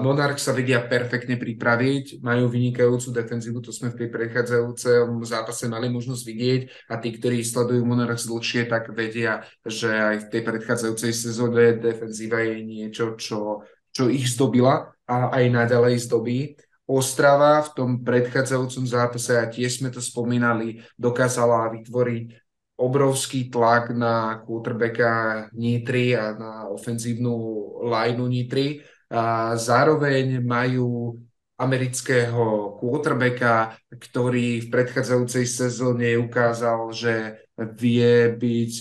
Monarch 0.00 0.40
sa 0.40 0.56
vedia 0.56 0.80
perfektne 0.80 1.36
pripraviť, 1.36 2.24
majú 2.24 2.48
vynikajúcu 2.48 3.12
defenzívu, 3.12 3.60
to 3.60 3.72
sme 3.72 3.92
v 3.92 4.04
tej 4.04 4.08
prechádzajúcom 4.08 5.20
zápase 5.24 5.68
mali 5.68 5.92
možnosť 5.92 6.22
vidieť 6.24 6.62
a 6.88 6.96
tí, 7.00 7.12
ktorí 7.12 7.44
sledujú 7.44 7.84
Monarch 7.84 8.24
dlhšie, 8.24 8.64
tak 8.72 8.88
vedia, 8.96 9.44
že 9.68 9.92
aj 9.92 10.16
v 10.24 10.28
tej 10.32 10.42
predchádzajúcej 10.48 11.12
sezóne 11.12 11.76
defenzíva 11.76 12.40
je 12.40 12.64
niečo, 12.64 13.20
čo, 13.20 13.68
čo 13.92 14.08
ich 14.08 14.32
zdobila 14.32 14.96
a 15.04 15.28
aj 15.36 15.44
naďalej 15.52 16.08
zdobí. 16.08 16.56
Ostrava 16.84 17.64
v 17.64 17.72
tom 17.72 17.90
predchádzajúcom 18.04 18.84
zápase, 18.84 19.32
a 19.32 19.48
tiež 19.48 19.80
sme 19.80 19.88
to 19.88 20.04
spomínali, 20.04 20.84
dokázala 21.00 21.72
vytvoriť 21.72 22.36
obrovský 22.76 23.48
tlak 23.48 23.96
na 23.96 24.44
quarterbacka 24.44 25.48
Nitry 25.56 26.12
a 26.12 26.36
na 26.36 26.52
ofenzívnu 26.68 27.32
lineu 27.88 28.28
Nitry. 28.28 28.84
A 29.08 29.54
zároveň 29.56 30.44
majú 30.44 31.16
amerického 31.54 32.74
quarterbacka, 32.82 33.78
ktorý 33.88 34.66
v 34.66 34.70
predchádzajúcej 34.74 35.46
sezóne 35.46 36.18
ukázal, 36.18 36.90
že 36.90 37.46
vie 37.78 38.34
byť 38.34 38.72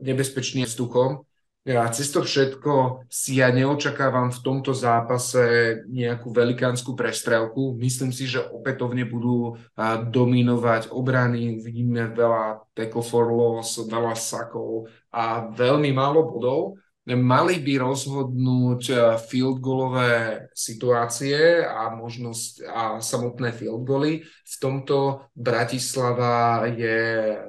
nebezpečný 0.00 0.64
vzduchom 0.64 1.28
ja 1.60 1.84
cez 1.92 2.08
to 2.08 2.24
všetko 2.24 3.04
si 3.12 3.36
ja 3.36 3.52
neočakávam 3.52 4.32
v 4.32 4.40
tomto 4.40 4.72
zápase 4.72 5.76
nejakú 5.92 6.32
velikánsku 6.32 6.96
prestrelku. 6.96 7.76
Myslím 7.76 8.16
si, 8.16 8.24
že 8.24 8.40
opätovne 8.40 9.04
budú 9.04 9.60
dominovať 10.08 10.88
obrany. 10.88 11.60
Vidíme 11.60 12.16
veľa 12.16 12.64
tackle 12.72 13.04
for 13.04 13.28
loss, 13.28 13.76
veľa 13.76 14.16
sakov 14.16 14.88
a 15.12 15.52
veľmi 15.52 15.92
málo 15.92 16.32
bodov. 16.32 16.80
mali 17.04 17.60
by 17.60 17.76
rozhodnúť 17.76 18.82
eh, 18.88 19.00
field 19.20 19.60
goalové 19.60 20.48
situácie 20.56 21.60
a 21.60 21.92
možnosť 21.92 22.52
a 22.64 22.82
samotné 23.04 23.52
field 23.52 23.84
goly. 23.84 24.24
V 24.24 24.54
tomto 24.56 25.28
Bratislava 25.36 26.64
je 26.72 27.36
eh, 27.36 27.42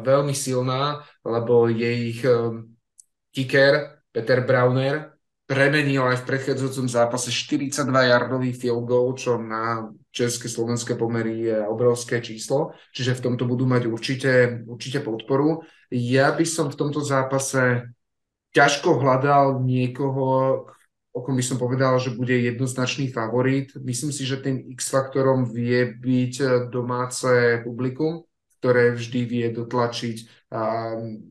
veľmi 0.00 0.32
silná, 0.32 1.04
lebo 1.20 1.68
je 1.68 1.90
ich 2.16 2.24
eh, 2.24 2.64
kicker 3.36 4.00
Peter 4.08 4.40
Brauner 4.40 5.12
premenil 5.44 6.00
aj 6.08 6.24
v 6.24 6.28
predchádzajúcom 6.32 6.88
zápase 6.88 7.28
42-yardový 7.28 8.56
field 8.56 8.88
goal, 8.88 9.12
čo 9.12 9.36
na 9.36 9.92
české 10.08 10.48
slovenské 10.48 10.96
pomery 10.96 11.52
je 11.52 11.58
obrovské 11.68 12.24
číslo, 12.24 12.72
čiže 12.96 13.20
v 13.20 13.24
tomto 13.30 13.44
budú 13.44 13.68
mať 13.68 13.86
určite, 13.86 14.64
určite 14.64 15.04
podporu. 15.04 15.62
Ja 15.92 16.32
by 16.32 16.42
som 16.48 16.72
v 16.72 16.80
tomto 16.80 17.04
zápase 17.04 17.92
ťažko 18.56 18.98
hľadal 19.04 19.62
niekoho, 19.62 20.24
o 21.12 21.18
kom 21.20 21.36
by 21.36 21.44
som 21.44 21.60
povedal, 21.60 22.00
že 22.00 22.16
bude 22.16 22.34
jednoznačný 22.34 23.12
favorit. 23.12 23.70
Myslím 23.78 24.10
si, 24.10 24.26
že 24.26 24.40
tým 24.40 24.66
X-faktorom 24.74 25.46
vie 25.46 25.92
byť 25.94 26.66
domáce 26.72 27.62
publikum, 27.62 28.24
ktoré 28.58 28.96
vždy 28.96 29.20
vie 29.28 29.46
dotlačiť 29.54 30.45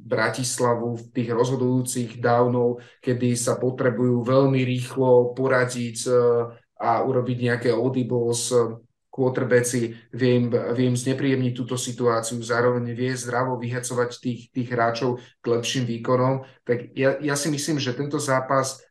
Bratislavu 0.06 1.00
v 1.00 1.04
tých 1.16 1.30
rozhodujúcich 1.34 2.22
dávnov, 2.22 2.84
kedy 3.02 3.34
sa 3.34 3.58
potrebujú 3.58 4.22
veľmi 4.22 4.62
rýchlo 4.62 5.34
poradiť 5.34 5.98
e, 6.06 6.12
a 6.76 7.02
urobiť 7.08 7.38
nejaké 7.40 7.70
audibles 7.72 8.52
quarterbacki 9.16 9.96
vie 10.12 10.32
im, 10.44 10.52
vie 10.52 10.92
im 10.92 11.00
znepríjemniť 11.00 11.54
túto 11.56 11.80
situáciu, 11.80 12.36
zároveň 12.44 12.92
vie 12.92 13.16
zdravo 13.16 13.56
vyhecovať 13.56 14.20
tých, 14.20 14.42
tých 14.52 14.68
hráčov 14.68 15.24
k 15.40 15.46
lepším 15.56 15.88
výkonom, 15.88 16.44
tak 16.68 16.92
ja, 16.92 17.16
ja 17.24 17.40
si 17.40 17.48
myslím, 17.48 17.80
že 17.80 17.96
tento 17.96 18.20
zápas 18.20 18.84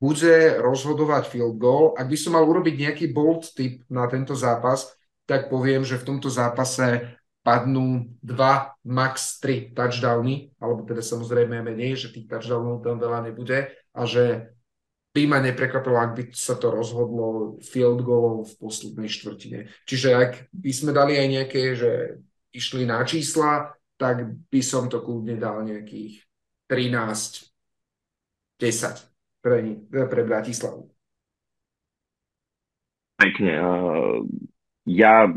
bude 0.00 0.56
rozhodovať 0.62 1.28
field 1.28 1.60
goal. 1.60 1.92
Ak 2.00 2.08
by 2.08 2.16
som 2.16 2.32
mal 2.32 2.48
urobiť 2.48 2.74
nejaký 2.80 3.06
bold 3.12 3.52
tip 3.52 3.84
na 3.92 4.08
tento 4.08 4.32
zápas, 4.32 4.88
tak 5.28 5.52
poviem, 5.52 5.84
že 5.84 6.00
v 6.00 6.16
tomto 6.16 6.32
zápase 6.32 7.17
padnú 7.48 8.12
dva, 8.20 8.76
max 8.84 9.40
tri 9.40 9.72
touchdowny, 9.72 10.52
alebo 10.60 10.84
teda 10.84 11.00
samozrejme 11.00 11.64
menej, 11.64 11.96
že 11.96 12.12
tých 12.12 12.28
touchdownov 12.28 12.84
tam 12.84 13.00
veľa 13.00 13.24
nebude 13.24 13.72
a 13.72 14.00
že 14.04 14.52
by 15.16 15.24
ma 15.24 15.40
neprekvapilo, 15.40 15.96
ak 15.96 16.12
by 16.12 16.22
sa 16.36 16.60
to 16.60 16.68
rozhodlo 16.68 17.56
field 17.64 18.04
goalom 18.04 18.44
v 18.44 18.52
poslednej 18.60 19.08
štvrtine. 19.08 19.72
Čiže 19.88 20.08
ak 20.12 20.32
by 20.52 20.72
sme 20.76 20.92
dali 20.92 21.16
aj 21.16 21.28
nejaké, 21.32 21.72
že 21.72 22.20
išli 22.52 22.84
na 22.84 23.00
čísla, 23.08 23.72
tak 23.96 24.28
by 24.52 24.60
som 24.60 24.92
to 24.92 25.00
kľudne 25.00 25.40
dal 25.40 25.64
nejakých 25.64 26.20
13, 26.68 27.48
10 28.60 29.40
pre, 29.40 29.58
pre 29.88 30.22
Bratislavu. 30.28 30.84
Pekne. 33.16 33.56
Ja 34.84 35.32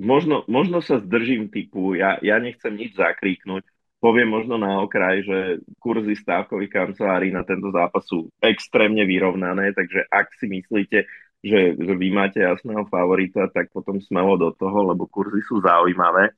možno, 0.00 0.48
možno 0.48 0.80
sa 0.80 0.96
zdržím 0.96 1.52
typu, 1.52 1.92
ja, 1.92 2.16
ja 2.24 2.40
nechcem 2.40 2.72
nič 2.72 2.96
zakríknuť, 2.96 3.62
poviem 4.00 4.32
možno 4.32 4.56
na 4.56 4.80
okraj, 4.80 5.20
že 5.22 5.38
kurzy 5.76 6.16
stávkových 6.16 6.72
kancelárií 6.72 7.28
na 7.30 7.44
tento 7.44 7.68
zápas 7.68 8.02
sú 8.08 8.32
extrémne 8.40 9.04
vyrovnané, 9.04 9.76
takže 9.76 10.08
ak 10.08 10.32
si 10.40 10.48
myslíte, 10.48 11.04
že, 11.44 11.60
že 11.76 11.92
vy 11.96 12.08
máte 12.12 12.40
jasného 12.40 12.88
favorita, 12.88 13.52
tak 13.52 13.68
potom 13.72 14.00
smelo 14.00 14.40
do 14.40 14.50
toho, 14.56 14.92
lebo 14.92 15.04
kurzy 15.04 15.44
sú 15.44 15.60
zaujímavé. 15.60 16.32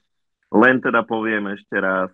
Len 0.52 0.82
teda 0.82 1.06
poviem 1.06 1.54
ešte 1.54 1.78
raz, 1.78 2.10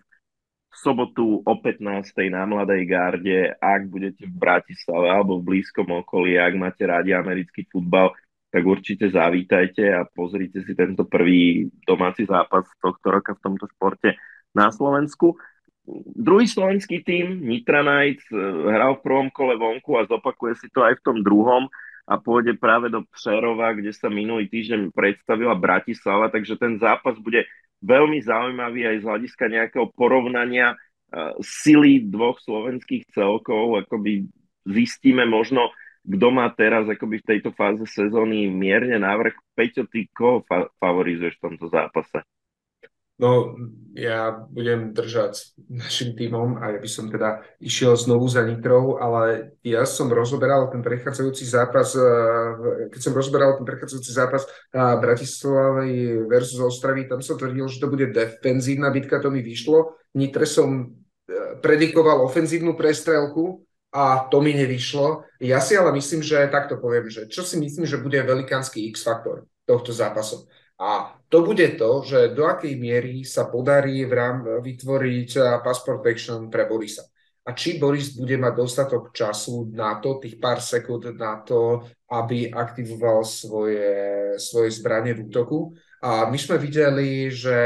v 0.69 0.75
sobotu 0.77 1.41
o 1.41 1.53
15. 1.57 2.13
na 2.29 2.45
Mladej 2.45 2.85
garde, 2.85 3.57
ak 3.57 3.89
budete 3.89 4.29
v 4.29 4.35
Bratislave 4.37 5.09
alebo 5.09 5.41
v 5.41 5.57
blízkom 5.57 5.89
okolí, 6.05 6.37
ak 6.37 6.53
máte 6.53 6.85
rádi 6.85 7.09
americký 7.09 7.65
futbal, 7.65 8.13
tak 8.49 8.65
určite 8.65 9.13
zavítajte 9.13 9.93
a 9.93 10.09
pozrite 10.09 10.65
si 10.65 10.73
tento 10.73 11.05
prvý 11.05 11.69
domáci 11.85 12.25
zápas 12.25 12.65
tohto 12.81 13.07
roka 13.13 13.37
v 13.37 13.43
tomto 13.45 13.69
športe 13.69 14.17
na 14.57 14.73
Slovensku. 14.73 15.37
Druhý 16.17 16.45
slovenský 16.45 17.01
tým, 17.01 17.45
Nitra 17.45 17.81
Knights, 17.81 18.25
eh, 18.29 18.37
hral 18.73 18.97
v 18.97 19.05
prvom 19.05 19.29
kole 19.29 19.57
vonku 19.57 19.97
a 19.97 20.09
zopakuje 20.09 20.57
si 20.57 20.67
to 20.73 20.85
aj 20.85 20.97
v 20.97 21.05
tom 21.05 21.17
druhom 21.21 21.69
a 22.09 22.17
pôjde 22.17 22.57
práve 22.57 22.89
do 22.89 23.05
Přerova, 23.13 23.77
kde 23.77 23.93
sa 23.93 24.09
minulý 24.09 24.49
týždeň 24.49 24.89
predstavila 24.89 25.53
Bratislava, 25.53 26.33
takže 26.33 26.57
ten 26.57 26.81
zápas 26.81 27.13
bude 27.21 27.45
veľmi 27.85 28.17
zaujímavý 28.25 28.89
aj 28.89 28.97
z 28.97 29.05
hľadiska 29.05 29.45
nejakého 29.45 29.87
porovnania 29.93 30.73
uh, 30.73 31.37
sily 31.37 32.09
dvoch 32.09 32.41
slovenských 32.41 33.13
celkov, 33.13 33.85
akoby 33.85 34.25
zistíme 34.65 35.21
možno, 35.29 35.69
kto 36.05 36.27
má 36.31 36.47
teraz 36.55 36.87
akoby 36.87 37.19
v 37.19 37.27
tejto 37.35 37.51
fáze 37.53 37.83
sezóny 37.89 38.47
mierne 38.47 38.97
návrh. 38.99 39.35
Peťo, 39.53 39.85
ty 39.87 40.07
koho 40.11 40.45
fa- 40.47 40.71
favorizuješ 40.79 41.35
v 41.37 41.43
tomto 41.51 41.67
zápase? 41.67 42.23
No, 43.19 43.51
ja 43.99 44.31
budem 44.31 44.95
držať 44.95 45.59
našim 45.67 46.15
týmom 46.15 46.55
a 46.55 46.71
ja 46.71 46.79
by 46.79 46.87
som 46.87 47.11
teda 47.11 47.43
išiel 47.59 47.99
znovu 47.99 48.31
za 48.31 48.47
Nitrou, 48.47 48.95
ale 48.95 49.51
ja 49.59 49.83
som 49.83 50.07
rozoberal 50.07 50.71
ten 50.71 50.79
prechádzajúci 50.79 51.43
zápas, 51.43 51.99
eh, 51.99 52.87
keď 52.87 53.01
som 53.03 53.11
rozoberal 53.11 53.59
ten 53.59 53.67
prechádzajúci 53.67 54.15
zápas 54.15 54.47
Bratislavy 54.71 56.23
versus 56.31 56.63
Ostravy, 56.63 57.11
tam 57.11 57.19
som 57.19 57.35
tvrdil, 57.35 57.67
že 57.67 57.83
to 57.83 57.91
bude 57.91 58.07
defenzívna 58.15 58.87
bitka, 58.87 59.19
to 59.19 59.27
mi 59.27 59.43
vyšlo. 59.43 59.99
Nitre 60.15 60.47
som 60.47 60.87
eh, 60.87 61.59
predikoval 61.59 62.23
ofenzívnu 62.23 62.79
prestrelku, 62.79 63.67
a 63.89 64.29
to 64.29 64.41
mi 64.41 64.53
nevyšlo. 64.53 65.25
Ja 65.41 65.57
si 65.57 65.73
ale 65.73 65.89
myslím, 65.97 66.21
že 66.21 66.49
takto 66.53 66.77
poviem, 66.77 67.09
že 67.09 67.25
čo 67.25 67.41
si 67.41 67.57
myslím, 67.57 67.89
že 67.89 67.97
bude 67.97 68.21
velikánsky 68.21 68.85
X-faktor 68.93 69.49
tohto 69.65 69.89
zápasu. 69.93 70.45
A 70.79 71.17
to 71.27 71.43
bude 71.43 71.75
to, 71.75 72.05
že 72.07 72.31
do 72.31 72.47
akej 72.47 72.79
miery 72.79 73.27
sa 73.27 73.51
podarí 73.51 74.07
v 74.07 74.13
rám 74.15 74.37
vytvoriť 74.63 75.59
pass 75.59 75.83
protection 75.83 76.47
pre 76.47 76.69
Borisa. 76.69 77.03
A 77.49 77.57
či 77.57 77.81
Boris 77.81 78.13
bude 78.13 78.37
mať 78.37 78.53
dostatok 78.53 79.09
času 79.09 79.73
na 79.73 79.97
to, 79.97 80.21
tých 80.21 80.37
pár 80.37 80.61
sekúnd 80.61 81.09
na 81.17 81.41
to, 81.41 81.81
aby 82.13 82.53
aktivoval 82.53 83.25
svoje, 83.25 83.89
svoje 84.37 84.69
zbranie 84.69 85.17
v 85.17 85.25
útoku. 85.25 85.73
A 85.99 86.31
my 86.31 86.37
sme 86.39 86.55
videli, 86.55 87.27
že 87.27 87.57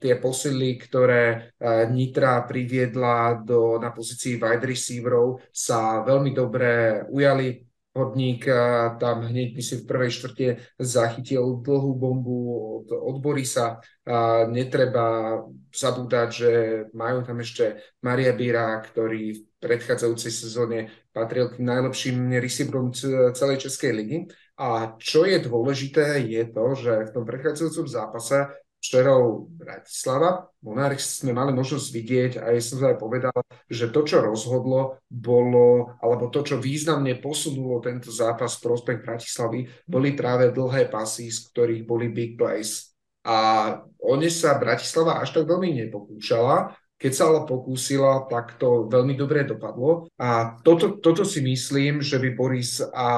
tie 0.00 0.16
posily, 0.16 0.80
ktoré 0.80 1.24
eh, 1.52 1.84
Nitra 1.92 2.44
priviedla 2.48 3.44
do, 3.44 3.76
na 3.76 3.92
pozícii 3.92 4.40
wide 4.40 4.64
receiverov, 4.64 5.44
sa 5.52 6.00
veľmi 6.04 6.32
dobre 6.32 7.04
ujali 7.12 7.64
Hodník 7.94 8.50
tam 8.98 9.22
hneď 9.22 9.54
by 9.54 9.62
si 9.62 9.78
v 9.78 9.86
prvej 9.86 10.10
štvrte 10.10 10.46
zachytil 10.82 11.62
dlhú 11.62 11.94
bombu 11.94 12.38
od, 12.82 12.86
od 12.90 13.16
Borisa. 13.22 13.78
A 14.02 14.50
netreba 14.50 15.38
zabúdať, 15.70 16.28
že 16.34 16.50
majú 16.90 17.22
tam 17.22 17.38
ešte 17.38 17.94
Maria 18.02 18.34
Bíra, 18.34 18.82
ktorý 18.82 19.38
v 19.38 19.40
predchádzajúcej 19.64 20.28
sezóne 20.28 20.92
patril 21.16 21.48
k 21.48 21.64
najlepším 21.64 22.36
receiverom 22.36 22.92
celej 23.32 23.64
Českej 23.64 23.92
ligy. 23.96 24.18
A 24.60 25.00
čo 25.00 25.24
je 25.24 25.40
dôležité, 25.40 26.20
je 26.20 26.44
to, 26.52 26.76
že 26.76 26.92
v 27.08 27.12
tom 27.16 27.24
predchádzajúcom 27.24 27.86
zápase 27.88 28.52
Včerov 28.84 29.48
Bratislava. 29.48 30.52
Monarch 30.60 31.00
sme 31.00 31.32
mali 31.32 31.56
možnosť 31.56 31.88
vidieť 31.88 32.32
a 32.44 32.52
ja 32.52 32.60
som 32.60 32.84
aj 32.84 33.00
povedal, 33.00 33.32
že 33.64 33.88
to, 33.88 34.04
čo 34.04 34.20
rozhodlo, 34.20 35.00
bolo, 35.08 35.96
alebo 36.04 36.28
to, 36.28 36.44
čo 36.44 36.60
významne 36.60 37.16
posunulo 37.16 37.80
tento 37.80 38.12
zápas 38.12 38.60
v 38.60 38.68
prospech 38.68 38.98
Bratislavy, 39.00 39.64
boli 39.88 40.12
práve 40.12 40.52
dlhé 40.52 40.92
pasy, 40.92 41.32
z 41.32 41.48
ktorých 41.48 41.88
boli 41.88 42.12
big 42.12 42.36
plays. 42.36 42.92
A 43.24 43.72
o 44.04 44.20
ne 44.20 44.28
sa 44.28 44.60
Bratislava 44.60 45.16
až 45.16 45.32
tak 45.32 45.48
veľmi 45.48 45.88
nepokúšala, 45.88 46.76
keď 46.94 47.12
sa 47.12 47.26
ale 47.28 47.44
pokúsila, 47.44 48.24
tak 48.30 48.56
to 48.56 48.86
veľmi 48.86 49.18
dobre 49.18 49.42
dopadlo. 49.44 50.08
A 50.16 50.56
toto, 50.62 50.96
toto 51.02 51.26
si 51.26 51.42
myslím, 51.42 52.00
že 52.00 52.22
by 52.22 52.28
Boris 52.32 52.80
a 52.80 53.08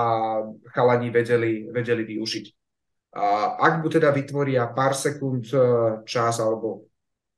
chalani 0.72 1.12
vedeli, 1.12 1.68
vedeli 1.68 2.03
využiť. 2.03 2.47
A 3.16 3.57
ak 3.57 3.81
mu 3.81 3.89
teda 3.89 4.12
vytvoria 4.12 4.68
pár 4.77 4.93
sekúnd 4.93 5.49
e, 5.49 5.57
čas 6.05 6.37
alebo 6.37 6.85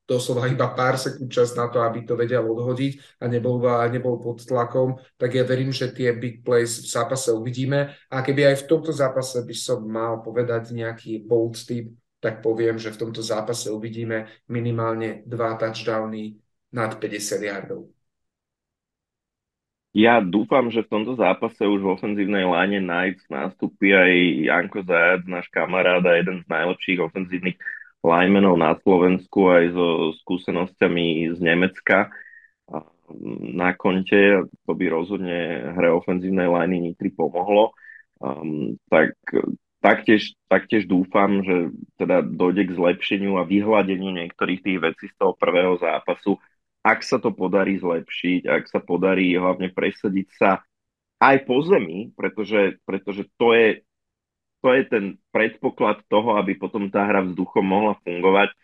doslova 0.08 0.48
iba 0.48 0.72
pár 0.72 0.96
sekúnd 0.96 1.28
čas 1.28 1.52
na 1.52 1.68
to, 1.68 1.84
aby 1.84 2.02
to 2.02 2.16
vedel 2.16 2.48
odhodiť 2.48 3.20
a 3.20 3.28
nebol, 3.28 3.60
nebol 3.92 4.16
pod 4.16 4.40
tlakom, 4.40 4.96
tak 5.20 5.36
ja 5.36 5.44
verím, 5.44 5.70
že 5.70 5.92
tie 5.92 6.16
big 6.16 6.40
plays 6.40 6.80
v 6.80 6.88
zápase 6.88 7.28
uvidíme. 7.30 7.92
A 8.08 8.24
keby 8.24 8.48
aj 8.48 8.64
v 8.64 8.66
tomto 8.72 8.90
zápase 8.90 9.44
by 9.44 9.54
som 9.54 9.84
mal 9.84 10.24
povedať 10.24 10.72
nejaký 10.72 11.28
bold 11.28 11.60
tip, 11.60 11.92
tak 12.18 12.42
poviem, 12.42 12.78
že 12.78 12.90
v 12.90 13.00
tomto 13.06 13.22
zápase 13.22 13.70
uvidíme 13.70 14.26
minimálne 14.50 15.22
dva 15.26 15.54
touchdowny 15.54 16.38
nad 16.74 16.94
50 16.98 17.48
yardov. 17.48 17.88
Ja 19.96 20.20
dúfam, 20.20 20.68
že 20.68 20.84
v 20.84 20.92
tomto 20.94 21.16
zápase 21.16 21.64
už 21.64 21.80
v 21.80 21.92
ofenzívnej 21.96 22.44
line 22.44 22.84
Knights 22.84 23.24
nastúpi 23.32 23.96
aj 23.96 24.12
Janko 24.46 24.84
Zajac, 24.84 25.24
náš 25.24 25.48
kamarát 25.48 26.04
a 26.04 26.20
jeden 26.20 26.44
z 26.44 26.46
najlepších 26.46 27.02
ofenzívnych 27.02 27.56
linemenov 28.04 28.54
na 28.60 28.78
Slovensku 28.84 29.48
aj 29.50 29.64
so 29.74 29.86
skúsenosťami 30.22 31.34
z 31.34 31.38
Nemecka. 31.42 32.12
na 33.40 33.72
konte, 33.72 34.44
to 34.68 34.72
by 34.76 34.84
rozhodne 34.92 35.72
hre 35.72 35.88
ofenzívnej 35.96 36.44
liney 36.44 36.92
Nitry 36.92 37.08
pomohlo. 37.16 37.72
Um, 38.20 38.76
tak 38.92 39.16
taktiež, 39.78 40.34
taktiež 40.50 40.86
dúfam, 40.90 41.42
že 41.42 41.74
teda 41.98 42.22
dojde 42.22 42.70
k 42.70 42.76
zlepšeniu 42.76 43.38
a 43.38 43.46
vyhľadeniu 43.46 44.10
niektorých 44.10 44.60
tých 44.62 44.78
vecí 44.82 45.06
z 45.10 45.14
toho 45.18 45.34
prvého 45.38 45.78
zápasu. 45.78 46.38
Ak 46.82 47.02
sa 47.02 47.18
to 47.18 47.34
podarí 47.34 47.78
zlepšiť, 47.78 48.46
ak 48.46 48.64
sa 48.70 48.80
podarí 48.82 49.34
hlavne 49.34 49.70
presadiť 49.70 50.28
sa 50.34 50.62
aj 51.18 51.36
po 51.46 51.62
zemi, 51.66 52.14
pretože, 52.14 52.78
pretože 52.86 53.26
to, 53.38 53.54
je, 53.54 53.82
to 54.62 54.68
je 54.74 54.82
ten 54.86 55.04
predpoklad 55.34 56.06
toho, 56.06 56.38
aby 56.38 56.54
potom 56.54 56.90
tá 56.90 57.02
hra 57.06 57.26
vzduchom 57.26 57.66
mohla 57.66 57.98
fungovať, 58.06 58.54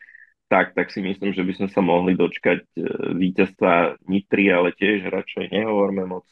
tak, 0.46 0.76
tak 0.78 0.94
si 0.94 1.02
myslím, 1.02 1.34
že 1.34 1.42
by 1.42 1.52
sme 1.56 1.68
sa 1.72 1.82
mohli 1.82 2.14
dočkať 2.14 2.58
e, 2.62 2.68
víťazstva 3.16 3.98
Nitry, 4.06 4.54
ale 4.54 4.70
tiež 4.76 5.10
radšej 5.10 5.50
nehovorme 5.50 6.06
moc 6.06 6.26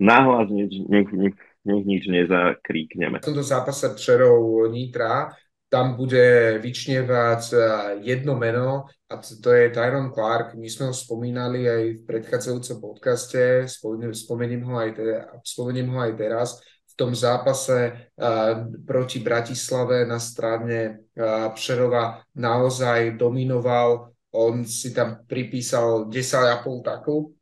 nahlas, 0.00 0.48
nech, 0.48 0.72
nech, 1.10 1.36
nech 1.64 1.84
nič 1.86 2.06
nezakríkneme. 2.06 3.18
V 3.18 3.26
tomto 3.26 3.42
zápase 3.42 3.88
Přerov 3.94 4.70
Nitra 4.70 5.32
tam 5.68 6.00
bude 6.00 6.56
vyčnievať 6.64 7.42
e, 7.52 7.56
jedno 8.00 8.38
meno 8.40 8.88
a 9.10 9.14
to 9.20 9.52
je 9.52 9.68
Tyron 9.68 10.12
Clark. 10.12 10.56
My 10.56 10.68
sme 10.70 10.88
ho 10.88 10.94
spomínali 10.96 11.68
aj 11.68 11.82
v 12.00 12.04
predchádzajúcom 12.08 12.76
podcaste, 12.80 13.68
spomeniem, 14.12 14.64
ho 14.64 14.74
aj 14.80 14.90
teda, 14.96 15.16
spomeniem 15.44 15.88
ho 15.92 15.98
aj 16.00 16.12
teraz 16.16 16.48
tom 16.98 17.14
zápase 17.14 18.10
proti 18.86 19.22
Bratislave 19.22 20.02
na 20.02 20.18
strane 20.18 21.06
Přerova 21.54 22.26
naozaj 22.34 23.14
dominoval. 23.14 24.10
On 24.34 24.66
si 24.66 24.90
tam 24.90 25.22
pripísal 25.30 26.10
10,5 26.10 26.82
takov, 26.82 27.32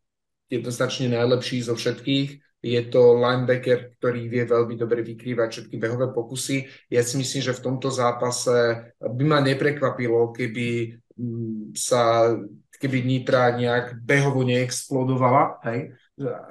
jednoznačne 0.53 1.17
najlepší 1.17 1.65
zo 1.65 1.75
všetkých. 1.75 2.46
Je 2.67 2.83
to 2.91 3.15
linebacker, 3.15 3.95
ktorý 3.95 4.27
vie 4.27 4.43
veľmi 4.43 4.75
dobre 4.75 5.07
vykrývať 5.07 5.49
všetky 5.55 5.77
behové 5.79 6.11
pokusy. 6.11 6.67
Ja 6.91 7.07
si 7.07 7.15
myslím, 7.23 7.43
že 7.47 7.55
v 7.55 7.65
tomto 7.71 7.95
zápase 7.95 8.91
by 8.99 9.23
ma 9.23 9.39
neprekvapilo, 9.39 10.35
keby 10.35 10.99
mm, 11.15 11.79
sa 11.79 12.35
keby 12.77 13.07
Nitra 13.07 13.57
nejak 13.57 14.03
behovo 14.05 14.45
neexplodovala, 14.45 15.63
hej? 15.71 15.97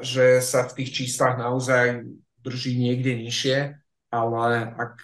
že 0.02 0.42
sa 0.42 0.66
v 0.66 0.82
tých 0.82 1.04
číslach 1.04 1.38
naozaj 1.38 2.06
drží 2.42 2.78
niekde 2.78 3.18
nižšie, 3.18 3.58
ale 4.14 4.74
ak 4.78 5.02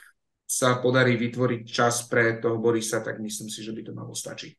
sa 0.51 0.83
podarí 0.83 1.15
vytvoriť 1.15 1.61
čas 1.63 2.03
pre 2.11 2.35
toho 2.43 2.59
Borisa, 2.59 2.99
tak 2.99 3.23
myslím 3.23 3.47
si, 3.47 3.63
že 3.63 3.71
by 3.71 3.81
to 3.87 3.95
malo 3.95 4.11
stačiť. 4.11 4.51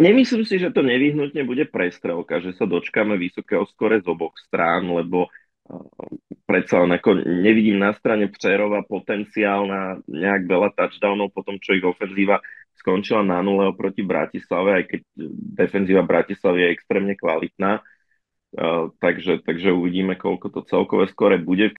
Nemyslím 0.00 0.48
si, 0.48 0.56
že 0.56 0.72
to 0.72 0.80
nevyhnutne 0.80 1.44
bude 1.44 1.68
prestrelka, 1.68 2.40
že 2.40 2.56
sa 2.56 2.64
dočkáme 2.64 3.20
vysokého 3.20 3.68
skore 3.68 4.00
z 4.00 4.08
oboch 4.08 4.32
strán, 4.40 4.88
lebo 4.88 5.28
predsa 6.46 6.82
len 6.84 6.92
ako 6.92 7.22
nevidím 7.24 7.78
na 7.80 7.94
strane 7.96 8.28
Přerova 8.28 8.84
potenciál 8.84 9.64
na 9.64 9.96
nejak 10.10 10.44
veľa 10.44 10.68
touchdownov 10.74 11.32
po 11.32 11.46
tom, 11.46 11.56
čo 11.62 11.72
ich 11.78 11.84
ofenzíva 11.86 12.42
skončila 12.76 13.22
na 13.22 13.40
nule 13.40 13.70
oproti 13.70 14.02
Bratislave, 14.02 14.82
aj 14.82 14.84
keď 14.90 15.00
defenzíva 15.54 16.02
Bratislavy 16.02 16.66
je 16.66 16.72
extrémne 16.74 17.14
kvalitná. 17.14 17.80
Uh, 18.52 18.92
takže, 19.00 19.40
takže 19.48 19.72
uvidíme, 19.72 20.18
koľko 20.18 20.52
to 20.52 20.60
celkové 20.68 21.08
skore 21.08 21.40
bude. 21.40 21.72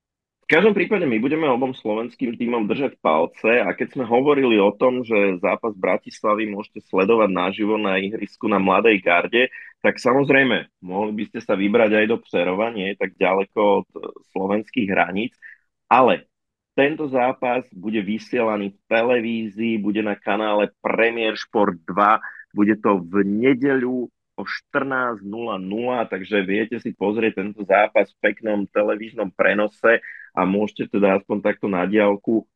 Každom 0.54 0.78
prípade 0.78 1.10
my 1.10 1.18
budeme 1.18 1.50
obom 1.50 1.74
slovenským 1.74 2.38
týmom 2.38 2.70
držať 2.70 3.02
palce 3.02 3.58
a 3.58 3.74
keď 3.74 3.98
sme 3.98 4.06
hovorili 4.06 4.62
o 4.62 4.70
tom, 4.70 5.02
že 5.02 5.42
zápas 5.42 5.74
Bratislavy 5.74 6.46
môžete 6.46 6.86
sledovať 6.94 7.34
naživo 7.34 7.74
na 7.82 7.98
ihrisku 7.98 8.46
na 8.46 8.62
Mladej 8.62 9.02
garde, 9.02 9.50
tak 9.82 9.98
samozrejme, 9.98 10.70
mohli 10.86 11.12
by 11.18 11.24
ste 11.26 11.42
sa 11.42 11.58
vybrať 11.58 11.98
aj 11.98 12.06
do 12.06 12.18
Přerova, 12.22 12.70
nie 12.70 12.94
tak 12.94 13.18
ďaleko 13.18 13.82
od 13.82 13.90
slovenských 14.30 14.94
hraníc, 14.94 15.34
ale 15.90 16.30
tento 16.78 17.10
zápas 17.10 17.66
bude 17.74 18.06
vysielaný 18.06 18.78
v 18.78 18.80
televízii, 18.86 19.82
bude 19.82 20.06
na 20.06 20.14
kanále 20.14 20.70
Premier 20.86 21.34
Sport 21.34 21.82
2, 21.82 22.54
bude 22.54 22.78
to 22.78 23.02
v 23.02 23.26
nedeľu 23.26 24.06
o 24.38 24.44
14.00, 24.46 25.26
takže 26.14 26.46
viete 26.46 26.78
si 26.78 26.94
pozrieť 26.94 27.42
tento 27.42 27.66
zápas 27.66 28.14
v 28.14 28.22
peknom 28.22 28.70
televíznom 28.70 29.34
prenose 29.34 29.98
a 30.34 30.42
môžete 30.50 30.90
teda 30.90 31.22
aspoň 31.22 31.38
takto 31.46 31.70
na 31.70 31.86
diálku 31.86 32.50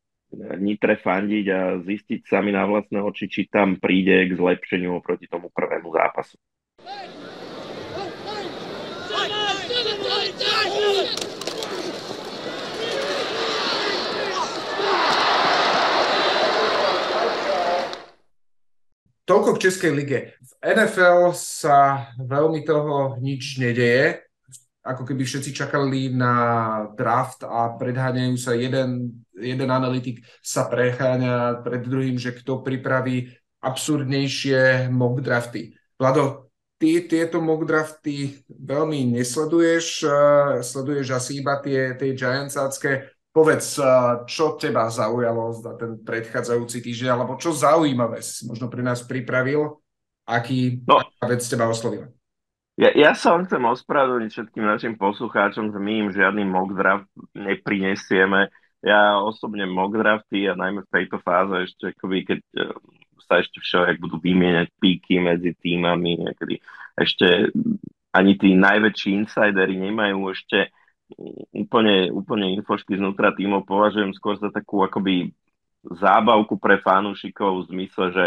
Nitre 0.60 1.00
fandiť 1.00 1.46
a 1.48 1.60
zistiť 1.80 2.20
sami 2.28 2.52
na 2.52 2.68
vlastné 2.68 3.00
oči, 3.00 3.32
či 3.32 3.48
tam 3.48 3.80
príde 3.80 4.28
k 4.28 4.36
zlepšeniu 4.36 5.00
oproti 5.00 5.24
tomu 5.24 5.48
prvému 5.48 5.88
zápasu. 5.88 6.36
Toľko 19.24 19.56
k 19.56 19.62
Českej 19.68 19.92
lige. 19.92 20.20
V 20.40 20.52
NFL 20.60 21.36
sa 21.36 22.12
veľmi 22.20 22.64
toho 22.68 23.16
nič 23.20 23.60
nedeje. 23.60 24.27
Ako 24.88 25.04
keby 25.04 25.20
všetci 25.20 25.52
čakali 25.52 26.08
na 26.16 26.32
draft 26.96 27.44
a 27.44 27.76
predháňajú 27.76 28.36
sa 28.40 28.56
jeden, 28.56 29.20
jeden 29.36 29.68
analytik 29.68 30.24
sa 30.40 30.64
precháňa 30.64 31.60
pred 31.60 31.84
druhým, 31.84 32.16
že 32.16 32.32
kto 32.32 32.64
pripraví 32.64 33.28
absurdnejšie 33.60 34.88
mock 34.88 35.20
drafty. 35.20 35.76
Vlado, 36.00 36.48
ty 36.80 37.04
tieto 37.04 37.44
mock 37.44 37.68
drafty 37.68 38.40
veľmi 38.48 39.12
nesleduješ, 39.12 40.08
sleduješ 40.64 41.06
asi 41.12 41.44
iba 41.44 41.60
tie, 41.60 41.92
tie 41.92 42.16
giantsácké 42.16 43.12
Povedz, 43.28 43.78
čo 44.26 44.58
teba 44.58 44.88
zaujalo 44.90 45.52
za 45.54 45.76
ten 45.78 46.00
predchádzajúci 46.02 46.82
týždeň, 46.82 47.12
alebo 47.12 47.38
čo 47.38 47.54
zaujímavé 47.54 48.18
si 48.18 48.48
možno 48.48 48.66
pri 48.66 48.82
nás 48.82 49.04
pripravil, 49.04 49.78
aký 50.26 50.82
no. 50.82 50.98
vec 51.22 51.38
teba 51.46 51.70
oslovila? 51.70 52.10
Ja, 52.78 52.94
ja 52.94 53.10
sa 53.10 53.34
vám 53.34 53.50
chcem 53.50 53.58
ospravedlniť 53.58 54.30
všetkým 54.30 54.62
našim 54.62 54.94
poslucháčom, 54.94 55.74
že 55.74 55.78
my 55.82 55.92
im 56.06 56.08
žiadny 56.14 56.46
mock 56.46 56.78
draft 56.78 57.10
neprinesieme. 57.34 58.54
Ja 58.86 59.18
osobne 59.18 59.66
mock 59.66 59.98
drafty 59.98 60.46
a 60.46 60.54
najmä 60.54 60.86
v 60.86 60.92
tejto 60.94 61.18
fáze 61.18 61.66
ešte, 61.66 61.90
akoby, 61.90 62.18
keď 62.22 62.38
e, 62.38 62.62
sa 63.26 63.42
ešte 63.42 63.58
všelijak 63.58 63.98
budú 63.98 64.22
vymieňať 64.22 64.70
píky 64.78 65.18
medzi 65.18 65.58
týmami, 65.58 66.22
niekedy 66.22 66.62
ešte 66.94 67.50
ani 68.14 68.38
tí 68.38 68.54
najväčší 68.54 69.26
insidery 69.26 69.74
nemajú 69.74 70.30
ešte 70.30 70.70
úplne, 71.50 72.14
úplne 72.14 72.54
infošky 72.62 72.94
znútra 72.94 73.34
týmov 73.34 73.66
považujem 73.66 74.14
skôr 74.14 74.38
za 74.38 74.54
takú 74.54 74.86
akoby 74.86 75.34
zábavku 75.82 76.54
pre 76.62 76.78
fanúšikov 76.78 77.66
v 77.66 77.68
zmysle, 77.74 78.06
že 78.14 78.24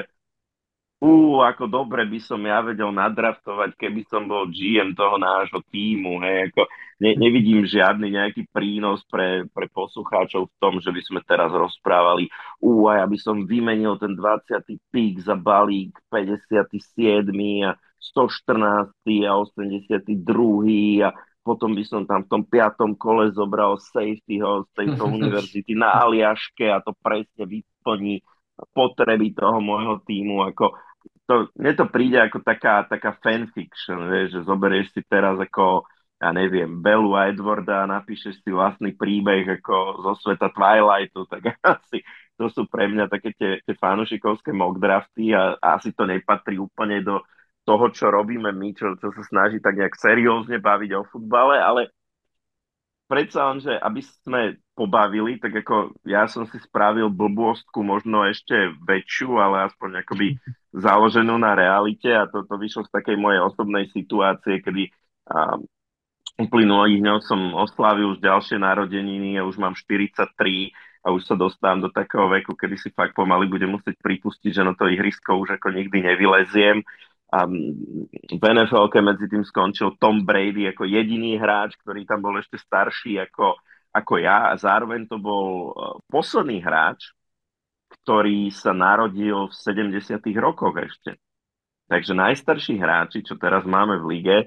ú, 1.01 1.41
ako 1.41 1.65
dobre 1.65 2.05
by 2.05 2.19
som 2.21 2.37
ja 2.45 2.61
vedel 2.61 2.93
nadraftovať, 2.93 3.73
keby 3.73 4.05
som 4.05 4.29
bol 4.29 4.45
GM 4.53 4.93
toho 4.93 5.17
nášho 5.17 5.65
týmu, 5.73 6.21
hej, 6.21 6.53
ako 6.53 6.69
ne, 7.01 7.11
nevidím 7.17 7.65
žiadny 7.65 8.13
nejaký 8.13 8.45
prínos 8.53 9.01
pre, 9.09 9.49
pre 9.49 9.65
poslucháčov 9.73 10.45
v 10.45 10.55
tom, 10.61 10.77
že 10.77 10.93
by 10.93 11.01
sme 11.01 11.19
teraz 11.25 11.49
rozprávali, 11.49 12.29
ú, 12.61 12.85
a 12.85 13.01
ja 13.01 13.05
by 13.09 13.17
som 13.17 13.49
vymenil 13.49 13.97
ten 13.97 14.13
20. 14.13 14.61
pík 14.93 15.25
za 15.25 15.33
balík 15.33 15.97
57. 16.13 16.69
a 17.65 17.73
114. 17.97 18.93
a 19.25 19.33
82. 19.41 20.05
a 21.01 21.09
potom 21.41 21.73
by 21.73 21.81
som 21.81 22.05
tam 22.05 22.21
v 22.21 22.29
tom 22.29 22.43
piatom 22.45 22.93
kole 22.93 23.33
zobral 23.33 23.81
safetyho 23.81 24.69
z 24.69 24.85
tejto 24.85 25.09
univerzity 25.17 25.73
na 25.73 25.97
Aliaške 26.05 26.69
a 26.69 26.77
to 26.85 26.93
presne 27.01 27.49
vyplní 27.49 28.21
potreby 28.77 29.33
toho 29.33 29.57
môjho 29.57 30.05
týmu. 30.05 30.45
Ako 30.45 30.77
to, 31.31 31.35
mne 31.55 31.73
to 31.79 31.85
príde 31.87 32.19
ako 32.19 32.43
taká, 32.43 32.83
taká 32.83 33.15
fanfiction, 33.23 34.11
vieš, 34.11 34.35
že 34.35 34.41
zoberieš 34.43 34.91
si 34.91 35.01
teraz 35.07 35.39
ako 35.39 35.87
ja 36.21 36.29
neviem, 36.29 36.85
Bellu 36.85 37.17
a 37.17 37.33
Edwarda 37.33 37.81
a 37.81 37.89
napíšeš 37.89 38.45
si 38.45 38.53
vlastný 38.53 38.93
príbeh 38.93 39.57
ako 39.57 40.05
zo 40.05 40.13
sveta 40.21 40.53
Twilightu, 40.53 41.25
tak 41.25 41.57
asi 41.65 42.05
to 42.37 42.45
sú 42.51 42.69
pre 42.69 42.85
mňa 42.85 43.09
také 43.09 43.33
tie, 43.33 43.57
tie 43.65 43.73
fanušikovské 43.73 44.53
mock 44.53 44.77
drafty 44.77 45.33
a, 45.33 45.57
a 45.57 45.81
asi 45.81 45.89
to 45.97 46.05
nepatrí 46.05 46.61
úplne 46.61 47.01
do, 47.01 47.25
toho, 47.65 47.85
čo 47.93 48.09
robíme 48.09 48.49
my, 48.51 48.73
čo, 48.73 48.97
čo 48.97 49.13
sa 49.13 49.23
snaží 49.25 49.61
tak 49.61 49.77
nejak 49.77 49.93
seriózne 49.93 50.57
baviť 50.57 50.91
o 50.97 51.05
futbale, 51.05 51.61
ale 51.61 51.93
predsa 53.11 53.51
len, 53.51 53.59
že 53.59 53.75
aby 53.75 53.99
sme 54.23 54.55
pobavili, 54.71 55.35
tak 55.35 55.51
ako 55.51 55.99
ja 56.07 56.31
som 56.31 56.47
si 56.47 56.55
spravil 56.63 57.11
blbostku 57.11 57.83
možno 57.83 58.23
ešte 58.23 58.71
väčšiu, 58.87 59.35
ale 59.35 59.67
aspoň 59.67 60.07
akoby 60.07 60.39
založenú 60.87 61.35
na 61.35 61.51
realite 61.51 62.07
a 62.07 62.31
to, 62.31 62.47
to 62.47 62.55
vyšlo 62.55 62.87
z 62.87 62.95
takej 62.95 63.19
mojej 63.19 63.43
osobnej 63.43 63.91
situácie, 63.91 64.63
kedy 64.63 64.87
a, 65.27 65.59
uplynulých 66.39 67.03
dňov 67.03 67.17
som 67.27 67.51
oslávil 67.53 68.15
už 68.15 68.23
ďalšie 68.23 68.55
narodeniny 68.57 69.35
a 69.35 69.43
už 69.43 69.59
mám 69.59 69.75
43 69.75 70.31
a 71.03 71.07
už 71.11 71.21
sa 71.27 71.35
dostávam 71.35 71.83
do 71.83 71.89
takého 71.91 72.31
veku, 72.31 72.55
kedy 72.55 72.79
si 72.79 72.89
fakt 72.95 73.13
pomaly 73.13 73.51
budem 73.51 73.75
musieť 73.75 73.99
pripustiť, 73.99 74.55
že 74.55 74.63
na 74.63 74.71
to 74.71 74.87
ihrisko 74.87 75.35
už 75.35 75.59
ako 75.59 75.75
nikdy 75.75 75.99
nevyleziem 75.99 76.79
a 77.31 77.47
v 77.47 78.43
nfl 78.43 78.91
medzi 78.99 79.25
tým 79.31 79.47
skončil 79.47 79.95
Tom 79.95 80.27
Brady 80.27 80.67
ako 80.67 80.83
jediný 80.83 81.39
hráč, 81.39 81.79
ktorý 81.79 82.03
tam 82.03 82.19
bol 82.19 82.35
ešte 82.35 82.59
starší 82.59 83.23
ako, 83.23 83.55
ako 83.95 84.13
ja 84.19 84.51
a 84.51 84.59
zároveň 84.59 85.07
to 85.07 85.15
bol 85.15 85.71
posledný 86.11 86.59
hráč, 86.59 87.15
ktorý 88.03 88.51
sa 88.51 88.75
narodil 88.75 89.47
v 89.47 89.53
70. 89.55 90.19
rokoch 90.43 90.75
ešte. 90.75 91.15
Takže 91.87 92.15
najstarší 92.15 92.79
hráči, 92.79 93.23
čo 93.23 93.39
teraz 93.39 93.63
máme 93.67 93.99
v 93.99 94.05
lige, 94.15 94.37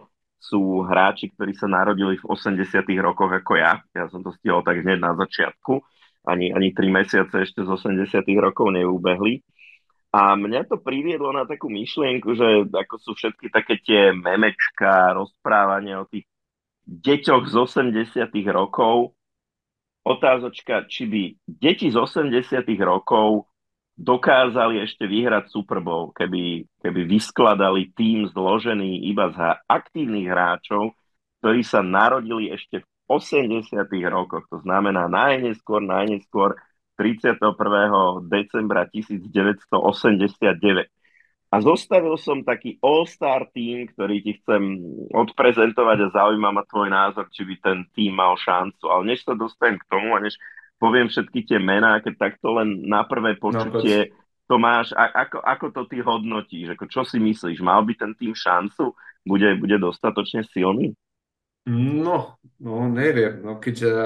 sú 0.44 0.84
hráči, 0.84 1.32
ktorí 1.32 1.56
sa 1.56 1.64
narodili 1.64 2.20
v 2.20 2.24
80. 2.28 2.84
rokoch 3.00 3.32
ako 3.32 3.52
ja. 3.56 3.80
Ja 3.96 4.08
som 4.12 4.20
to 4.20 4.32
stihol 4.36 4.60
tak 4.60 4.84
hneď 4.84 5.00
na 5.00 5.16
začiatku. 5.16 5.80
Ani, 6.24 6.52
ani 6.52 6.72
3 6.72 6.88
mesiace 6.88 7.48
ešte 7.48 7.64
z 7.64 7.68
80. 7.68 8.24
rokov 8.40 8.72
neubehli. 8.72 9.40
A 10.14 10.38
mňa 10.38 10.70
to 10.70 10.78
priviedlo 10.78 11.34
na 11.34 11.42
takú 11.42 11.66
myšlienku, 11.66 12.38
že 12.38 12.70
ako 12.70 12.94
sú 13.02 13.10
všetky 13.18 13.50
také 13.50 13.82
tie 13.82 14.14
memečka, 14.14 15.10
rozprávanie 15.10 15.98
o 15.98 16.06
tých 16.06 16.30
deťoch 16.86 17.50
z 17.50 17.54
80 17.58 18.22
rokov. 18.54 19.18
Otázočka, 20.06 20.86
či 20.86 21.10
by 21.10 21.22
deti 21.50 21.90
z 21.90 21.98
80 21.98 22.62
rokov 22.86 23.50
dokázali 23.98 24.86
ešte 24.86 25.02
vyhrať 25.02 25.50
Super 25.50 25.82
Bowl, 25.82 26.14
keby, 26.14 26.62
keby 26.78 27.00
vyskladali 27.10 27.90
tým 27.90 28.30
zložený 28.30 29.10
iba 29.10 29.34
z 29.34 29.38
aktívnych 29.66 30.30
hráčov, 30.30 30.94
ktorí 31.42 31.66
sa 31.66 31.82
narodili 31.82 32.54
ešte 32.54 32.82
v 32.82 32.86
80 33.10 33.82
rokoch. 34.06 34.46
To 34.54 34.62
znamená 34.62 35.10
najneskôr, 35.10 35.82
najneskôr 35.82 36.54
31. 36.96 38.24
decembra 38.26 38.88
1989. 38.88 40.88
A 41.54 41.62
zostavil 41.62 42.18
som 42.18 42.42
taký 42.42 42.82
all-star 42.82 43.46
tým, 43.54 43.86
ktorý 43.94 44.26
ti 44.26 44.42
chcem 44.42 44.74
odprezentovať 45.14 46.10
a 46.10 46.10
zaujíma 46.10 46.50
ma 46.50 46.66
tvoj 46.66 46.90
názor, 46.90 47.30
či 47.30 47.46
by 47.46 47.54
ten 47.62 47.78
tým 47.94 48.18
mal 48.18 48.34
šancu. 48.34 48.90
Ale 48.90 49.14
než 49.14 49.22
sa 49.22 49.38
dostanem 49.38 49.78
k 49.78 49.86
tomu 49.86 50.18
a 50.18 50.20
než 50.22 50.34
poviem 50.82 51.06
všetky 51.06 51.46
tie 51.46 51.62
mená, 51.62 52.02
keď 52.02 52.18
takto 52.18 52.58
len 52.58 52.82
na 52.90 53.06
prvé 53.06 53.38
počutie 53.38 54.10
no, 54.10 54.18
to 54.50 54.54
máš, 54.58 54.90
ako, 54.98 55.38
ako 55.40 55.66
to 55.70 55.82
ty 55.88 56.02
hodnotíš? 56.02 56.74
Ako, 56.74 56.90
čo 56.90 57.06
si 57.06 57.22
myslíš? 57.22 57.62
Mal 57.64 57.80
by 57.86 57.94
ten 57.96 58.12
tým 58.18 58.34
šancu? 58.34 58.92
Bude, 59.24 59.56
bude 59.56 59.80
dostatočne 59.80 60.44
silný? 60.44 60.92
No, 61.70 62.36
no 62.60 62.92
neviem, 62.92 63.40
no 63.40 63.56
keď 63.56 63.76
uh, 63.88 63.96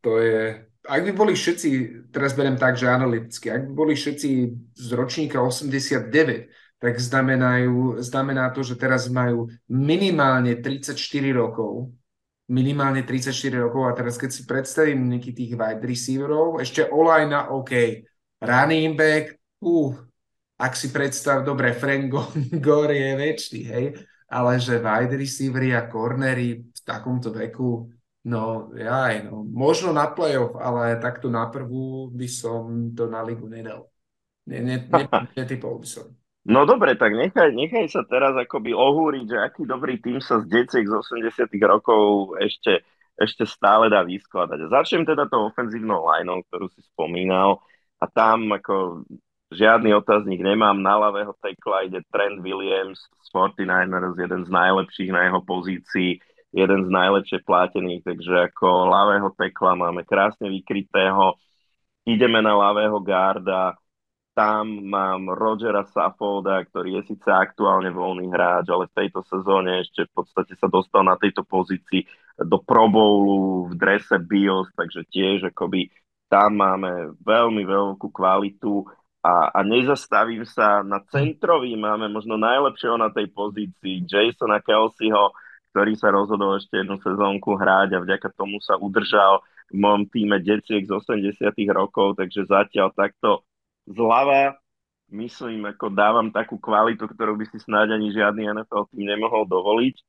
to 0.00 0.16
je 0.16 0.64
ak 0.86 1.02
by 1.06 1.12
boli 1.12 1.34
všetci, 1.34 1.68
teraz 2.14 2.32
beriem 2.32 2.56
tak, 2.56 2.78
že 2.78 2.86
analyticky, 2.86 3.50
ak 3.50 3.68
by 3.68 3.72
boli 3.74 3.94
všetci 3.98 4.30
z 4.78 4.88
ročníka 4.94 5.42
89, 5.42 6.10
tak 6.78 6.94
znamenajú, 7.00 7.98
znamená 7.98 8.52
to, 8.52 8.62
že 8.62 8.78
teraz 8.78 9.10
majú 9.10 9.50
minimálne 9.66 10.54
34 10.60 10.94
rokov. 11.34 11.90
Minimálne 12.46 13.02
34 13.02 13.34
rokov 13.58 13.90
a 13.90 13.92
teraz 13.98 14.14
keď 14.14 14.30
si 14.30 14.46
predstavím 14.46 15.10
nejakých 15.10 15.34
tých 15.34 15.52
wide 15.58 15.82
receiverov, 15.82 16.62
ešte 16.62 16.86
Olajna, 16.86 17.50
OK, 17.50 18.06
running 18.38 18.94
back, 18.94 19.34
uh, 19.66 19.90
ak 20.54 20.72
si 20.78 20.94
predstav, 20.94 21.42
dobre, 21.42 21.74
Frank 21.74 22.06
Gore 22.66 22.94
je 22.94 23.12
väčší, 23.18 23.60
hej, 23.66 23.86
ale 24.30 24.62
že 24.62 24.78
wide 24.78 25.18
receivery 25.18 25.74
a 25.74 25.90
cornery 25.90 26.62
v 26.62 26.80
takomto 26.86 27.34
veku, 27.34 27.90
No, 28.26 28.74
aj, 28.74 29.30
no. 29.30 29.46
Možno 29.46 29.94
na 29.94 30.10
playoff, 30.10 30.58
ale 30.58 30.98
takto 30.98 31.30
na 31.30 31.46
prvú 31.46 32.10
by 32.10 32.26
som 32.26 32.90
to 32.90 33.06
na 33.06 33.22
ligu 33.22 33.46
nedal. 33.46 33.86
Ne, 34.50 34.58
ne, 34.66 34.76
ne, 34.82 35.06
netypol 35.38 35.78
by 35.78 35.86
som. 35.86 36.10
No 36.46 36.66
dobre, 36.66 36.98
tak 36.98 37.14
nechaj, 37.14 37.54
nechaj 37.54 37.86
sa 37.86 38.02
teraz 38.02 38.34
akoby 38.34 38.74
ohúriť, 38.74 39.24
že 39.30 39.38
aký 39.38 39.62
dobrý 39.62 40.02
tým 40.02 40.18
sa 40.18 40.42
z 40.42 40.50
deciek 40.50 40.86
z 40.86 40.94
80 40.94 41.54
rokov 41.70 42.34
ešte, 42.42 42.82
ešte 43.14 43.46
stále 43.46 43.90
dá 43.90 44.02
vyskladať. 44.02 44.74
Začnem 44.74 45.06
teda 45.06 45.30
tou 45.30 45.46
ofenzívnou 45.46 46.06
lineou, 46.06 46.42
ktorú 46.50 46.66
si 46.70 46.82
spomínal 46.82 47.62
a 48.02 48.10
tam 48.10 48.50
ako 48.50 49.06
žiadny 49.54 49.94
otáznik 49.94 50.42
nemám. 50.42 50.78
Na 50.82 50.98
ľavého 50.98 51.34
tekla 51.38 51.86
ide 51.86 52.02
Trent 52.10 52.42
Williams 52.42 53.06
z 53.22 53.26
49ers, 53.30 54.18
jeden 54.18 54.42
z 54.46 54.50
najlepších 54.50 55.10
na 55.14 55.30
jeho 55.30 55.42
pozícii 55.46 56.22
jeden 56.56 56.88
z 56.88 56.90
najlepšie 56.90 57.44
plátených, 57.44 58.00
takže 58.08 58.48
ako 58.48 58.88
ľavého 58.88 59.28
tekla 59.36 59.76
máme 59.76 60.08
krásne 60.08 60.48
vykrytého. 60.48 61.36
Ideme 62.08 62.40
na 62.40 62.56
ľavého 62.56 62.96
garda, 63.04 63.76
tam 64.36 64.84
mám 64.84 65.32
Rogera 65.32 65.88
Saffolda, 65.88 66.60
ktorý 66.68 67.00
je 67.00 67.16
síce 67.16 67.28
aktuálne 67.32 67.88
voľný 67.88 68.28
hráč, 68.28 68.68
ale 68.68 68.84
v 68.92 68.96
tejto 69.04 69.24
sezóne 69.24 69.80
ešte 69.80 70.04
v 70.08 70.12
podstate 70.12 70.52
sa 70.60 70.68
dostal 70.68 71.08
na 71.08 71.16
tejto 71.16 71.40
pozícii 71.40 72.04
do 72.44 72.60
Pro 72.60 72.92
Bowlu 72.92 73.72
v 73.72 73.80
drese 73.80 74.20
Bills, 74.20 74.68
takže 74.76 75.08
tiež 75.08 75.48
akoby 75.56 75.88
tam 76.28 76.60
máme 76.60 77.16
veľmi 77.24 77.64
veľkú 77.64 78.12
kvalitu. 78.12 78.84
A, 79.24 79.50
a 79.56 79.60
nezastavím 79.64 80.44
sa 80.46 80.84
na 80.86 81.02
centrovi, 81.08 81.72
máme 81.74 82.06
možno 82.12 82.36
najlepšieho 82.38 82.94
na 82.94 83.10
tej 83.10 83.32
pozícii 83.32 84.04
Jasona 84.06 84.60
Kelseyho, 84.62 85.32
ktorý 85.76 85.92
sa 86.00 86.08
rozhodol 86.08 86.56
ešte 86.56 86.80
jednu 86.80 86.96
sezónku 87.04 87.52
hrať 87.52 88.00
a 88.00 88.00
vďaka 88.00 88.32
tomu 88.32 88.56
sa 88.64 88.80
udržal 88.80 89.44
v 89.68 89.76
mojom 89.76 90.08
týme 90.08 90.40
detiek 90.40 90.88
z 90.88 90.88
80 90.88 91.52
rokov, 91.68 92.16
takže 92.16 92.48
zatiaľ 92.48 92.96
takto 92.96 93.44
zľava 93.84 94.56
myslím, 95.12 95.68
ako 95.68 95.92
dávam 95.92 96.32
takú 96.32 96.56
kvalitu, 96.56 97.04
ktorú 97.04 97.36
by 97.36 97.44
si 97.52 97.60
snáď 97.60 98.00
ani 98.00 98.08
žiadny 98.08 98.48
NFL 98.56 98.88
tým 98.88 99.04
nemohol 99.04 99.44
dovoliť, 99.44 100.00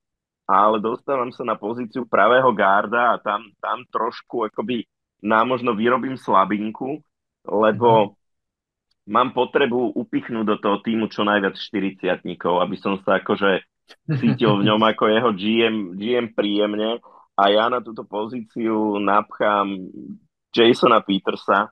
ale 0.47 0.79
dostávam 0.79 1.35
sa 1.35 1.43
na 1.43 1.59
pozíciu 1.59 2.07
pravého 2.07 2.47
garda 2.55 3.19
a 3.19 3.19
tam, 3.19 3.51
tam 3.59 3.83
trošku 3.91 4.47
akoby 4.47 4.87
námožno 5.19 5.75
vyrobím 5.75 6.15
slabinku, 6.15 7.03
lebo 7.43 8.15
mm-hmm. 8.15 9.11
mám 9.11 9.35
potrebu 9.35 9.99
upichnúť 9.99 10.45
do 10.47 10.57
toho 10.63 10.79
týmu 10.79 11.11
čo 11.11 11.27
najviac 11.27 11.59
40 11.59 12.07
aby 12.07 12.75
som 12.79 13.03
sa 13.03 13.19
akože 13.19 13.67
cítil 14.19 14.61
v 14.61 14.65
ňom 14.67 14.81
ako 14.83 15.03
jeho 15.07 15.31
GM, 15.35 15.77
GM 15.95 16.27
príjemne 16.33 16.99
a 17.37 17.43
ja 17.53 17.69
na 17.69 17.83
túto 17.85 18.01
pozíciu 18.07 18.97
napchám 18.97 19.77
Jasona 20.49 21.05
Petersa, 21.05 21.69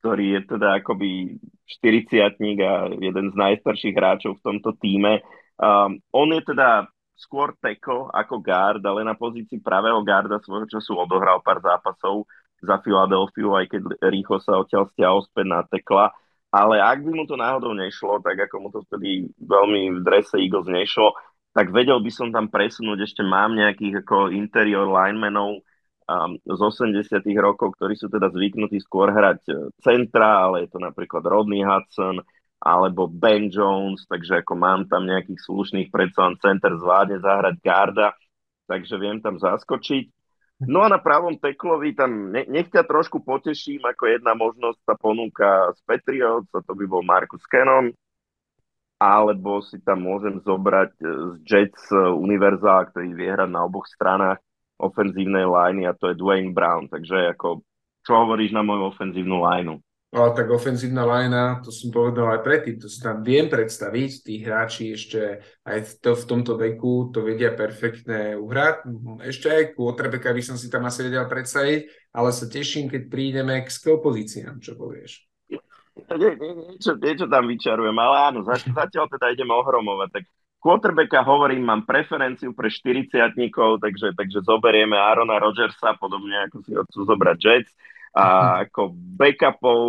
ktorý 0.00 0.40
je 0.40 0.56
teda 0.56 0.80
akoby 0.80 1.36
40 1.82 2.40
a 2.64 2.88
jeden 2.88 3.26
z 3.28 3.36
najstarších 3.36 3.92
hráčov 3.92 4.40
v 4.40 4.44
tomto 4.44 4.72
týme. 4.80 5.20
Um, 5.60 6.00
on 6.16 6.32
je 6.32 6.40
teda 6.48 6.88
skôr 7.16 7.56
teko 7.60 8.12
ako 8.12 8.40
guard, 8.40 8.80
ale 8.84 9.04
na 9.04 9.16
pozícii 9.16 9.60
pravého 9.60 10.00
garda 10.04 10.40
svojho 10.40 10.68
času 10.68 10.96
odohral 10.96 11.40
pár 11.40 11.60
zápasov 11.64 12.28
za 12.60 12.80
Filadelfiu, 12.80 13.52
aj 13.56 13.66
keď 13.68 13.82
rýchlo 14.08 14.40
sa 14.40 14.60
odtiaľ 14.60 14.88
stiahol 14.92 15.20
späť 15.28 15.46
na 15.48 15.60
tekla. 15.64 16.12
Ale 16.52 16.80
ak 16.80 17.04
by 17.04 17.10
mu 17.12 17.24
to 17.28 17.36
náhodou 17.36 17.76
nešlo, 17.76 18.20
tak 18.24 18.48
ako 18.48 18.56
mu 18.62 18.68
to 18.72 18.80
vtedy 18.88 19.28
veľmi 19.44 20.00
v 20.00 20.00
drese 20.00 20.40
Eagles 20.40 20.68
nešlo, 20.70 21.12
tak 21.56 21.72
vedel 21.72 21.96
by 22.04 22.12
som 22.12 22.28
tam 22.28 22.52
presunúť, 22.52 23.08
ešte 23.08 23.24
mám 23.24 23.56
nejakých 23.56 24.04
ako 24.04 24.28
interior 24.28 24.84
linemenov 24.92 25.64
um, 26.04 26.36
z 26.44 26.60
80 26.60 27.00
rokov, 27.40 27.80
ktorí 27.80 27.96
sú 27.96 28.12
teda 28.12 28.28
zvyknutí 28.28 28.76
skôr 28.84 29.08
hrať 29.08 29.40
e, 29.48 29.52
centra, 29.80 30.44
ale 30.44 30.68
je 30.68 30.76
to 30.76 30.78
napríklad 30.84 31.24
Rodney 31.24 31.64
Hudson 31.64 32.20
alebo 32.60 33.08
Ben 33.08 33.48
Jones, 33.48 34.04
takže 34.04 34.44
ako 34.44 34.52
mám 34.52 34.84
tam 34.84 35.08
nejakých 35.08 35.40
slušných, 35.48 35.88
predsa 35.88 36.28
center 36.44 36.76
zvládne 36.76 37.24
zahrať 37.24 37.56
garda, 37.64 38.12
takže 38.68 39.00
viem 39.00 39.24
tam 39.24 39.40
zaskočiť. 39.40 40.12
No 40.64 40.84
a 40.84 40.88
na 40.88 40.96
pravom 40.96 41.36
teklovi 41.36 41.92
tam, 41.92 42.32
ne, 42.32 42.48
nech 42.48 42.72
ťa 42.72 42.88
trošku 42.88 43.20
poteším, 43.24 43.84
ako 43.84 44.08
jedna 44.08 44.32
možnosť 44.32 44.78
sa 44.88 44.94
ponúka 44.96 45.72
z 45.76 45.80
Patriots, 45.84 46.48
a 46.52 46.64
to 46.64 46.72
by 46.72 46.84
bol 46.88 47.04
Marcus 47.04 47.44
Cannon, 47.48 47.92
alebo 48.96 49.60
si 49.60 49.76
tam 49.84 50.08
môžem 50.08 50.40
zobrať 50.40 50.92
e, 51.00 51.04
z 51.04 51.34
Jets 51.44 51.92
e, 51.92 52.00
univerzál, 52.16 52.88
ktorý 52.88 53.12
vie 53.12 53.28
hrať 53.28 53.50
na 53.52 53.68
oboch 53.68 53.84
stranách 53.84 54.40
ofenzívnej 54.80 55.44
liney 55.44 55.84
a 55.84 55.96
to 55.96 56.12
je 56.12 56.20
Dwayne 56.20 56.56
Brown. 56.56 56.88
Takže 56.88 57.36
ako, 57.36 57.60
čo 58.04 58.12
hovoríš 58.24 58.56
na 58.56 58.64
moju 58.64 58.88
ofenzívnu 58.92 59.44
lineu? 59.44 59.80
No, 60.16 60.32
tak 60.32 60.48
ofenzívna 60.48 61.04
linea, 61.04 61.60
to 61.60 61.68
som 61.68 61.92
povedal 61.92 62.30
aj 62.32 62.40
predtým, 62.40 62.80
to 62.80 62.88
si 62.88 63.04
tam 63.04 63.20
viem 63.20 63.52
predstaviť, 63.52 64.10
tí 64.24 64.40
hráči 64.40 64.96
ešte 64.96 65.44
aj 65.66 66.00
to, 66.00 66.16
v 66.16 66.24
tomto 66.24 66.56
veku 66.56 67.12
to 67.12 67.20
vedia 67.20 67.52
perfektne 67.52 68.38
uhrať. 68.38 68.86
Ešte 69.28 69.52
aj 69.52 69.62
quarterbacka 69.76 70.32
by 70.32 70.42
som 70.46 70.56
si 70.56 70.72
tam 70.72 70.88
asi 70.88 71.04
vedel 71.04 71.26
predstaviť, 71.28 72.12
ale 72.16 72.30
sa 72.32 72.48
teším, 72.48 72.88
keď 72.88 73.02
prídeme 73.12 73.60
k 73.60 73.68
skill 73.68 74.00
pozíciám, 74.00 74.56
čo 74.62 74.78
povieš 74.78 75.25
nie, 75.96 76.30
nie, 76.36 76.52
niečo, 76.76 76.92
niečo 77.00 77.26
tam 77.26 77.48
vyčarujem, 77.48 77.96
ale 77.96 78.16
áno, 78.32 78.38
zatiaľ 78.44 79.06
teda 79.08 79.32
ideme 79.32 79.56
ohromovať. 79.56 80.08
Tak 80.12 80.24
quarterbacka 80.60 81.24
hovorím, 81.24 81.64
mám 81.64 81.88
preferenciu 81.88 82.52
pre 82.52 82.68
40 82.68 83.16
takže, 83.80 84.12
takže 84.12 84.38
zoberieme 84.44 84.96
Arona 84.96 85.40
Rodgersa, 85.40 85.96
podobne 85.96 86.48
ako 86.48 86.56
si 86.64 86.70
chcú 86.76 87.00
zobrať 87.08 87.36
Jets. 87.40 87.72
A 88.16 88.64
ako 88.64 88.96
backupov 88.96 89.80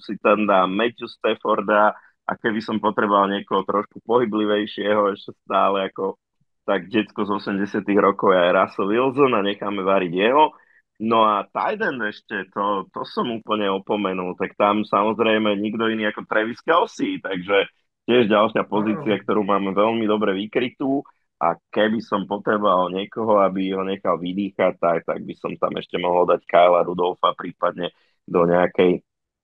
si 0.00 0.16
tam 0.16 0.48
dá 0.48 0.64
Matthew 0.64 1.08
Stafforda, 1.08 1.92
a 2.24 2.32
keby 2.40 2.60
som 2.64 2.80
potreboval 2.80 3.28
niekoho 3.28 3.68
trošku 3.68 4.00
pohyblivejšieho, 4.08 5.12
ešte 5.12 5.36
stále 5.44 5.92
ako 5.92 6.16
tak 6.64 6.88
detsko 6.88 7.28
z 7.28 7.30
80 7.52 7.84
rokov 8.00 8.32
je 8.32 8.40
aj 8.40 8.56
Russell 8.56 8.88
Wilson 8.88 9.36
a 9.36 9.44
necháme 9.44 9.84
variť 9.84 10.12
jeho. 10.16 10.56
No 11.02 11.26
a 11.26 11.42
Titan 11.50 11.98
ešte, 12.06 12.46
to, 12.54 12.86
to 12.94 13.02
som 13.02 13.26
úplne 13.34 13.66
opomenul, 13.66 14.38
tak 14.38 14.54
tam 14.54 14.86
samozrejme 14.86 15.58
nikto 15.58 15.90
iný 15.90 16.14
ako 16.14 16.22
Travis 16.30 16.62
Kelsey, 16.62 17.18
takže 17.18 17.66
tiež 18.06 18.30
ďalšia 18.30 18.62
pozícia, 18.70 19.18
ktorú 19.18 19.42
máme 19.42 19.74
veľmi 19.74 20.06
dobre 20.06 20.38
vykrytú 20.38 21.02
a 21.42 21.58
keby 21.74 21.98
som 21.98 22.30
potreboval 22.30 22.94
niekoho, 22.94 23.42
aby 23.42 23.74
ho 23.74 23.82
nechal 23.82 24.22
vydýchať, 24.22 24.78
tak, 24.78 25.02
tak 25.02 25.18
by 25.26 25.34
som 25.34 25.52
tam 25.58 25.74
ešte 25.82 25.98
mohol 25.98 26.30
dať 26.30 26.46
Kyla 26.46 26.86
Rudolfa 26.86 27.34
prípadne 27.34 27.90
do 28.22 28.46
nejakej 28.46 29.02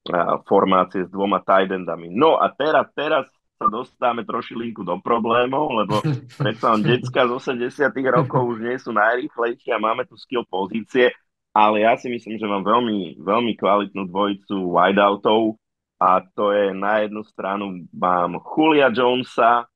uh, 0.08 0.38
formácie 0.46 1.04
s 1.04 1.10
dvoma 1.10 1.42
tight 1.42 1.74
endami. 1.74 2.14
No 2.14 2.38
a 2.38 2.46
teraz, 2.54 2.88
teraz 2.94 3.26
sa 3.60 3.68
dostávame 3.68 4.24
trošilinku 4.24 4.86
do 4.86 4.96
problémov, 5.04 5.68
lebo 5.84 6.00
predsa 6.40 6.72
len 6.78 6.86
detská 6.88 7.28
z 7.28 7.58
80 7.60 7.92
rokov 8.08 8.56
už 8.56 8.58
nie 8.64 8.78
sú 8.80 8.94
najrýchlejšie 8.96 9.76
a 9.76 9.82
máme 9.82 10.08
tu 10.08 10.16
skill 10.16 10.48
pozície, 10.48 11.12
ale 11.50 11.82
ja 11.82 11.98
si 11.98 12.06
myslím, 12.06 12.38
že 12.38 12.46
mám 12.46 12.62
veľmi, 12.62 13.18
veľmi 13.18 13.52
kvalitnú 13.58 14.06
dvojicu 14.06 14.70
wideoutov 14.70 15.58
a 15.98 16.22
to 16.32 16.54
je 16.54 16.72
na 16.72 17.02
jednu 17.04 17.26
stranu 17.26 17.84
mám 17.90 18.38
Julia 18.40 18.88
Jonesa 18.88 19.66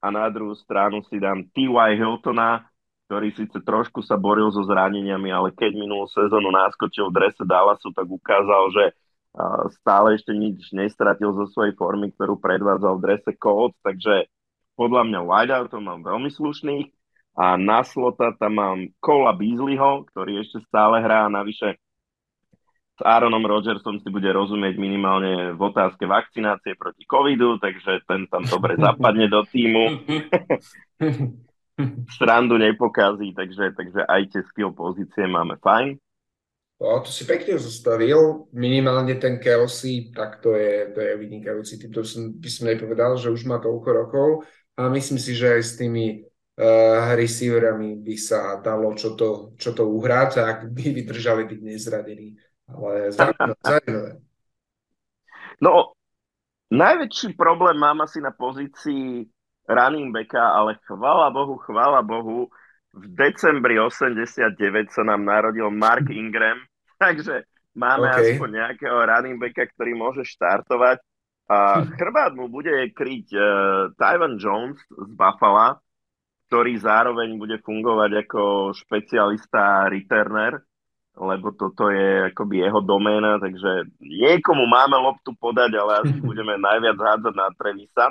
a 0.00 0.06
na 0.08 0.26
druhú 0.32 0.56
stranu 0.56 1.04
si 1.04 1.20
dám 1.20 1.44
T.Y. 1.52 1.90
Hiltona, 1.98 2.64
ktorý 3.10 3.34
síce 3.34 3.58
trošku 3.60 4.00
sa 4.06 4.16
boril 4.16 4.48
so 4.54 4.62
zraneniami, 4.64 5.28
ale 5.34 5.50
keď 5.52 5.76
minulú 5.76 6.06
sezónu 6.08 6.48
naskočil 6.54 7.10
v 7.10 7.16
drese 7.20 7.42
Dallasu, 7.42 7.90
tak 7.92 8.06
ukázal, 8.06 8.70
že 8.70 8.84
stále 9.82 10.18
ešte 10.18 10.34
nič 10.34 10.74
nestratil 10.74 11.34
zo 11.34 11.46
svojej 11.50 11.74
formy, 11.78 12.10
ktorú 12.14 12.38
predvádzal 12.38 12.98
v 12.98 13.04
drese 13.04 13.30
Colts, 13.38 13.78
takže 13.82 14.30
podľa 14.78 15.06
mňa 15.06 15.20
wideoutov 15.26 15.80
mám 15.82 16.00
veľmi 16.06 16.30
slušných 16.32 16.88
a 17.40 17.56
na 17.56 17.80
slota 17.80 18.36
tam 18.36 18.60
mám 18.60 18.78
Cola 19.00 19.32
Beasleyho, 19.32 20.04
ktorý 20.12 20.44
ešte 20.44 20.60
stále 20.68 21.00
hrá, 21.00 21.24
navyše 21.32 21.80
s 23.00 23.00
Aaronom 23.00 23.40
Rodgersom 23.40 23.96
si 23.96 24.12
bude 24.12 24.28
rozumieť 24.28 24.76
minimálne 24.76 25.56
v 25.56 25.60
otázke 25.72 26.04
vakcinácie 26.04 26.76
proti 26.76 27.08
covidu, 27.08 27.56
takže 27.56 28.04
ten 28.04 28.28
tam 28.28 28.44
dobre 28.44 28.76
zapadne 28.84 29.24
do 29.32 29.40
týmu. 29.48 30.04
Srandu 32.20 32.60
nepokazí, 32.60 33.32
takže, 33.32 33.72
takže 33.72 34.04
aj 34.04 34.36
tie 34.36 34.42
skill 34.52 34.76
pozície 34.76 35.24
máme 35.24 35.56
fajn. 35.64 35.96
No, 36.76 37.00
to 37.00 37.08
si 37.08 37.24
pekne 37.24 37.56
zostavil. 37.56 38.52
Minimálne 38.52 39.16
ten 39.16 39.40
Kelsey, 39.40 40.12
tak 40.12 40.44
to 40.44 40.52
je, 40.52 40.92
to 40.92 41.00
je 41.00 41.12
vynikajúci 41.16 41.80
typ. 41.80 41.92
To 41.96 42.04
som, 42.04 42.36
by 42.36 42.48
som 42.52 42.68
nepovedal, 42.68 43.16
že 43.16 43.32
už 43.32 43.48
má 43.48 43.56
toľko 43.64 43.88
rokov. 43.96 44.28
A 44.76 44.92
myslím 44.92 45.16
si, 45.16 45.32
že 45.32 45.56
aj 45.56 45.62
s 45.64 45.72
tými 45.80 46.29
receiverami 47.16 47.96
by 48.04 48.16
sa 48.20 48.60
dalo 48.60 48.92
čo 48.92 49.16
to, 49.16 49.56
čo 49.56 49.72
to 49.72 49.88
uhrať, 49.88 50.44
ak 50.44 50.58
by 50.68 50.84
vydržali 50.92 51.48
byť 51.48 51.60
nezradení. 51.64 52.36
Ale 52.68 53.10
zaujímavé. 53.64 54.20
No, 55.60 55.92
najväčší 56.72 57.36
problém 57.36 57.76
mám 57.76 58.04
asi 58.04 58.20
na 58.20 58.32
pozícii 58.32 59.28
running 59.68 60.12
backa, 60.12 60.40
ale 60.40 60.76
chvala 60.88 61.28
Bohu, 61.30 61.56
chvala 61.64 62.00
Bohu, 62.02 62.48
v 62.90 63.04
decembri 63.14 63.78
89 63.78 64.90
sa 64.90 65.02
nám 65.06 65.22
narodil 65.22 65.70
Mark 65.70 66.10
Ingram, 66.22 66.58
takže 66.98 67.46
máme 67.78 68.10
okay. 68.10 68.34
aspoň 68.34 68.48
nejakého 68.50 68.98
running 69.06 69.38
backa, 69.38 69.70
ktorý 69.76 69.92
môže 69.94 70.26
štartovať. 70.26 70.98
A 71.50 71.82
chrbát 71.98 72.34
mu 72.34 72.46
bude 72.50 72.72
kryť 72.94 73.26
uh, 73.34 73.42
Tyvan 73.94 74.38
Jones 74.38 74.78
z 74.86 75.10
Buffalo, 75.14 75.78
ktorý 76.50 76.82
zároveň 76.82 77.38
bude 77.38 77.62
fungovať 77.62 78.26
ako 78.26 78.74
špecialista 78.74 79.86
returner, 79.86 80.58
lebo 81.14 81.54
toto 81.54 81.94
je 81.94 82.34
akoby 82.34 82.66
jeho 82.66 82.82
doména, 82.82 83.38
takže 83.38 83.86
niekomu 84.02 84.66
máme 84.66 84.98
loptu 84.98 85.30
podať, 85.38 85.78
ale 85.78 85.92
asi 86.02 86.18
budeme 86.26 86.58
najviac 86.58 86.98
hádzať 86.98 87.34
na 87.38 87.46
Trevisa. 87.54 88.06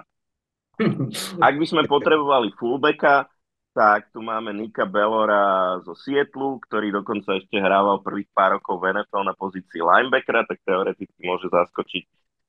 Ak 1.51 1.53
by 1.59 1.65
sme 1.67 1.83
potrebovali 1.83 2.55
fullbacka, 2.55 3.27
tak 3.75 4.07
tu 4.15 4.23
máme 4.23 4.55
Nika 4.55 4.87
Bellora 4.87 5.75
zo 5.83 5.91
Sietlu, 5.91 6.63
ktorý 6.63 6.95
dokonca 6.95 7.35
ešte 7.35 7.59
hrával 7.59 7.99
prvých 7.99 8.31
pár 8.31 8.55
rokov 8.55 8.79
v 8.79 8.95
NFL 8.95 9.27
na 9.27 9.35
pozícii 9.35 9.83
linebackera, 9.83 10.47
tak 10.47 10.63
teoreticky 10.63 11.19
môže 11.27 11.51
zaskočiť 11.51 12.03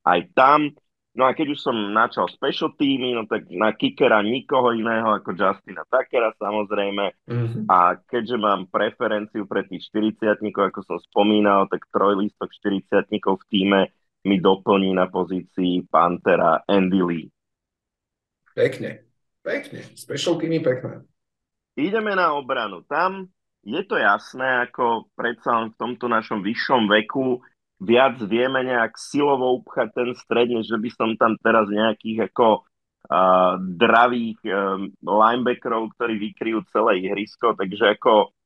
aj 0.07 0.21
tam. 0.39 0.71
No 1.11 1.27
a 1.27 1.35
keď 1.35 1.59
už 1.59 1.61
som 1.61 1.75
načal 1.91 2.31
special 2.31 2.71
teamy, 2.79 3.19
no 3.19 3.27
tak 3.27 3.51
na 3.51 3.75
kickera 3.75 4.23
nikoho 4.23 4.71
iného 4.71 5.11
ako 5.11 5.35
Justina 5.35 5.83
Tuckera 5.91 6.31
samozrejme. 6.39 7.05
Mm-hmm. 7.27 7.65
A 7.67 7.99
keďže 7.99 8.39
mám 8.39 8.71
preferenciu 8.71 9.43
pre 9.51 9.67
tých 9.67 9.91
40 9.91 10.39
ako 10.39 10.81
som 10.87 11.03
spomínal, 11.11 11.67
tak 11.67 11.91
trojlistok 11.91 12.55
40 12.55 13.11
v 13.11 13.45
týme 13.51 13.81
mi 14.23 14.39
doplní 14.39 14.95
na 14.95 15.11
pozícii 15.11 15.91
Pantera 15.91 16.63
Andy 16.71 17.03
Lee. 17.03 17.29
Pekne, 18.55 19.03
pekne. 19.43 19.83
Special 19.99 20.39
teamy 20.39 20.63
pekné. 20.63 21.03
Ideme 21.75 22.15
na 22.15 22.39
obranu. 22.39 22.87
Tam 22.87 23.27
je 23.67 23.83
to 23.83 23.99
jasné, 23.99 24.71
ako 24.71 25.11
predsa 25.19 25.69
v 25.69 25.75
tomto 25.75 26.07
našom 26.07 26.41
vyššom 26.41 26.87
veku 26.87 27.43
viac 27.81 28.21
vieme 28.21 28.61
nejak 28.61 28.95
silovo 29.01 29.65
upchať 29.65 29.89
ten 29.97 30.11
stred, 30.13 30.53
než 30.53 30.69
že 30.69 30.77
by 30.77 30.91
som 30.93 31.11
tam 31.17 31.33
teraz 31.41 31.65
nejakých 31.73 32.29
ako 32.29 32.69
uh, 33.09 33.57
dravých 33.57 34.37
um, 34.45 34.93
linebackerov, 35.01 35.97
ktorí 35.97 36.21
vykryjú 36.31 36.61
celé 36.69 37.01
ihrisko, 37.09 37.57
takže 37.57 37.97
ako 37.97 38.37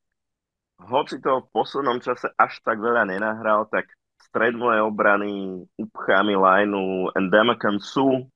hoci 0.87 1.19
to 1.19 1.43
v 1.43 1.51
poslednom 1.51 1.99
čase 1.99 2.31
až 2.39 2.63
tak 2.63 2.79
veľa 2.79 3.07
nenahral, 3.07 3.67
tak 3.67 3.91
stred 4.23 4.55
mojej 4.55 4.83
obrany 4.83 5.63
upchá 5.79 6.23
mi 6.23 6.35
lineu 6.35 7.11
Endemakan 7.15 7.79
Su 7.79 8.27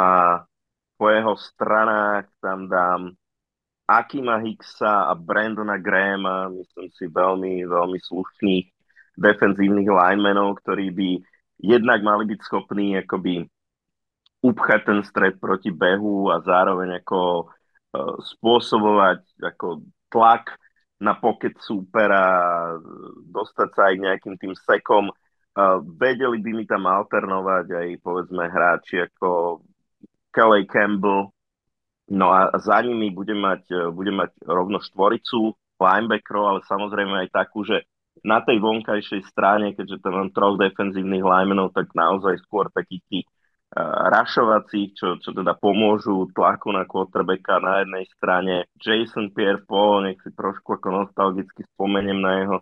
a 0.00 0.40
po 0.96 1.06
jeho 1.08 1.36
stranách 1.36 2.28
tam 2.40 2.68
dám 2.68 3.12
Akima 3.88 4.36
Hicksa 4.44 5.08
a 5.08 5.16
Brandona 5.16 5.80
Grahama, 5.80 6.52
myslím 6.52 6.92
si 6.92 7.08
veľmi, 7.08 7.64
veľmi 7.64 7.96
slušných 7.96 8.77
defenzívnych 9.18 9.90
linemenov, 9.90 10.62
ktorí 10.62 10.94
by 10.94 11.10
jednak 11.58 12.00
mali 12.06 12.30
byť 12.30 12.40
schopní 12.46 12.94
akoby 13.02 13.42
upchať 14.46 14.80
ten 14.86 15.00
stred 15.02 15.42
proti 15.42 15.74
behu 15.74 16.30
a 16.30 16.38
zároveň 16.38 17.02
ako 17.02 17.50
uh, 17.50 18.16
spôsobovať 18.22 19.26
ako 19.42 19.82
tlak 20.06 20.54
na 21.02 21.18
pocket 21.18 21.58
supera, 21.58 22.74
dostať 23.30 23.68
sa 23.74 23.82
aj 23.90 23.94
nejakým 23.98 24.34
tým 24.38 24.54
sekom. 24.54 25.10
Uh, 25.58 25.82
vedeli 25.98 26.38
by 26.38 26.50
mi 26.54 26.64
tam 26.66 26.86
alternovať 26.86 27.66
aj 27.74 27.88
povedzme 27.98 28.46
hráči 28.46 29.02
ako 29.02 29.62
Kelly 30.30 30.70
Campbell, 30.70 31.34
No 32.08 32.32
a 32.32 32.48
za 32.56 32.80
nimi 32.80 33.12
budem 33.12 33.36
mať, 33.36 33.62
e, 33.68 33.92
budem 33.92 34.16
mať 34.24 34.32
rovno 34.48 34.80
štvoricu 34.80 35.52
linebackerov, 35.76 36.44
ale 36.48 36.60
samozrejme 36.64 37.14
aj 37.28 37.28
takú, 37.36 37.68
že 37.68 37.84
na 38.24 38.38
tej 38.44 38.58
vonkajšej 38.62 39.22
strane, 39.28 39.74
keďže 39.74 40.02
tam 40.02 40.12
mám 40.18 40.30
troch 40.30 40.60
defenzívnych 40.60 41.24
linemenov, 41.24 41.74
tak 41.74 41.90
naozaj 41.96 42.38
skôr 42.44 42.68
takých 42.70 43.02
tých 43.08 43.26
uh, 43.74 44.08
rašovacích, 44.12 44.88
čo, 44.94 45.08
čo 45.18 45.30
teda 45.34 45.56
pomôžu 45.56 46.30
tlaku 46.36 46.70
na 46.70 46.86
quarterbacka 46.86 47.58
na 47.58 47.82
jednej 47.82 48.04
strane. 48.14 48.54
Jason 48.78 49.32
Pierre-Paul, 49.32 50.06
nech 50.06 50.20
si 50.22 50.30
trošku 50.30 50.78
ako 50.78 50.88
nostalgicky 51.04 51.64
spomeniem 51.74 52.20
na 52.20 52.32
jeho 52.44 52.58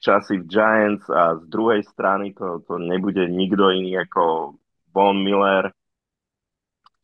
časy 0.00 0.44
v 0.44 0.46
Giants 0.46 1.08
a 1.08 1.40
z 1.40 1.44
druhej 1.48 1.82
strany 1.88 2.36
to, 2.36 2.62
to 2.68 2.76
nebude 2.76 3.26
nikto 3.32 3.72
iný 3.72 3.96
ako 4.04 4.54
Von 4.92 5.24
Miller, 5.24 5.72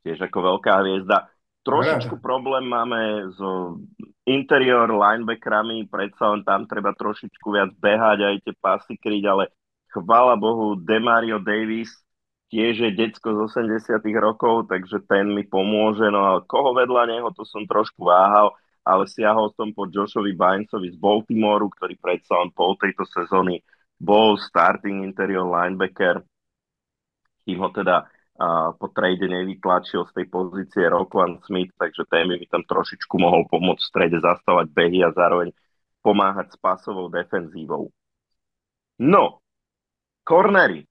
tiež 0.05 0.23
ako 0.29 0.39
veľká 0.39 0.85
hviezda. 0.85 1.32
Trošičku 1.63 2.19
problém 2.19 2.67
máme 2.67 3.31
s 3.31 3.39
interior 4.27 4.91
linebackerami, 4.91 5.87
predsa 5.87 6.35
len 6.35 6.43
tam 6.43 6.67
treba 6.67 6.91
trošičku 6.91 7.47
viac 7.55 7.71
behať 7.79 8.19
aj 8.27 8.37
tie 8.43 8.55
pasy 8.59 8.95
kryť, 8.99 9.25
ale 9.31 9.45
chvála 9.95 10.35
Bohu 10.35 10.75
Demario 10.75 11.39
Davis 11.39 11.95
tiež 12.53 12.85
je 12.85 12.91
decko 12.93 13.33
z 13.33 13.39
80 13.65 14.05
rokov, 14.21 14.69
takže 14.69 15.01
ten 15.09 15.33
mi 15.33 15.41
pomôže, 15.49 16.05
no 16.13 16.21
ale 16.37 16.41
koho 16.45 16.77
vedľa 16.77 17.09
neho, 17.09 17.33
to 17.33 17.49
som 17.49 17.65
trošku 17.65 18.05
váhal, 18.05 18.53
ale 18.85 19.09
siahol 19.09 19.49
som 19.57 19.73
po 19.73 19.89
Joshovi 19.89 20.37
Binesovi 20.37 20.93
z 20.93 21.01
Baltimoru, 21.01 21.73
ktorý 21.73 21.97
predsa 21.97 22.45
len 22.45 22.53
pol 22.53 22.77
tejto 22.77 23.09
sezóny 23.09 23.65
bol 23.97 24.37
starting 24.37 25.01
interior 25.01 25.49
linebacker, 25.49 26.21
kým 27.49 27.57
ho 27.57 27.73
teda 27.73 28.12
a 28.41 28.73
po 28.73 28.89
trade 28.89 29.29
nevytlačil 29.29 30.09
z 30.09 30.13
tej 30.17 30.27
pozície 30.33 30.89
Rockland 30.89 31.45
Smith, 31.45 31.73
takže 31.77 32.09
by 32.09 32.25
mi 32.25 32.49
tam 32.49 32.65
trošičku 32.65 33.21
mohol 33.21 33.45
pomôcť 33.45 33.83
v 33.85 33.91
strede 33.93 34.19
zastavať 34.25 34.73
behy 34.73 35.05
a 35.05 35.13
zároveň 35.13 35.53
pomáhať 36.01 36.57
s 36.57 36.57
pasovou 36.57 37.13
defenzívou. 37.13 37.93
No, 38.99 39.45
cornery. 40.25 40.89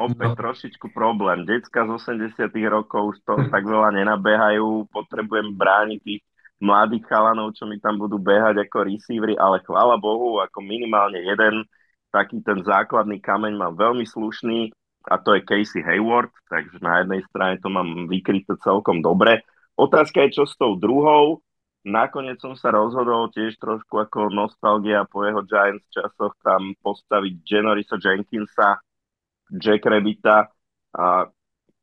opäť 0.00 0.32
no. 0.32 0.38
trošičku 0.38 0.92
problém. 0.92 1.48
Decka 1.48 1.84
z 1.84 1.90
80 1.96 2.48
rokov 2.68 3.16
už 3.16 3.16
to 3.24 3.34
tak 3.48 3.64
veľa 3.64 3.96
nenabehajú, 3.96 4.88
potrebujem 4.92 5.56
brániť 5.56 6.00
tých 6.00 6.22
mladých 6.60 7.08
chalanov, 7.08 7.56
čo 7.56 7.64
mi 7.64 7.80
tam 7.80 7.96
budú 7.96 8.20
behať 8.20 8.68
ako 8.68 8.84
receivery, 8.84 9.36
ale 9.36 9.64
chvála 9.64 9.96
Bohu, 9.96 10.44
ako 10.44 10.60
minimálne 10.60 11.24
jeden 11.24 11.64
taký 12.12 12.42
ten 12.44 12.60
základný 12.60 13.22
kameň 13.22 13.54
mám 13.56 13.74
veľmi 13.78 14.04
slušný 14.04 14.74
a 15.08 15.16
to 15.16 15.38
je 15.38 15.46
Casey 15.48 15.80
Hayward, 15.80 16.32
takže 16.50 16.76
na 16.84 17.00
jednej 17.00 17.24
strane 17.30 17.56
to 17.62 17.72
mám 17.72 18.10
vykryté 18.10 18.52
celkom 18.60 19.00
dobre. 19.00 19.40
Otázka 19.80 20.28
je, 20.28 20.42
čo 20.42 20.44
s 20.44 20.58
tou 20.60 20.76
druhou. 20.76 21.40
Nakoniec 21.80 22.36
som 22.44 22.52
sa 22.52 22.68
rozhodol 22.68 23.32
tiež 23.32 23.56
trošku 23.56 23.96
ako 23.96 24.28
nostalgia 24.28 25.08
po 25.08 25.24
jeho 25.24 25.40
Giants 25.48 25.88
časoch 25.88 26.36
tam 26.44 26.76
postaviť 26.84 27.40
Janorisa 27.40 27.96
Jenkinsa, 27.96 28.76
Jack 29.56 29.88
Rabbita 29.88 30.52
a 30.92 31.24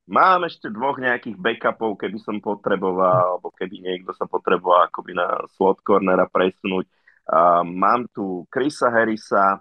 mám 0.05 0.45
ešte 0.45 0.69
dvoch 0.69 1.01
nejakých 1.01 1.41
backupov, 1.41 1.97
keby 1.97 2.21
som 2.21 2.37
potreboval, 2.37 3.41
alebo 3.41 3.49
keby 3.49 3.81
niekto 3.81 4.13
sa 4.13 4.29
potreboval 4.29 4.85
akoby 4.85 5.17
na 5.17 5.41
slot 5.57 5.81
cornera 5.81 6.29
presunúť. 6.29 6.85
A 7.27 7.65
mám 7.65 8.05
tu 8.13 8.45
Chrisa 8.53 8.93
Harrisa, 8.93 9.59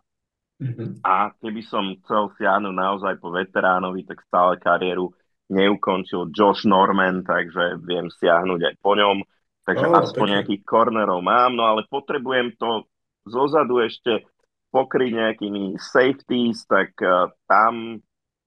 Mm-hmm. 0.56 1.04
A 1.04 1.36
keby 1.36 1.62
som 1.68 1.92
chcel 2.00 2.32
siahnuť 2.40 2.74
naozaj 2.74 3.14
po 3.20 3.28
veteránovi, 3.28 4.08
tak 4.08 4.24
stále 4.24 4.56
kariéru 4.56 5.12
neukončil 5.52 6.32
Josh 6.32 6.64
Norman, 6.64 7.22
takže 7.22 7.78
viem 7.84 8.08
siahnuť 8.08 8.60
aj 8.72 8.74
po 8.80 8.96
ňom. 8.96 9.20
Takže 9.66 9.86
oh, 9.90 9.98
aspoň 9.98 10.26
nejakých 10.40 10.62
cornerov 10.62 11.20
mám, 11.20 11.54
no 11.58 11.66
ale 11.66 11.84
potrebujem 11.90 12.54
to 12.56 12.86
zozadu 13.26 13.82
ešte 13.82 14.24
pokryť 14.70 15.10
nejakými 15.12 15.76
safeties, 15.76 16.64
tak 16.70 16.94
uh, 17.02 17.30
tam 17.50 17.98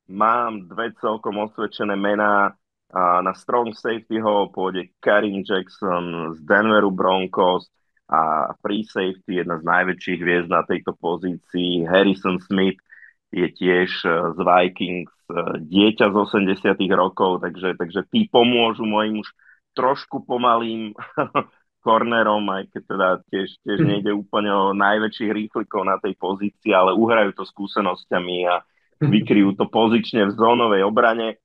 mám 0.10 0.66
dve 0.66 0.96
celkom 0.98 1.38
osvedčené 1.46 1.94
mená. 1.94 2.56
Uh, 2.90 3.22
na 3.22 3.38
strong 3.38 3.70
safety 3.78 4.18
ho 4.18 4.50
pôjde 4.50 4.90
Karim 4.98 5.46
Jackson 5.46 6.34
z 6.34 6.42
Denveru 6.42 6.90
Broncos, 6.90 7.70
a 8.10 8.54
free 8.66 8.82
safety, 8.90 9.38
jedna 9.46 9.62
z 9.62 9.64
najväčších 9.70 10.20
hviezd 10.20 10.50
na 10.50 10.66
tejto 10.66 10.98
pozícii. 10.98 11.86
Harrison 11.86 12.42
Smith 12.42 12.82
je 13.30 13.46
tiež 13.46 13.90
e, 14.02 14.10
z 14.34 14.40
Vikings 14.42 15.14
e, 15.30 15.62
dieťa 15.62 16.10
z 16.10 16.16
80 16.18 16.74
rokov, 16.98 17.46
takže, 17.46 17.78
takže 17.78 18.02
tí 18.10 18.26
pomôžu 18.26 18.90
mojim 18.90 19.22
už 19.22 19.30
trošku 19.78 20.26
pomalým 20.26 20.98
kornerom, 21.86 22.50
aj 22.50 22.74
keď 22.74 22.82
teda 22.90 23.10
tiež, 23.30 23.50
tiež 23.62 23.80
hm. 23.80 23.88
nejde 23.88 24.12
úplne 24.18 24.50
o 24.50 24.74
najväčších 24.74 25.30
rýchlikov 25.30 25.86
na 25.86 26.02
tej 26.02 26.18
pozícii, 26.18 26.74
ale 26.74 26.98
uhrajú 26.98 27.38
to 27.38 27.46
skúsenosťami 27.46 28.50
a 28.50 28.66
vykryjú 29.00 29.56
to 29.56 29.70
pozične 29.70 30.28
v 30.28 30.36
zónovej 30.36 30.84
obrane. 30.84 31.40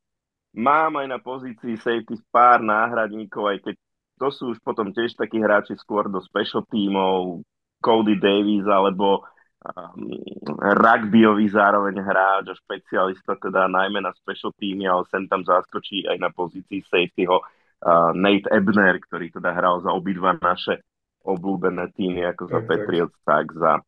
Mám 0.54 1.02
aj 1.02 1.06
na 1.06 1.18
pozícii 1.22 1.78
safety 1.78 2.18
pár 2.32 2.62
náhradníkov, 2.62 3.52
aj 3.52 3.58
keď 3.62 3.74
to 4.18 4.28
sú 4.30 4.54
už 4.54 4.58
potom 4.62 4.94
tiež 4.94 5.18
takí 5.18 5.42
hráči 5.42 5.74
skôr 5.78 6.06
do 6.06 6.22
special 6.22 6.62
tímov, 6.70 7.42
Cody 7.84 8.16
Davis 8.16 8.64
alebo 8.64 9.28
um, 9.60 10.08
rugbyový 10.56 11.52
zároveň 11.52 12.00
hráč 12.00 12.48
a 12.48 12.56
špecialista 12.56 13.36
teda 13.36 13.68
najmä 13.68 14.00
na 14.00 14.16
special 14.16 14.56
týmy, 14.56 14.88
ale 14.88 15.04
sem 15.12 15.28
tam 15.28 15.44
zaskočí 15.44 16.08
aj 16.08 16.16
na 16.16 16.32
pozícii 16.32 16.80
safetyho 16.88 17.44
uh, 17.44 18.10
Nate 18.16 18.48
Ebner, 18.48 18.96
ktorý 19.04 19.28
teda 19.28 19.52
hral 19.52 19.84
za 19.84 19.92
obidva 19.92 20.32
naše 20.40 20.80
obľúbené 21.24 21.92
týmy, 21.96 22.24
ako 22.32 22.52
za 22.52 22.60
Patriots, 22.64 23.16
tak 23.24 23.52
za, 23.56 23.80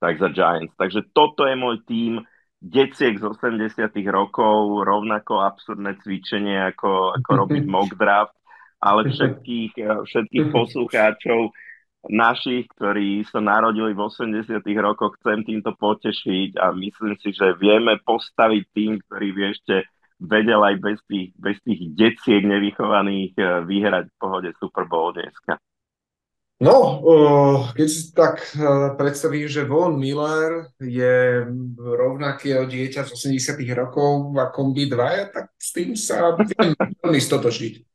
tak 0.00 0.20
za 0.20 0.28
Giants. 0.28 0.76
Takže 0.76 1.08
toto 1.16 1.48
je 1.48 1.56
môj 1.56 1.80
tým 1.88 2.20
deciek 2.60 3.16
z 3.16 3.24
80 3.24 3.88
rokov, 4.12 4.84
rovnako 4.84 5.40
absurdné 5.42 5.96
cvičenie, 6.04 6.60
ako, 6.76 7.16
ako 7.16 7.30
robiť 7.44 7.64
mock 7.64 7.96
draft 7.96 8.36
ale 8.82 9.06
všetkých, 9.06 9.72
eh, 9.78 10.02
všetkých 10.02 10.46
poslucháčov 10.50 11.54
našich, 12.10 12.66
ktorí 12.74 13.22
sa 13.30 13.38
narodili 13.38 13.94
v 13.94 14.02
80 14.02 14.74
rokoch, 14.82 15.14
chcem 15.22 15.46
týmto 15.46 15.70
potešiť 15.78 16.58
a 16.58 16.74
myslím 16.74 17.14
si, 17.22 17.30
že 17.30 17.54
vieme 17.62 17.94
postaviť 18.02 18.62
tým, 18.74 18.98
ktorý 19.06 19.28
by 19.30 19.42
ešte 19.54 19.86
vedel 20.18 20.58
aj 20.58 20.76
bez 20.82 20.98
tých, 21.06 21.30
bez 21.38 21.56
tých 21.62 21.94
deciek 21.94 22.42
nevychovaných 22.42 23.38
eh, 23.38 23.46
vyhrať 23.62 24.10
v 24.10 24.18
pohode 24.18 24.50
Super 24.58 24.90
Bowl 24.90 25.14
dneska. 25.14 25.62
No, 26.62 27.02
keď 27.74 27.88
si 27.90 28.14
tak 28.14 28.50
eh, 28.54 28.94
predstavím, 28.98 29.46
že 29.46 29.66
Von 29.66 29.94
Miller 29.94 30.74
je 30.82 31.46
rovnaký 31.78 32.66
dieťa 32.66 33.06
z 33.06 33.14
80 33.14 33.62
rokov 33.78 34.34
ako 34.34 34.74
by 34.74 34.90
dvaja, 34.90 35.24
tak 35.30 35.54
s 35.54 35.70
tým 35.70 35.94
sa 35.94 36.34
viem 36.34 36.74
veľmi 36.74 37.22
stotočiť. 37.22 37.91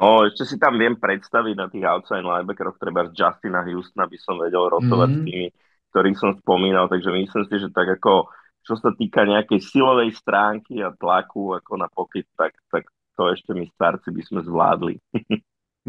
No, 0.00 0.24
ešte 0.24 0.48
si 0.48 0.56
tam 0.56 0.80
viem 0.80 0.96
predstaviť 0.96 1.54
na 1.54 1.66
tých 1.68 1.84
outside 1.84 2.24
linebackeroch, 2.24 2.80
treba 2.80 3.12
Justina 3.12 3.60
Houstona 3.60 4.08
by 4.08 4.18
som 4.18 4.40
vedel 4.40 4.64
rotovať 4.72 5.08
mm-hmm. 5.08 5.24
s 5.24 5.26
tými, 5.28 5.48
ktorých 5.92 6.18
som 6.18 6.30
spomínal, 6.40 6.88
takže 6.88 7.12
myslím 7.12 7.44
si, 7.46 7.56
že 7.60 7.68
tak 7.68 8.00
ako 8.00 8.32
čo 8.62 8.78
sa 8.78 8.94
týka 8.94 9.26
nejakej 9.26 9.58
silovej 9.58 10.14
stránky 10.14 10.78
a 10.80 10.94
tlaku 10.94 11.58
ako 11.58 11.72
na 11.82 11.90
pokyt, 11.90 12.30
tak, 12.38 12.54
tak 12.70 12.86
to 13.18 13.26
ešte 13.34 13.50
my 13.52 13.66
starci 13.74 14.14
by 14.14 14.22
sme 14.22 14.40
zvládli. 14.46 14.94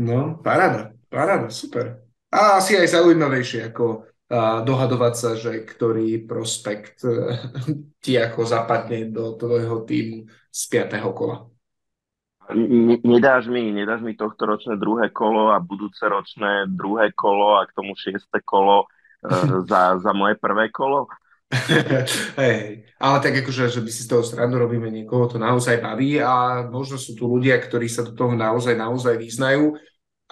no, 0.10 0.42
paráda, 0.42 0.92
paráda, 1.06 1.54
super. 1.54 2.02
A 2.34 2.58
asi 2.58 2.74
aj 2.74 2.98
zaujímavejšie 2.98 3.70
ako 3.70 4.10
a 4.34 4.66
dohadovať 4.66 5.14
sa, 5.14 5.38
že 5.38 5.62
ktorý 5.62 6.26
prospekt 6.26 7.06
ti 8.04 8.18
ako 8.18 8.42
zapadne 8.42 9.14
do 9.14 9.38
tvojho 9.38 9.86
týmu 9.86 10.26
z 10.50 10.62
5. 10.90 10.98
kola 11.14 11.53
nedáš 13.04 13.48
mi, 13.48 13.72
nedáš 13.72 14.02
mi 14.04 14.20
tohto 14.20 14.44
ročné 14.46 14.76
druhé 14.76 15.10
kolo 15.10 15.56
a 15.56 15.64
budúce 15.64 16.04
ročné 16.04 16.68
druhé 16.68 17.16
kolo 17.16 17.60
a 17.60 17.66
k 17.66 17.76
tomu 17.76 17.96
šieste 17.96 18.44
kolo 18.44 18.84
uh, 18.84 19.64
za, 19.70 19.96
za 20.02 20.12
moje 20.12 20.36
prvé 20.36 20.68
kolo? 20.68 21.08
hey, 22.40 22.82
ale 22.98 23.18
tak 23.22 23.46
akože, 23.46 23.70
že 23.70 23.82
by 23.86 23.92
si 23.94 24.02
z 24.04 24.10
toho 24.10 24.26
srandu 24.26 24.58
robíme 24.58 24.90
niekoho, 24.90 25.30
to 25.30 25.38
naozaj 25.38 25.78
baví 25.78 26.18
a 26.18 26.66
možno 26.66 26.98
sú 26.98 27.14
tu 27.14 27.30
ľudia, 27.30 27.62
ktorí 27.62 27.86
sa 27.86 28.02
do 28.02 28.18
toho 28.18 28.34
naozaj, 28.34 28.74
naozaj 28.74 29.22
vyznajú, 29.22 29.78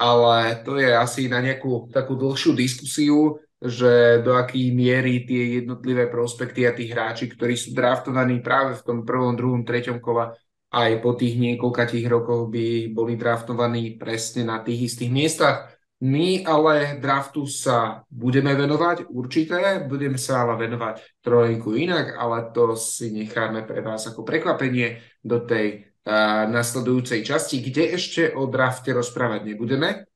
ale 0.01 0.65
to 0.65 0.81
je 0.81 0.89
asi 0.89 1.29
na 1.29 1.37
nejakú 1.45 1.93
takú 1.93 2.17
dlhšiu 2.17 2.57
diskusiu, 2.57 3.37
že 3.61 4.25
do 4.25 4.33
akej 4.33 4.73
miery 4.73 5.21
tie 5.21 5.61
jednotlivé 5.61 6.09
prospekty 6.09 6.65
a 6.65 6.73
tí 6.73 6.89
hráči, 6.89 7.29
ktorí 7.29 7.53
sú 7.53 7.77
draftovaní 7.77 8.41
práve 8.41 8.81
v 8.81 8.85
tom 8.85 8.97
prvom, 9.05 9.37
druhom, 9.37 9.61
treťom 9.61 10.01
kola, 10.01 10.33
aj 10.71 11.03
po 11.03 11.11
tých 11.19 11.35
niekoľkatých 11.35 12.07
rokoch 12.07 12.47
by 12.47 12.95
boli 12.95 13.19
draftovaní 13.19 13.99
presne 13.99 14.47
na 14.47 14.63
tých 14.63 14.87
istých 14.91 15.11
miestach. 15.11 15.57
My 16.01 16.41
ale 16.47 16.97
draftu 16.97 17.45
sa 17.45 18.01
budeme 18.09 18.57
venovať, 18.57 19.05
určite, 19.11 19.85
budeme 19.85 20.17
sa 20.17 20.41
ale 20.47 20.65
venovať 20.65 21.21
trojku 21.21 21.77
inak, 21.77 22.17
ale 22.17 22.49
to 22.49 22.73
si 22.73 23.13
necháme 23.13 23.67
pre 23.69 23.85
vás 23.85 24.09
ako 24.09 24.25
prekvapenie 24.25 24.97
do 25.21 25.45
tej 25.45 25.93
uh, 26.01 26.49
nasledujúcej 26.49 27.21
časti, 27.21 27.61
kde 27.61 27.93
ešte 27.93 28.33
o 28.33 28.49
drafte 28.49 28.97
rozprávať 28.97 29.53
nebudeme, 29.53 30.09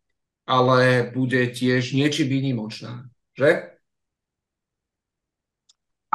ale 0.50 1.14
bude 1.14 1.54
tiež 1.54 1.94
niečím 1.94 2.34
výnimočná, 2.34 3.06
že? 3.38 3.75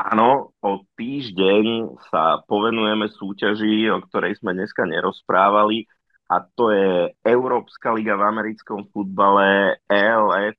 Áno, 0.01 0.57
o 0.65 0.81
týždeň 0.97 1.93
sa 2.09 2.41
povenujeme 2.49 3.13
súťaži, 3.13 3.93
o 3.93 4.01
ktorej 4.01 4.41
sme 4.41 4.57
dneska 4.57 4.89
nerozprávali, 4.89 5.85
a 6.25 6.41
to 6.41 6.73
je 6.73 7.13
Európska 7.21 7.93
liga 7.93 8.17
v 8.17 8.25
americkom 8.25 8.89
futbale 8.89 9.77
ELF. 9.85 10.57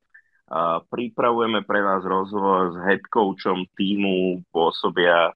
Pripravujeme 0.93 1.65
pre 1.65 1.81
vás 1.81 2.05
rozhovor 2.05 2.75
s 2.75 2.85
head 2.85 3.01
coachom 3.09 3.65
týmu 3.73 4.45
pôsobia 4.53 5.33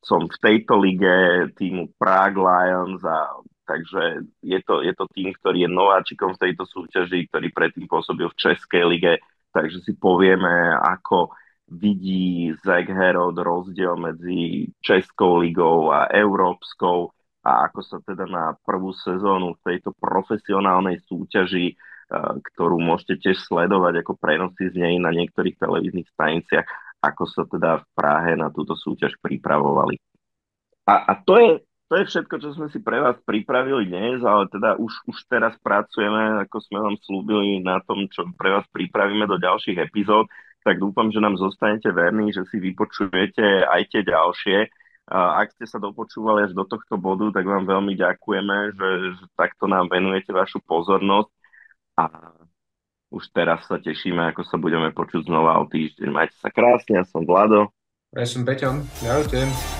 som 0.00 0.24
v 0.24 0.36
tejto 0.40 0.80
lige 0.80 1.14
týmu 1.60 1.92
Prague 2.00 2.40
Lions 2.40 3.04
a 3.04 3.36
takže 3.68 4.26
je 4.42 4.58
to, 4.64 4.82
je 4.82 4.96
to 4.96 5.04
tým, 5.14 5.30
ktorý 5.36 5.68
je 5.68 5.70
nováčikom 5.70 6.34
v 6.34 6.42
tejto 6.48 6.64
súťaži, 6.66 7.28
ktorý 7.30 7.52
predtým 7.54 7.86
pôsobil 7.86 8.26
v 8.26 8.38
Českej 8.38 8.82
lige, 8.88 9.22
takže 9.54 9.78
si 9.84 9.94
povieme, 9.94 10.74
ako 10.74 11.30
vidí 11.70 12.50
Zach 12.66 12.90
Herod 12.90 13.38
rozdiel 13.38 13.94
medzi 13.94 14.68
Českou 14.82 15.38
ligou 15.40 15.94
a 15.94 16.10
Európskou 16.10 17.14
a 17.40 17.70
ako 17.70 17.80
sa 17.80 17.98
teda 18.04 18.28
na 18.28 18.52
prvú 18.66 18.92
sezónu 18.92 19.56
v 19.56 19.64
tejto 19.72 19.96
profesionálnej 19.96 21.00
súťaži, 21.08 21.72
e, 21.72 21.74
ktorú 22.52 22.76
môžete 22.76 23.16
tiež 23.22 23.40
sledovať 23.48 24.04
ako 24.04 24.12
prenosy 24.20 24.68
z 24.68 24.76
nej 24.76 25.00
na 25.00 25.08
niektorých 25.08 25.56
televíznych 25.56 26.10
staniciach, 26.12 26.68
ako 27.00 27.24
sa 27.24 27.48
teda 27.48 27.80
v 27.80 27.86
Prahe 27.96 28.36
na 28.36 28.52
túto 28.52 28.76
súťaž 28.76 29.16
pripravovali. 29.24 29.96
A, 30.84 30.94
a 31.08 31.12
to, 31.24 31.40
je, 31.40 31.50
to 31.88 31.94
je 31.96 32.04
všetko, 32.12 32.34
čo 32.44 32.48
sme 32.52 32.68
si 32.68 32.82
pre 32.82 33.00
vás 33.00 33.16
pripravili 33.24 33.88
dnes, 33.88 34.20
ale 34.20 34.50
teda 34.52 34.76
už, 34.76 34.92
už 35.08 35.16
teraz 35.30 35.56
pracujeme, 35.64 36.44
ako 36.44 36.56
sme 36.60 36.78
vám 36.82 36.96
slúbili, 37.00 37.64
na 37.64 37.80
tom, 37.80 38.04
čo 38.10 38.28
pre 38.36 38.52
vás 38.52 38.66
pripravíme 38.68 39.24
do 39.24 39.40
ďalších 39.40 39.80
epizód 39.80 40.28
tak 40.64 40.76
dúfam, 40.78 41.08
že 41.08 41.20
nám 41.20 41.40
zostanete 41.40 41.88
verní, 41.92 42.32
že 42.32 42.44
si 42.48 42.60
vypočujete 42.60 43.64
aj 43.64 43.82
tie 43.88 44.02
ďalšie. 44.04 44.58
Ak 45.10 45.50
ste 45.58 45.66
sa 45.66 45.82
dopočúvali 45.82 46.46
až 46.46 46.52
do 46.54 46.62
tohto 46.62 46.94
bodu, 46.94 47.34
tak 47.34 47.42
vám 47.42 47.66
veľmi 47.66 47.98
ďakujeme, 47.98 48.78
že, 48.78 48.88
že 49.18 49.24
takto 49.34 49.66
nám 49.66 49.90
venujete 49.90 50.30
vašu 50.30 50.62
pozornosť 50.62 51.30
a 51.98 52.04
už 53.10 53.26
teraz 53.34 53.66
sa 53.66 53.82
tešíme, 53.82 54.30
ako 54.30 54.46
sa 54.46 54.54
budeme 54.54 54.94
počuť 54.94 55.26
znova 55.26 55.58
o 55.58 55.66
týždeň. 55.66 56.08
Majte 56.14 56.36
sa 56.38 56.54
krásne, 56.54 57.02
ja 57.02 57.04
som 57.04 57.26
Vlado. 57.26 57.74
Ja 58.14 58.22
som 58.22 58.46
Peťan. 58.46 58.86
Ďakujem. 59.02 59.79